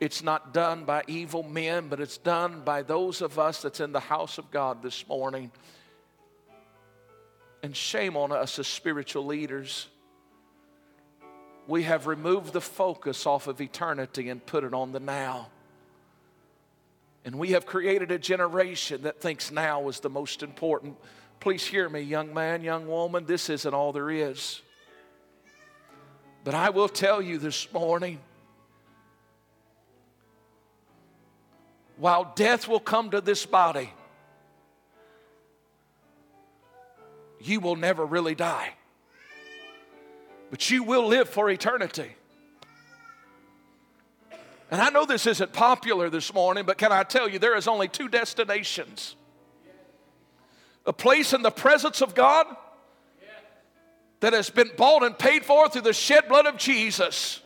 It's 0.00 0.22
not 0.22 0.54
done 0.54 0.84
by 0.84 1.02
evil 1.08 1.42
men, 1.42 1.88
but 1.88 1.98
it's 2.00 2.18
done 2.18 2.62
by 2.64 2.82
those 2.82 3.20
of 3.20 3.38
us 3.38 3.62
that's 3.62 3.80
in 3.80 3.92
the 3.92 4.00
house 4.00 4.38
of 4.38 4.50
God 4.50 4.80
this 4.82 5.06
morning. 5.08 5.50
And 7.62 7.74
shame 7.74 8.16
on 8.16 8.30
us 8.30 8.58
as 8.60 8.68
spiritual 8.68 9.26
leaders. 9.26 9.88
We 11.68 11.82
have 11.82 12.06
removed 12.06 12.54
the 12.54 12.62
focus 12.62 13.26
off 13.26 13.46
of 13.46 13.60
eternity 13.60 14.30
and 14.30 14.44
put 14.44 14.64
it 14.64 14.72
on 14.72 14.92
the 14.92 15.00
now. 15.00 15.48
And 17.26 17.38
we 17.38 17.50
have 17.50 17.66
created 17.66 18.10
a 18.10 18.18
generation 18.18 19.02
that 19.02 19.20
thinks 19.20 19.50
now 19.50 19.86
is 19.88 20.00
the 20.00 20.08
most 20.08 20.42
important. 20.42 20.96
Please 21.40 21.66
hear 21.66 21.86
me, 21.90 22.00
young 22.00 22.32
man, 22.32 22.62
young 22.62 22.88
woman, 22.88 23.26
this 23.26 23.50
isn't 23.50 23.74
all 23.74 23.92
there 23.92 24.10
is. 24.10 24.62
But 26.42 26.54
I 26.54 26.70
will 26.70 26.88
tell 26.88 27.20
you 27.20 27.36
this 27.36 27.70
morning 27.70 28.18
while 31.98 32.32
death 32.34 32.66
will 32.66 32.80
come 32.80 33.10
to 33.10 33.20
this 33.20 33.44
body, 33.44 33.92
you 37.40 37.60
will 37.60 37.76
never 37.76 38.06
really 38.06 38.34
die. 38.34 38.72
But 40.50 40.70
you 40.70 40.82
will 40.82 41.06
live 41.06 41.28
for 41.28 41.50
eternity. 41.50 42.10
And 44.70 44.80
I 44.80 44.90
know 44.90 45.06
this 45.06 45.26
isn't 45.26 45.52
popular 45.52 46.10
this 46.10 46.32
morning, 46.34 46.64
but 46.66 46.78
can 46.78 46.92
I 46.92 47.02
tell 47.02 47.28
you, 47.28 47.38
there 47.38 47.56
is 47.56 47.68
only 47.68 47.88
two 47.88 48.08
destinations 48.08 49.14
a 50.86 50.92
place 50.92 51.34
in 51.34 51.42
the 51.42 51.50
presence 51.50 52.00
of 52.00 52.14
God 52.14 52.46
that 54.20 54.32
has 54.32 54.48
been 54.48 54.70
bought 54.76 55.02
and 55.02 55.18
paid 55.18 55.44
for 55.44 55.68
through 55.68 55.82
the 55.82 55.92
shed 55.92 56.28
blood 56.28 56.46
of 56.46 56.56
Jesus 56.56 57.40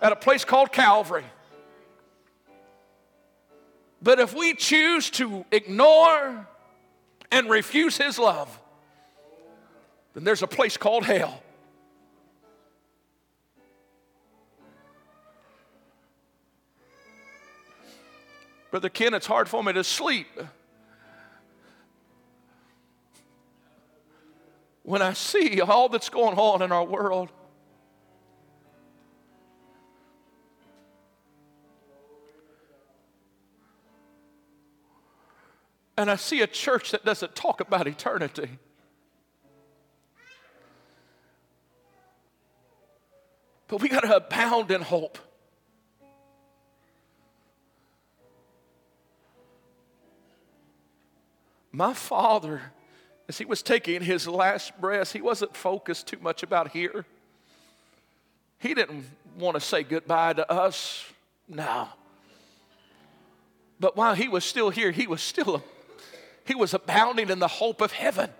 at 0.00 0.12
a 0.12 0.16
place 0.16 0.46
called 0.46 0.72
Calvary. 0.72 1.26
But 4.02 4.18
if 4.18 4.34
we 4.34 4.54
choose 4.54 5.10
to 5.10 5.44
ignore 5.52 6.48
and 7.30 7.50
refuse 7.50 7.98
His 7.98 8.18
love, 8.18 8.58
then 10.14 10.24
there's 10.24 10.42
a 10.42 10.48
place 10.48 10.78
called 10.78 11.04
hell. 11.04 11.42
Brother 18.70 18.88
Ken, 18.88 19.14
it's 19.14 19.26
hard 19.26 19.48
for 19.48 19.64
me 19.64 19.72
to 19.72 19.82
sleep 19.82 20.28
when 24.84 25.02
I 25.02 25.12
see 25.12 25.60
all 25.60 25.88
that's 25.88 26.08
going 26.08 26.38
on 26.38 26.62
in 26.62 26.70
our 26.70 26.84
world. 26.84 27.30
And 35.96 36.10
I 36.10 36.16
see 36.16 36.40
a 36.40 36.46
church 36.46 36.92
that 36.92 37.04
doesn't 37.04 37.34
talk 37.34 37.60
about 37.60 37.86
eternity. 37.86 38.58
But 43.68 43.82
we 43.82 43.88
got 43.88 44.00
to 44.00 44.16
abound 44.16 44.70
in 44.70 44.80
hope. 44.82 45.18
My 51.72 51.94
father, 51.94 52.62
as 53.28 53.38
he 53.38 53.44
was 53.44 53.62
taking 53.62 54.02
his 54.02 54.26
last 54.26 54.78
breath, 54.80 55.12
he 55.12 55.20
wasn't 55.20 55.56
focused 55.56 56.08
too 56.08 56.18
much 56.20 56.42
about 56.42 56.70
here. 56.72 57.04
He 58.58 58.74
didn't 58.74 59.04
want 59.38 59.54
to 59.54 59.60
say 59.60 59.82
goodbye 59.82 60.34
to 60.34 60.50
us. 60.50 61.04
No. 61.48 61.88
But 63.78 63.96
while 63.96 64.14
he 64.14 64.28
was 64.28 64.44
still 64.44 64.70
here, 64.70 64.90
he 64.90 65.06
was 65.06 65.22
still 65.22 65.56
a, 65.56 65.62
he 66.44 66.54
was 66.54 66.74
abounding 66.74 67.30
in 67.30 67.38
the 67.38 67.48
hope 67.48 67.80
of 67.80 67.92
heaven. 67.92 68.30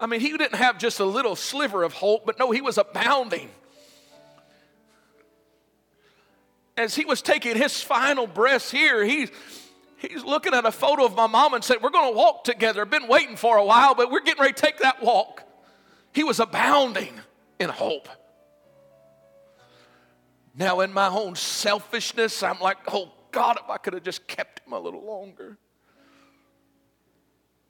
I 0.00 0.06
mean, 0.06 0.20
he 0.20 0.30
didn't 0.36 0.54
have 0.54 0.78
just 0.78 0.98
a 0.98 1.04
little 1.04 1.36
sliver 1.36 1.82
of 1.82 1.92
hope, 1.92 2.26
but 2.26 2.38
no, 2.38 2.50
he 2.50 2.60
was 2.60 2.78
abounding. 2.78 3.50
As 6.76 6.94
he 6.94 7.04
was 7.04 7.22
taking 7.22 7.56
his 7.56 7.82
final 7.82 8.26
breaths 8.26 8.70
here, 8.70 9.04
he, 9.04 9.28
he's 10.08 10.24
looking 10.24 10.54
at 10.54 10.64
a 10.64 10.72
photo 10.72 11.04
of 11.04 11.14
my 11.14 11.26
mom 11.26 11.54
and 11.54 11.62
said, 11.62 11.78
We're 11.82 11.90
going 11.90 12.12
to 12.12 12.16
walk 12.16 12.44
together. 12.44 12.84
Been 12.84 13.08
waiting 13.08 13.36
for 13.36 13.56
a 13.56 13.64
while, 13.64 13.94
but 13.94 14.10
we're 14.10 14.20
getting 14.20 14.40
ready 14.40 14.54
to 14.54 14.60
take 14.60 14.78
that 14.78 15.02
walk. 15.02 15.44
He 16.12 16.24
was 16.24 16.40
abounding 16.40 17.14
in 17.58 17.68
hope. 17.68 18.08
Now, 20.54 20.80
in 20.80 20.92
my 20.92 21.08
own 21.08 21.34
selfishness, 21.34 22.42
I'm 22.42 22.60
like, 22.60 22.78
Oh 22.88 23.12
God, 23.30 23.58
if 23.62 23.70
I 23.70 23.78
could 23.78 23.94
have 23.94 24.02
just 24.02 24.26
kept 24.26 24.66
him 24.66 24.72
a 24.72 24.78
little 24.78 25.04
longer. 25.04 25.56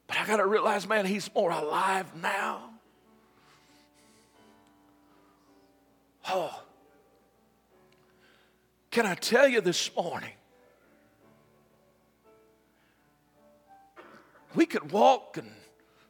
But 0.07 0.19
I 0.19 0.27
got 0.27 0.39
to 0.39 0.47
realize, 0.47 0.87
man, 0.87 1.07
he's 1.07 1.33
more 1.35 1.51
alive 1.51 2.15
now. 2.17 2.71
Oh. 6.29 6.63
Can 8.91 9.07
I 9.07 9.15
tell 9.15 9.49
you 9.49 9.61
this 9.63 9.95
morning? 9.97 10.33
We 14.55 14.67
could 14.67 14.93
walk 14.93 15.37
and 15.37 15.51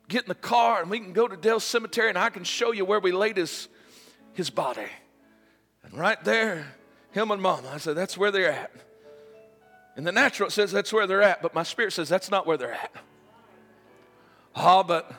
get 0.08 0.22
in 0.22 0.28
the 0.28 0.34
car 0.34 0.80
and 0.80 0.90
we 0.90 0.98
can 0.98 1.12
go 1.12 1.28
to 1.28 1.36
Dell 1.36 1.60
Cemetery 1.60 2.08
and 2.08 2.18
I 2.18 2.30
can 2.30 2.44
show 2.44 2.72
you 2.72 2.84
where 2.84 3.00
we 3.00 3.12
laid 3.12 3.36
his, 3.36 3.68
his 4.32 4.50
body. 4.50 4.86
And 5.84 5.94
right 5.94 6.22
there, 6.24 6.74
him 7.12 7.30
and 7.30 7.40
mama, 7.40 7.68
I 7.72 7.78
said, 7.78 7.96
that's 7.96 8.16
where 8.16 8.30
they're 8.30 8.52
at. 8.52 8.70
In 9.96 10.04
the 10.04 10.12
natural, 10.12 10.48
says 10.50 10.72
that's 10.72 10.92
where 10.92 11.06
they're 11.06 11.22
at, 11.22 11.42
but 11.42 11.54
my 11.54 11.62
spirit 11.62 11.92
says 11.92 12.08
that's 12.08 12.30
not 12.30 12.46
where 12.46 12.56
they're 12.56 12.72
at. 12.72 12.92
Oh, 14.56 14.82
but 14.82 15.12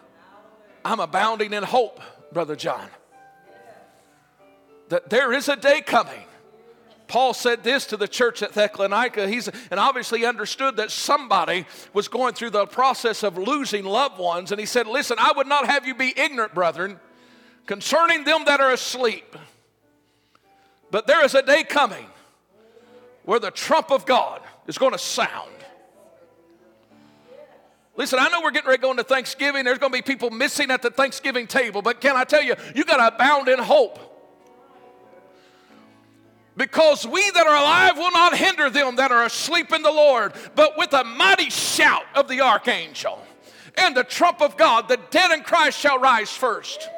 I'm 0.84 1.00
abounding 1.00 1.54
in 1.54 1.64
hope, 1.64 2.00
Brother 2.32 2.56
John, 2.56 2.88
that 4.90 5.10
there 5.10 5.32
is 5.32 5.48
a 5.48 5.56
day 5.56 5.82
coming. 5.82 6.26
Paul 7.14 7.36
said 7.36 7.64
this 7.64 7.86
to 7.86 7.96
the 7.96 8.08
church 8.08 8.42
at 8.42 8.54
Thessalonica. 8.54 9.28
He's 9.28 9.48
and 9.70 9.80
obviously 9.80 10.26
understood 10.26 10.78
that 10.78 10.90
somebody 10.90 11.68
was 11.94 12.08
going 12.08 12.34
through 12.34 12.50
the 12.50 12.66
process 12.66 13.22
of 13.22 13.38
losing 13.38 13.86
loved 13.86 14.18
ones. 14.18 14.52
And 14.52 14.60
he 14.60 14.66
said, 14.66 14.88
Listen, 14.88 15.18
I 15.20 15.32
would 15.38 15.46
not 15.46 15.68
have 15.68 15.86
you 15.86 15.94
be 15.94 16.12
ignorant, 16.18 16.56
brethren, 16.56 17.00
concerning 17.68 18.24
them 18.24 18.46
that 18.46 18.62
are 18.62 18.72
asleep. 18.72 19.36
But 20.90 21.06
there 21.06 21.24
is 21.24 21.36
a 21.36 21.44
day 21.44 21.64
coming 21.64 22.08
where 23.26 23.40
the 23.40 23.52
trump 23.52 23.92
of 23.92 24.08
God 24.08 24.42
is 24.66 24.80
going 24.80 24.94
to 24.94 24.98
sound. 24.98 25.52
Listen, 27.96 28.18
I 28.18 28.28
know 28.30 28.42
we're 28.42 28.50
getting 28.50 28.70
ready 28.70 28.80
to 28.80 28.82
go 28.82 28.90
into 28.90 29.04
Thanksgiving. 29.04 29.66
There's 29.66 29.78
going 29.78 29.92
to 29.92 29.98
be 30.00 30.02
people 30.02 30.32
missing 30.32 30.72
at 30.72 30.82
the 30.82 30.90
Thanksgiving 30.90 31.46
table, 31.46 31.84
but 31.84 32.02
can 32.02 32.16
I 32.16 32.24
tell 32.24 32.42
you, 32.42 32.56
you 32.74 32.84
got 32.84 32.98
to 32.98 33.16
abound 33.16 33.50
in 33.50 33.60
hope. 33.60 34.13
Because 36.56 37.06
we 37.06 37.30
that 37.32 37.48
are 37.48 37.56
alive 37.56 37.98
will 37.98 38.12
not 38.12 38.38
hinder 38.38 38.70
them 38.70 38.98
that 38.98 39.12
are 39.12 39.26
asleep 39.26 39.74
in 39.74 39.82
the 39.82 39.92
Lord, 39.92 40.34
but 40.56 40.78
with 40.78 40.94
a 40.94 41.04
mighty 41.04 41.50
shout 41.50 42.04
of 42.16 42.28
the 42.28 42.42
archangel 42.42 43.20
and 43.76 43.96
the 43.96 44.04
trump 44.04 44.42
of 44.42 44.56
God, 44.56 44.88
the 44.88 45.00
dead 45.10 45.32
in 45.32 45.42
Christ 45.42 45.80
shall 45.80 46.00
rise 46.00 46.32
first. 46.32 46.90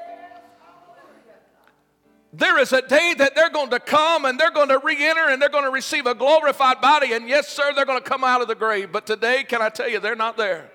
There 2.34 2.60
is 2.60 2.74
a 2.74 2.82
day 2.82 3.14
that 3.18 3.34
they're 3.34 3.50
going 3.50 3.70
to 3.70 3.80
come 3.80 4.26
and 4.26 4.38
they're 4.38 4.52
going 4.52 4.68
to 4.68 4.80
re 4.80 4.98
enter 5.00 5.30
and 5.30 5.42
they're 5.42 5.48
going 5.48 5.64
to 5.64 5.72
receive 5.72 6.06
a 6.06 6.14
glorified 6.14 6.82
body. 6.82 7.14
And 7.14 7.30
yes, 7.30 7.48
sir, 7.48 7.72
they're 7.74 7.86
going 7.86 8.02
to 8.02 8.10
come 8.10 8.26
out 8.26 8.42
of 8.42 8.50
the 8.50 8.56
grave. 8.56 8.92
But 8.92 9.06
today, 9.06 9.46
can 9.46 9.62
I 9.62 9.70
tell 9.70 9.88
you, 9.88 10.02
they're 10.02 10.18
not 10.18 10.36
there 10.36 10.70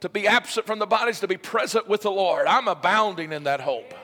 to 0.00 0.10
be 0.10 0.28
absent 0.28 0.66
from 0.66 0.78
the 0.78 0.86
bodies, 0.86 1.20
to 1.20 1.28
be 1.28 1.38
present 1.38 1.88
with 1.88 2.02
the 2.02 2.10
Lord. 2.10 2.46
I'm 2.46 2.68
abounding 2.68 3.32
in 3.32 3.44
that 3.44 3.62
hope. 3.62 3.94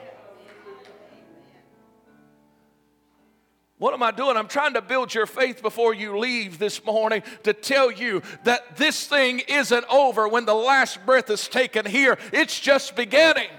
What 3.81 3.95
am 3.95 4.03
I 4.03 4.11
doing? 4.11 4.37
I'm 4.37 4.47
trying 4.47 4.75
to 4.75 4.81
build 4.83 5.11
your 5.11 5.25
faith 5.25 5.63
before 5.63 5.95
you 5.95 6.19
leave 6.19 6.59
this 6.59 6.85
morning 6.85 7.23
to 7.41 7.51
tell 7.51 7.89
you 7.89 8.21
that 8.43 8.77
this 8.77 9.07
thing 9.07 9.39
isn't 9.47 9.83
over 9.89 10.27
when 10.27 10.45
the 10.45 10.53
last 10.53 11.03
breath 11.03 11.31
is 11.31 11.47
taken 11.47 11.87
here. 11.87 12.19
It's 12.31 12.59
just 12.59 12.95
beginning. 12.95 13.49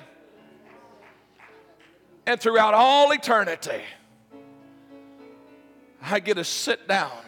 And 2.25 2.41
throughout 2.41 2.73
all 2.73 3.11
eternity, 3.11 3.83
I 6.01 6.21
get 6.21 6.35
to 6.35 6.45
sit 6.45 6.87
down 6.87 7.19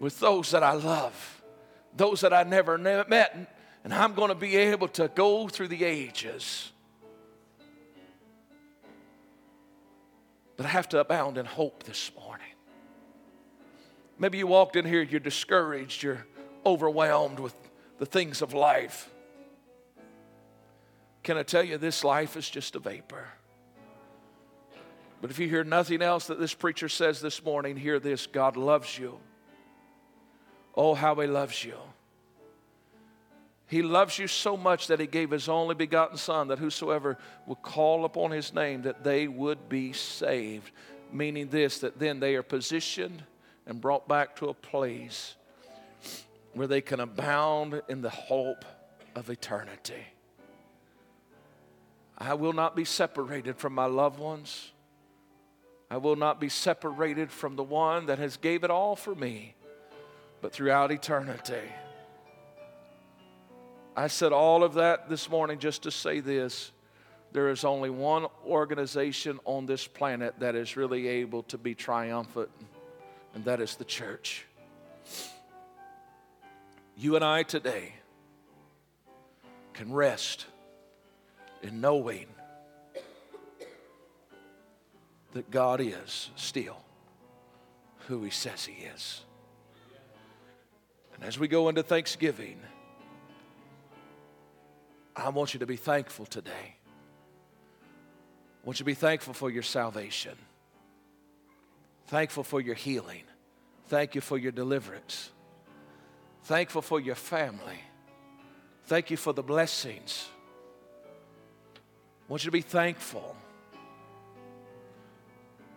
with 0.00 0.18
those 0.18 0.50
that 0.50 0.64
I 0.64 0.72
love, 0.72 1.44
those 1.96 2.22
that 2.22 2.32
I 2.32 2.42
never 2.42 2.76
met, 2.76 3.36
and 3.84 3.94
I'm 3.94 4.14
going 4.14 4.30
to 4.30 4.34
be 4.34 4.56
able 4.56 4.88
to 4.88 5.06
go 5.14 5.46
through 5.46 5.68
the 5.68 5.84
ages. 5.84 6.71
But 10.56 10.66
I 10.66 10.68
have 10.70 10.88
to 10.90 11.00
abound 11.00 11.38
in 11.38 11.46
hope 11.46 11.84
this 11.84 12.10
morning. 12.18 12.46
Maybe 14.18 14.38
you 14.38 14.46
walked 14.46 14.76
in 14.76 14.84
here, 14.84 15.02
you're 15.02 15.20
discouraged, 15.20 16.02
you're 16.02 16.26
overwhelmed 16.64 17.40
with 17.40 17.54
the 17.98 18.06
things 18.06 18.42
of 18.42 18.54
life. 18.54 19.10
Can 21.22 21.36
I 21.36 21.42
tell 21.42 21.62
you, 21.62 21.78
this 21.78 22.04
life 22.04 22.36
is 22.36 22.48
just 22.48 22.76
a 22.76 22.78
vapor? 22.78 23.28
But 25.20 25.30
if 25.30 25.38
you 25.38 25.48
hear 25.48 25.62
nothing 25.62 26.02
else 26.02 26.26
that 26.26 26.40
this 26.40 26.52
preacher 26.52 26.88
says 26.88 27.20
this 27.20 27.44
morning, 27.44 27.76
hear 27.76 28.00
this 28.00 28.26
God 28.26 28.56
loves 28.56 28.98
you. 28.98 29.18
Oh, 30.74 30.94
how 30.94 31.14
he 31.14 31.28
loves 31.28 31.64
you. 31.64 31.76
He 33.66 33.82
loves 33.82 34.18
you 34.18 34.26
so 34.26 34.56
much 34.56 34.88
that 34.88 35.00
he 35.00 35.06
gave 35.06 35.30
his 35.30 35.48
only 35.48 35.74
begotten 35.74 36.16
Son, 36.16 36.48
that 36.48 36.58
whosoever 36.58 37.16
would 37.46 37.62
call 37.62 38.04
upon 38.04 38.30
his 38.30 38.52
name, 38.52 38.82
that 38.82 39.02
they 39.02 39.28
would 39.28 39.68
be 39.68 39.92
saved. 39.92 40.70
Meaning 41.10 41.48
this, 41.48 41.78
that 41.78 41.98
then 41.98 42.20
they 42.20 42.34
are 42.36 42.42
positioned 42.42 43.22
and 43.66 43.80
brought 43.80 44.08
back 44.08 44.36
to 44.36 44.48
a 44.48 44.54
place 44.54 45.36
where 46.52 46.66
they 46.66 46.80
can 46.80 47.00
abound 47.00 47.80
in 47.88 48.02
the 48.02 48.10
hope 48.10 48.64
of 49.14 49.30
eternity. 49.30 50.06
I 52.18 52.34
will 52.34 52.52
not 52.52 52.76
be 52.76 52.84
separated 52.84 53.56
from 53.56 53.74
my 53.74 53.86
loved 53.86 54.18
ones. 54.18 54.70
I 55.90 55.96
will 55.96 56.16
not 56.16 56.40
be 56.40 56.48
separated 56.48 57.30
from 57.30 57.56
the 57.56 57.62
one 57.62 58.06
that 58.06 58.18
has 58.18 58.36
gave 58.36 58.64
it 58.64 58.70
all 58.70 58.96
for 58.96 59.14
me, 59.14 59.54
but 60.40 60.52
throughout 60.52 60.90
eternity. 60.92 61.68
I 63.94 64.06
said 64.06 64.32
all 64.32 64.64
of 64.64 64.74
that 64.74 65.10
this 65.10 65.28
morning 65.28 65.58
just 65.58 65.82
to 65.82 65.90
say 65.90 66.20
this. 66.20 66.72
There 67.32 67.50
is 67.50 67.64
only 67.64 67.90
one 67.90 68.26
organization 68.46 69.38
on 69.44 69.66
this 69.66 69.86
planet 69.86 70.34
that 70.38 70.54
is 70.54 70.76
really 70.76 71.08
able 71.08 71.42
to 71.44 71.58
be 71.58 71.74
triumphant, 71.74 72.50
and 73.34 73.44
that 73.44 73.60
is 73.60 73.76
the 73.76 73.84
church. 73.84 74.46
You 76.96 77.16
and 77.16 77.24
I 77.24 77.42
today 77.42 77.94
can 79.74 79.92
rest 79.92 80.46
in 81.62 81.80
knowing 81.80 82.26
that 85.32 85.50
God 85.50 85.80
is 85.80 86.30
still 86.36 86.82
who 88.08 88.22
He 88.22 88.30
says 88.30 88.64
He 88.64 88.84
is. 88.84 89.22
And 91.14 91.24
as 91.24 91.38
we 91.38 91.48
go 91.48 91.68
into 91.68 91.82
Thanksgiving, 91.82 92.60
I 95.14 95.28
want 95.28 95.54
you 95.54 95.60
to 95.60 95.66
be 95.66 95.76
thankful 95.76 96.26
today. 96.26 96.76
I 98.62 98.66
want 98.66 98.78
you 98.78 98.84
to 98.84 98.84
be 98.84 98.94
thankful 98.94 99.34
for 99.34 99.50
your 99.50 99.62
salvation, 99.62 100.36
thankful 102.06 102.44
for 102.44 102.60
your 102.60 102.74
healing, 102.76 103.24
thank 103.88 104.14
you 104.14 104.20
for 104.20 104.38
your 104.38 104.52
deliverance, 104.52 105.30
thankful 106.44 106.80
for 106.80 107.00
your 107.00 107.16
family, 107.16 107.80
thank 108.84 109.10
you 109.10 109.16
for 109.16 109.32
the 109.32 109.42
blessings. 109.42 110.28
I 111.74 112.32
want 112.32 112.44
you 112.44 112.48
to 112.48 112.52
be 112.52 112.62
thankful 112.62 113.36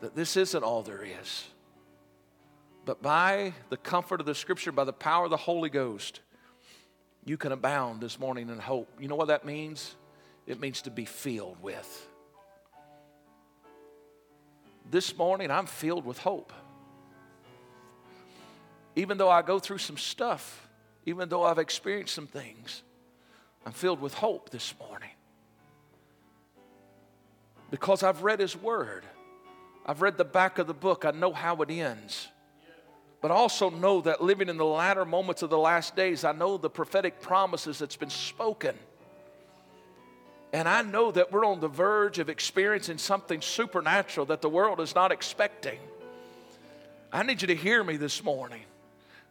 that 0.02 0.16
this 0.16 0.38
isn't 0.38 0.64
all 0.64 0.84
there 0.84 1.04
is. 1.04 1.46
But 2.86 3.02
by 3.02 3.54
the 3.70 3.78
comfort 3.78 4.20
of 4.20 4.28
the 4.28 4.36
Scripture, 4.36 4.72
by 4.72 4.84
the 4.84 4.94
power 4.94 5.26
of 5.26 5.32
the 5.32 5.38
Holy 5.38 5.70
Ghost, 5.70 6.22
you 7.26 7.38
can 7.38 7.52
abound 7.52 8.02
this 8.02 8.20
morning 8.20 8.50
in 8.50 8.60
hope. 8.60 8.88
You 9.00 9.08
know 9.08 9.16
what 9.16 9.28
that 9.28 9.46
means? 9.46 9.96
It 10.46 10.60
means 10.60 10.84
to 10.84 10.92
be 10.92 11.06
filled 11.06 11.62
with. 11.62 12.08
This 14.90 15.18
morning, 15.18 15.50
I'm 15.50 15.66
filled 15.66 16.06
with 16.06 16.20
hope. 16.20 16.54
Even 18.96 19.18
though 19.18 19.30
I 19.30 19.42
go 19.42 19.58
through 19.58 19.80
some 19.80 19.98
stuff, 19.98 20.70
even 21.08 21.28
though 21.28 21.44
I've 21.44 21.58
experienced 21.58 22.14
some 22.14 22.28
things, 22.28 22.84
I'm 23.66 23.74
filled 23.74 24.00
with 24.00 24.14
hope 24.14 24.52
this 24.52 24.76
morning. 24.80 25.10
Because 27.72 28.04
I've 28.04 28.22
read 28.22 28.40
His 28.40 28.56
Word, 28.56 29.04
I've 29.88 30.04
read 30.04 30.18
the 30.18 30.24
back 30.24 30.60
of 30.60 30.68
the 30.68 30.74
book, 30.76 31.04
I 31.04 31.12
know 31.12 31.34
how 31.34 31.60
it 31.64 31.72
ends 31.72 32.28
but 33.22 33.32
also 33.32 33.70
know 33.70 34.02
that 34.02 34.22
living 34.22 34.50
in 34.50 34.58
the 34.58 34.66
latter 34.66 35.06
moments 35.06 35.42
of 35.42 35.50
the 35.50 35.58
last 35.58 35.96
days, 35.96 36.24
I 36.24 36.32
know 36.32 36.58
the 36.58 36.70
prophetic 36.70 37.22
promises 37.22 37.80
that's 37.80 37.96
been 37.96 38.10
spoken. 38.10 38.78
And 40.54 40.70
I 40.70 40.84
know 40.84 41.12
that 41.12 41.32
we're 41.32 41.46
on 41.46 41.60
the 41.60 41.68
verge 41.68 42.20
of 42.20 42.30
experiencing 42.30 42.98
something 42.98 43.42
supernatural 43.42 44.28
that 44.28 44.42
the 44.42 44.50
world 44.50 44.80
is 44.80 44.96
not 44.96 45.12
expecting. 45.12 45.80
I 47.12 47.24
need 47.24 47.42
you 47.42 47.48
to 47.48 47.56
hear 47.56 47.84
me 47.84 47.98
this 47.98 48.24
morning. 48.24 48.62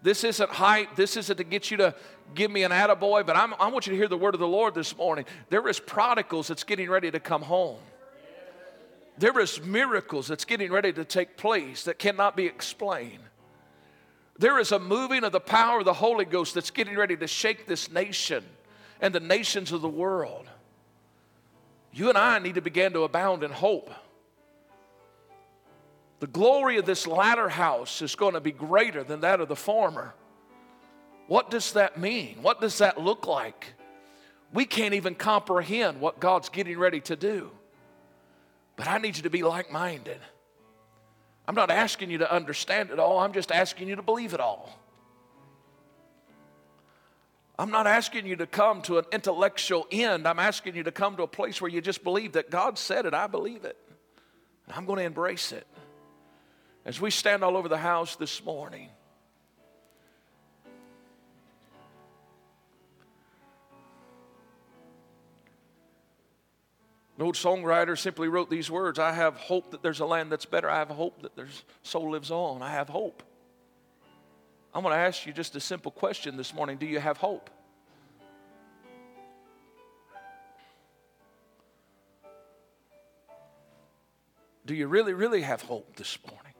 This 0.03 0.23
isn't 0.23 0.51
hype. 0.51 0.97
This 0.97 1.17
isn't 1.17 1.39
to 1.39 1.45
get 1.45 1.71
you 1.71 1.79
to 1.79 1.95
give 2.35 2.51
me 2.51 2.63
an 2.63 2.73
attaboy, 2.73 3.25
but 3.25 3.37
I'm, 3.37 3.55
I 3.55 3.69
want 3.69 3.87
you 3.87 3.93
to 3.93 3.97
hear 3.97 4.07
the 4.07 4.19
word 4.19 4.35
of 4.35 4.41
the 4.41 4.47
Lord 4.47 4.75
this 4.75 4.95
morning. 4.97 5.25
There 5.49 5.67
is 5.67 5.81
prodigals 5.81 6.49
that's 6.49 6.65
getting 6.65 6.91
ready 6.91 7.11
to 7.11 7.21
come 7.21 7.41
home. 7.41 7.79
There 9.17 9.39
is 9.39 9.63
miracles 9.63 10.27
that's 10.27 10.45
getting 10.45 10.71
ready 10.71 10.93
to 10.93 11.07
take 11.07 11.39
place 11.39 11.85
that 11.85 11.99
cannot 11.99 12.37
be 12.37 12.45
explained. 12.45 13.23
There 14.39 14.59
is 14.59 14.73
a 14.73 14.79
moving 14.79 15.25
of 15.25 15.33
the 15.33 15.41
power 15.41 15.79
of 15.79 15.85
the 15.85 15.93
Holy 15.93 16.25
Ghost 16.25 16.55
that's 16.55 16.71
getting 16.71 16.97
ready 16.97 17.17
to 17.17 17.27
shake 17.27 17.67
this 17.67 17.91
nation 17.91 18.45
and 19.01 19.15
the 19.15 19.21
nations 19.21 19.71
of 19.71 19.81
the 19.81 19.89
world. 19.89 20.47
You 21.93 22.09
and 22.09 22.19
I 22.19 22.41
need 22.41 22.57
to 22.57 22.61
begin 22.61 22.93
to 22.95 23.03
abound 23.05 23.45
in 23.45 23.53
hope. 23.53 23.91
The 26.19 26.27
glory 26.27 26.79
of 26.79 26.87
this 26.87 27.07
latter 27.07 27.49
house 27.49 28.03
is 28.03 28.17
going 28.17 28.35
to 28.35 28.41
be 28.41 28.51
greater 28.51 29.05
than 29.05 29.21
that 29.21 29.41
of 29.41 29.49
the 29.49 29.57
former. 29.57 30.15
What 31.29 31.51
does 31.51 31.73
that 31.73 31.99
mean? 31.99 32.39
What 32.43 32.61
does 32.61 32.79
that 32.79 33.01
look 33.01 33.27
like? 33.27 33.75
We 34.53 34.65
can't 34.65 34.95
even 34.95 35.15
comprehend 35.15 36.01
what 36.01 36.21
God's 36.21 36.49
getting 36.49 36.79
ready 36.79 37.01
to 37.03 37.17
do. 37.17 37.51
But 38.77 38.89
I 38.89 38.99
need 38.99 39.17
you 39.17 39.23
to 39.25 39.31
be 39.31 39.43
like 39.43 39.71
minded. 39.71 40.19
I'm 41.47 41.55
not 41.55 41.71
asking 41.71 42.11
you 42.11 42.19
to 42.19 42.33
understand 42.33 42.91
it 42.91 42.99
all, 42.99 43.19
I'm 43.19 43.33
just 43.33 43.53
asking 43.53 43.89
you 43.89 43.97
to 43.97 44.03
believe 44.03 44.35
it 44.35 44.41
all. 44.41 44.79
I'm 47.59 47.71
not 47.71 47.87
asking 47.87 48.27
you 48.27 48.35
to 48.37 48.47
come 48.47 48.83
to 48.83 48.99
an 48.99 49.05
intellectual 49.13 49.87
end. 49.93 50.27
I'm 50.27 50.41
asking 50.41 50.75
you 50.75 50.83
to 50.83 50.91
come 50.91 51.17
to 51.17 51.23
a 51.23 51.29
place 51.29 51.61
where 51.61 51.71
you 51.71 51.81
just 51.81 52.03
believe 52.03 52.33
that 52.33 52.51
God 52.51 52.79
said 52.79 53.07
it, 53.07 53.15
I 53.15 53.29
believe 53.29 53.65
it. 53.65 53.77
And 54.67 54.75
I'm 54.75 54.87
going 54.87 54.99
to 54.99 55.05
embrace 55.05 55.53
it. 55.53 55.67
As 56.85 57.01
we 57.01 57.11
stand 57.11 57.45
all 57.45 57.57
over 57.57 57.69
the 57.69 57.79
house 57.79 58.17
this 58.17 58.45
morning, 58.45 58.89
An 67.17 67.25
old 67.25 67.37
songwriter 67.37 67.97
simply 67.97 68.29
wrote 68.29 68.51
these 68.51 68.71
words 68.71 68.99
I 68.99 69.13
have 69.13 69.37
hope 69.37 69.71
that 69.71 69.83
there's 69.83 70.01
a 70.01 70.07
land 70.07 70.33
that's 70.33 70.47
better. 70.47 70.69
I 70.69 70.79
have 70.79 70.89
hope 70.89 71.23
that 71.23 71.37
there's 71.37 71.65
soul 71.83 72.11
lives 72.11 72.31
on. 72.31 72.61
I 72.61 72.71
have 72.71 72.89
hope. 72.89 73.23
I'm 74.75 74.83
going 74.83 74.95
to 74.95 75.01
ask 75.01 75.25
you 75.25 75.33
just 75.33 75.55
a 75.55 75.61
simple 75.61 75.93
question 75.93 76.37
this 76.37 76.53
morning 76.53 76.77
Do 76.77 76.87
you 76.87 76.99
have 76.99 77.19
hope? 77.19 77.51
Do 84.67 84.75
you 84.75 84.89
really, 84.89 85.13
really 85.13 85.43
have 85.43 85.63
hope 85.63 85.95
this 85.95 86.19
morning? 86.27 86.55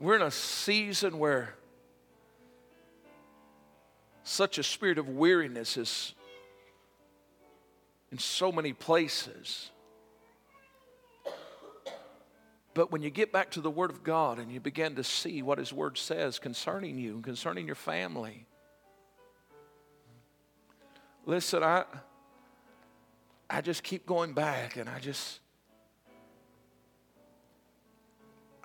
We're 0.00 0.16
in 0.16 0.22
a 0.22 0.30
season 0.30 1.18
where 1.18 1.54
such 4.26 4.58
a 4.58 4.62
spirit 4.64 4.98
of 4.98 5.08
weariness 5.08 5.76
is 5.76 6.14
in 8.10 8.18
so 8.18 8.50
many 8.50 8.72
places. 8.72 9.70
But 12.74 12.90
when 12.90 13.02
you 13.02 13.10
get 13.10 13.32
back 13.32 13.52
to 13.52 13.60
the 13.60 13.70
Word 13.70 13.90
of 13.90 14.02
God 14.02 14.40
and 14.40 14.50
you 14.50 14.58
begin 14.58 14.96
to 14.96 15.04
see 15.04 15.42
what 15.42 15.58
His 15.58 15.72
Word 15.72 15.96
says 15.96 16.40
concerning 16.40 16.98
you 16.98 17.14
and 17.14 17.24
concerning 17.24 17.66
your 17.66 17.76
family, 17.76 18.46
listen, 21.24 21.62
I, 21.62 21.84
I 23.48 23.60
just 23.60 23.84
keep 23.84 24.06
going 24.06 24.32
back 24.32 24.76
and 24.76 24.88
I 24.88 24.98
just, 24.98 25.38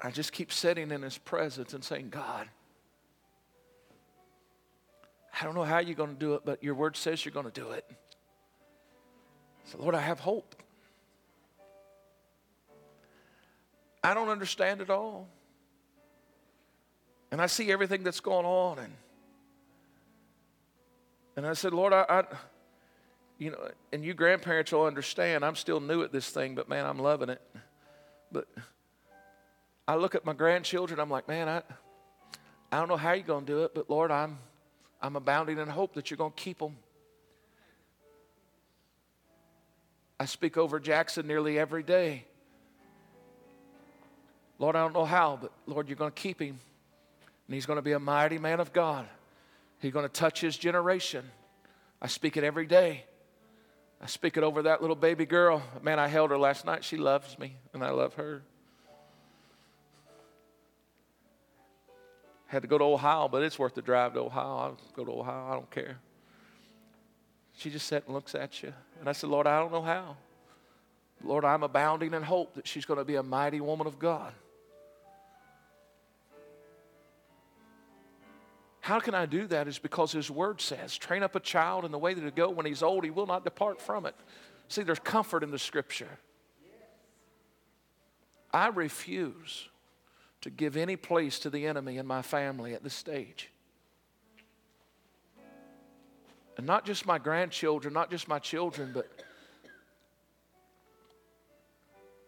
I 0.03 0.09
just 0.09 0.31
keep 0.31 0.51
sitting 0.51 0.89
in 0.89 1.03
His 1.03 1.19
presence 1.19 1.75
and 1.75 1.83
saying, 1.83 2.09
God, 2.09 2.49
I 5.39 5.43
don't 5.43 5.55
know 5.55 5.63
how 5.63 5.79
you're 5.79 5.95
going 5.95 6.13
to 6.13 6.19
do 6.19 6.33
it, 6.35 6.41
but 6.45 6.63
your 6.63 6.75
word 6.75 6.95
says 6.95 7.23
you're 7.23 7.31
going 7.31 7.49
to 7.49 7.51
do 7.51 7.71
it. 7.71 7.89
So, 9.65 9.77
Lord, 9.79 9.95
I 9.95 10.01
have 10.01 10.19
hope. 10.19 10.55
I 14.03 14.13
don't 14.13 14.29
understand 14.29 14.81
it 14.81 14.89
all. 14.89 15.27
And 17.31 17.41
I 17.41 17.45
see 17.45 17.71
everything 17.71 18.03
that's 18.03 18.19
going 18.19 18.45
on. 18.45 18.79
And, 18.79 18.93
and 21.37 21.47
I 21.47 21.53
said, 21.53 21.73
Lord, 21.73 21.93
I, 21.93 22.05
I, 22.09 22.23
you 23.37 23.51
know, 23.51 23.69
and 23.93 24.03
you 24.03 24.13
grandparents 24.13 24.71
will 24.71 24.85
understand. 24.85 25.45
I'm 25.45 25.55
still 25.55 25.79
new 25.79 26.03
at 26.03 26.11
this 26.11 26.29
thing, 26.29 26.55
but 26.55 26.67
man, 26.67 26.85
I'm 26.85 26.99
loving 26.99 27.29
it. 27.29 27.41
But 28.31 28.47
I 29.87 29.95
look 29.95 30.15
at 30.15 30.25
my 30.25 30.33
grandchildren, 30.33 30.99
I'm 30.99 31.09
like, 31.09 31.27
man, 31.27 31.47
I, 31.47 31.61
I 32.71 32.79
don't 32.79 32.87
know 32.87 32.97
how 32.97 33.13
you're 33.13 33.25
going 33.25 33.45
to 33.45 33.51
do 33.51 33.63
it, 33.63 33.73
but 33.73 33.89
Lord, 33.89 34.11
I'm, 34.11 34.37
I'm 35.01 35.15
abounding 35.15 35.57
in 35.57 35.67
hope 35.67 35.95
that 35.95 36.11
you're 36.11 36.17
going 36.17 36.31
to 36.31 36.37
keep 36.41 36.59
them. 36.59 36.75
I 40.19 40.25
speak 40.25 40.57
over 40.57 40.79
Jackson 40.79 41.25
nearly 41.25 41.57
every 41.57 41.81
day. 41.81 42.25
Lord, 44.59 44.75
I 44.75 44.81
don't 44.81 44.93
know 44.93 45.05
how, 45.05 45.39
but 45.41 45.51
Lord, 45.65 45.89
you're 45.89 45.95
going 45.95 46.11
to 46.11 46.21
keep 46.21 46.39
him. 46.39 46.59
And 47.47 47.55
he's 47.55 47.65
going 47.65 47.77
to 47.77 47.81
be 47.81 47.93
a 47.93 47.99
mighty 47.99 48.37
man 48.37 48.59
of 48.59 48.71
God. 48.71 49.07
He's 49.79 49.91
going 49.91 50.05
to 50.05 50.13
touch 50.13 50.39
his 50.39 50.55
generation. 50.55 51.25
I 51.99 52.05
speak 52.07 52.37
it 52.37 52.43
every 52.43 52.67
day. 52.67 53.05
I 53.99 54.05
speak 54.05 54.37
it 54.37 54.43
over 54.43 54.61
that 54.63 54.81
little 54.81 54.95
baby 54.95 55.25
girl. 55.25 55.63
Man, 55.81 55.97
I 55.97 56.07
held 56.07 56.29
her 56.29 56.37
last 56.37 56.65
night. 56.65 56.83
She 56.83 56.97
loves 56.97 57.39
me, 57.39 57.55
and 57.73 57.83
I 57.83 57.89
love 57.89 58.13
her. 58.13 58.43
Had 62.51 62.63
to 62.63 62.67
go 62.67 62.77
to 62.77 62.83
Ohio, 62.83 63.29
but 63.29 63.43
it's 63.43 63.57
worth 63.57 63.75
the 63.75 63.81
drive 63.81 64.13
to 64.15 64.19
Ohio. 64.19 64.57
I'll 64.57 64.77
go 64.93 65.05
to 65.05 65.11
Ohio. 65.11 65.47
I 65.47 65.53
don't 65.53 65.71
care. 65.71 65.99
She 67.55 67.69
just 67.69 67.87
sat 67.87 68.03
and 68.07 68.13
looks 68.13 68.35
at 68.35 68.61
you. 68.61 68.73
And 68.99 69.07
I 69.07 69.13
said, 69.13 69.29
Lord, 69.29 69.47
I 69.47 69.57
don't 69.57 69.71
know 69.71 69.81
how. 69.81 70.17
Lord, 71.23 71.45
I'm 71.45 71.63
abounding 71.63 72.13
in 72.13 72.23
hope 72.23 72.55
that 72.55 72.67
she's 72.67 72.83
going 72.83 72.97
to 72.97 73.05
be 73.05 73.15
a 73.15 73.23
mighty 73.23 73.61
woman 73.61 73.87
of 73.87 73.99
God. 73.99 74.33
How 78.81 78.99
can 78.99 79.15
I 79.15 79.25
do 79.25 79.47
that? 79.47 79.69
Is 79.69 79.79
because 79.79 80.11
His 80.11 80.29
Word 80.29 80.59
says, 80.59 80.97
train 80.97 81.23
up 81.23 81.35
a 81.35 81.39
child 81.39 81.85
in 81.85 81.91
the 81.93 81.99
way 81.99 82.13
that 82.13 82.19
to 82.19 82.31
go. 82.31 82.49
When 82.49 82.65
he's 82.65 82.83
old, 82.83 83.05
he 83.05 83.11
will 83.11 83.27
not 83.27 83.45
depart 83.45 83.79
from 83.79 84.05
it. 84.05 84.15
See, 84.67 84.83
there's 84.83 84.99
comfort 84.99 85.41
in 85.41 85.51
the 85.51 85.59
Scripture. 85.59 86.19
I 88.51 88.67
refuse 88.67 89.69
to 90.41 90.49
give 90.49 90.75
any 90.75 90.95
place 90.95 91.39
to 91.39 91.49
the 91.49 91.67
enemy 91.67 91.97
in 91.97 92.07
my 92.07 92.21
family 92.21 92.73
at 92.73 92.83
this 92.83 92.95
stage. 92.95 93.49
And 96.57 96.65
not 96.65 96.85
just 96.85 97.05
my 97.05 97.17
grandchildren, 97.17 97.93
not 97.93 98.11
just 98.11 98.27
my 98.27 98.39
children, 98.39 98.91
but 98.93 99.07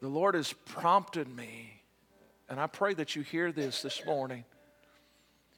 the 0.02 0.08
Lord 0.08 0.36
has 0.36 0.54
prompted 0.66 1.28
me, 1.28 1.82
and 2.50 2.60
I 2.60 2.68
pray 2.68 2.94
that 2.94 3.16
you 3.16 3.22
hear 3.22 3.52
this 3.52 3.82
this 3.82 4.06
morning. 4.06 4.44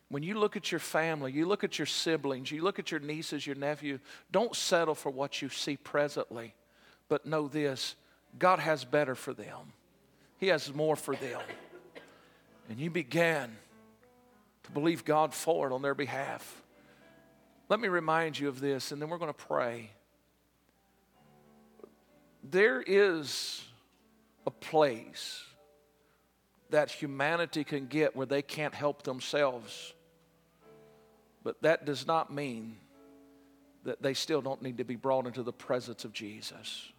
When 0.09 0.23
you 0.23 0.37
look 0.37 0.55
at 0.55 0.71
your 0.71 0.79
family, 0.79 1.31
you 1.31 1.45
look 1.45 1.63
at 1.63 1.79
your 1.79 1.85
siblings, 1.87 2.51
you 2.51 2.61
look 2.61 2.79
at 2.79 2.91
your 2.91 2.99
nieces, 2.99 3.45
your 3.45 3.55
nephew, 3.55 3.99
don't 4.31 4.55
settle 4.55 4.95
for 4.95 5.09
what 5.09 5.41
you 5.41 5.49
see 5.49 5.77
presently, 5.77 6.53
but 7.09 7.25
know 7.25 7.47
this 7.47 7.95
God 8.37 8.59
has 8.59 8.85
better 8.85 9.15
for 9.15 9.33
them, 9.33 9.73
He 10.37 10.47
has 10.47 10.73
more 10.73 10.95
for 10.95 11.15
them 11.15 11.41
and 12.69 12.79
you 12.79 12.89
began 12.89 13.55
to 14.63 14.71
believe 14.71 15.05
God 15.05 15.33
for 15.33 15.67
it 15.67 15.73
on 15.73 15.81
their 15.81 15.95
behalf. 15.95 16.63
Let 17.69 17.79
me 17.79 17.87
remind 17.87 18.37
you 18.37 18.47
of 18.47 18.59
this, 18.59 18.91
and 18.91 19.01
then 19.01 19.09
we're 19.09 19.17
going 19.17 19.33
to 19.33 19.45
pray. 19.45 19.91
There 22.43 22.81
is 22.81 23.63
a 24.45 24.51
place 24.51 25.43
that 26.69 26.91
humanity 26.91 27.63
can 27.63 27.87
get 27.87 28.15
where 28.15 28.25
they 28.25 28.41
can't 28.41 28.73
help 28.73 29.03
themselves, 29.03 29.93
but 31.43 31.61
that 31.61 31.85
does 31.85 32.05
not 32.05 32.33
mean 32.33 32.77
that 33.83 34.01
they 34.01 34.13
still 34.13 34.41
don't 34.41 34.61
need 34.61 34.77
to 34.77 34.83
be 34.83 34.95
brought 34.95 35.27
into 35.27 35.43
the 35.43 35.53
presence 35.53 36.05
of 36.05 36.13
Jesus. 36.13 36.91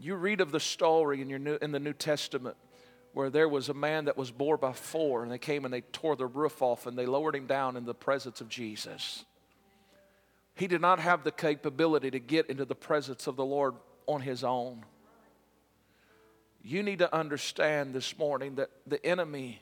You 0.00 0.14
read 0.14 0.40
of 0.40 0.52
the 0.52 0.60
story 0.60 1.20
in, 1.20 1.28
your 1.28 1.38
new, 1.38 1.58
in 1.60 1.72
the 1.72 1.80
New 1.80 1.92
Testament 1.92 2.56
where 3.12 3.30
there 3.30 3.48
was 3.48 3.68
a 3.68 3.74
man 3.74 4.06
that 4.06 4.16
was 4.16 4.30
bore 4.30 4.56
by 4.56 4.72
four, 4.72 5.22
and 5.22 5.30
they 5.30 5.38
came 5.38 5.64
and 5.64 5.72
they 5.72 5.82
tore 5.82 6.16
the 6.16 6.26
roof 6.26 6.62
off 6.62 6.86
and 6.86 6.96
they 6.96 7.06
lowered 7.06 7.36
him 7.36 7.46
down 7.46 7.76
in 7.76 7.84
the 7.84 7.94
presence 7.94 8.40
of 8.40 8.48
Jesus. 8.48 9.24
He 10.54 10.66
did 10.66 10.80
not 10.80 10.98
have 10.98 11.24
the 11.24 11.30
capability 11.30 12.10
to 12.10 12.18
get 12.18 12.48
into 12.48 12.64
the 12.64 12.74
presence 12.74 13.26
of 13.26 13.36
the 13.36 13.44
Lord 13.44 13.74
on 14.06 14.20
his 14.20 14.44
own. 14.44 14.84
You 16.62 16.82
need 16.82 17.00
to 17.00 17.14
understand 17.14 17.94
this 17.94 18.16
morning 18.18 18.56
that 18.56 18.70
the 18.86 19.04
enemy 19.04 19.60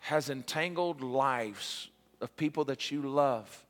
has 0.00 0.28
entangled 0.28 1.00
lives 1.00 1.88
of 2.20 2.36
people 2.36 2.64
that 2.64 2.90
you 2.90 3.02
love, 3.02 3.64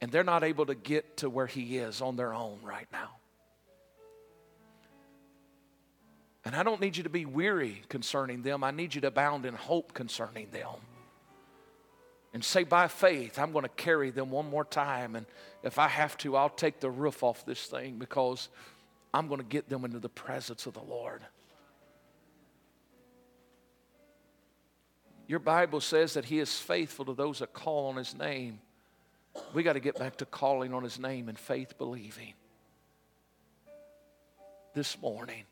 and 0.00 0.12
they're 0.12 0.24
not 0.24 0.44
able 0.44 0.66
to 0.66 0.74
get 0.74 1.18
to 1.18 1.30
where 1.30 1.46
he 1.46 1.78
is 1.78 2.00
on 2.00 2.16
their 2.16 2.32
own 2.32 2.58
right 2.62 2.86
now. 2.92 3.10
And 6.48 6.56
I 6.56 6.62
don't 6.62 6.80
need 6.80 6.96
you 6.96 7.02
to 7.02 7.10
be 7.10 7.26
weary 7.26 7.82
concerning 7.90 8.40
them. 8.40 8.64
I 8.64 8.70
need 8.70 8.94
you 8.94 9.02
to 9.02 9.08
abound 9.08 9.44
in 9.44 9.52
hope 9.52 9.92
concerning 9.92 10.48
them. 10.50 10.76
And 12.32 12.42
say, 12.42 12.64
by 12.64 12.88
faith, 12.88 13.38
I'm 13.38 13.52
going 13.52 13.64
to 13.64 13.68
carry 13.68 14.08
them 14.08 14.30
one 14.30 14.48
more 14.48 14.64
time. 14.64 15.14
And 15.14 15.26
if 15.62 15.78
I 15.78 15.88
have 15.88 16.16
to, 16.18 16.36
I'll 16.36 16.48
take 16.48 16.80
the 16.80 16.88
roof 16.88 17.22
off 17.22 17.44
this 17.44 17.66
thing 17.66 17.98
because 17.98 18.48
I'm 19.12 19.28
going 19.28 19.42
to 19.42 19.46
get 19.46 19.68
them 19.68 19.84
into 19.84 19.98
the 19.98 20.08
presence 20.08 20.64
of 20.64 20.72
the 20.72 20.80
Lord. 20.80 21.20
Your 25.26 25.40
Bible 25.40 25.82
says 25.82 26.14
that 26.14 26.24
He 26.24 26.38
is 26.38 26.58
faithful 26.58 27.04
to 27.04 27.12
those 27.12 27.40
that 27.40 27.52
call 27.52 27.88
on 27.88 27.96
His 27.96 28.16
name. 28.16 28.58
We 29.52 29.62
got 29.62 29.74
to 29.74 29.80
get 29.80 29.98
back 29.98 30.16
to 30.16 30.24
calling 30.24 30.72
on 30.72 30.82
His 30.82 30.98
name 30.98 31.28
and 31.28 31.38
faith 31.38 31.76
believing. 31.76 32.32
This 34.72 34.98
morning, 35.02 35.44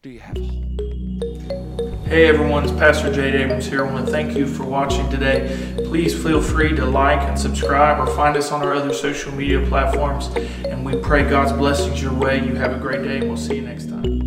do 0.00 0.10
you 0.10 0.20
have 0.20 0.36
hope? 0.36 2.06
Hey 2.06 2.28
everyone, 2.28 2.62
it's 2.62 2.72
Pastor 2.72 3.12
Jade 3.12 3.34
Abrams 3.34 3.66
here. 3.66 3.84
I 3.84 3.92
want 3.92 4.06
to 4.06 4.12
thank 4.12 4.36
you 4.36 4.46
for 4.46 4.62
watching 4.62 5.10
today. 5.10 5.76
Please 5.86 6.14
feel 6.14 6.40
free 6.40 6.72
to 6.76 6.86
like 6.86 7.20
and 7.22 7.36
subscribe 7.36 7.98
or 7.98 8.06
find 8.14 8.36
us 8.36 8.52
on 8.52 8.62
our 8.62 8.74
other 8.74 8.94
social 8.94 9.32
media 9.32 9.60
platforms. 9.66 10.28
And 10.66 10.86
we 10.86 10.94
pray 11.00 11.28
God's 11.28 11.52
blessings 11.52 12.00
your 12.00 12.14
way. 12.14 12.38
You 12.46 12.54
have 12.54 12.76
a 12.76 12.78
great 12.78 13.02
day, 13.02 13.18
and 13.18 13.26
we'll 13.26 13.36
see 13.36 13.56
you 13.56 13.62
next 13.62 13.88
time. 13.88 14.17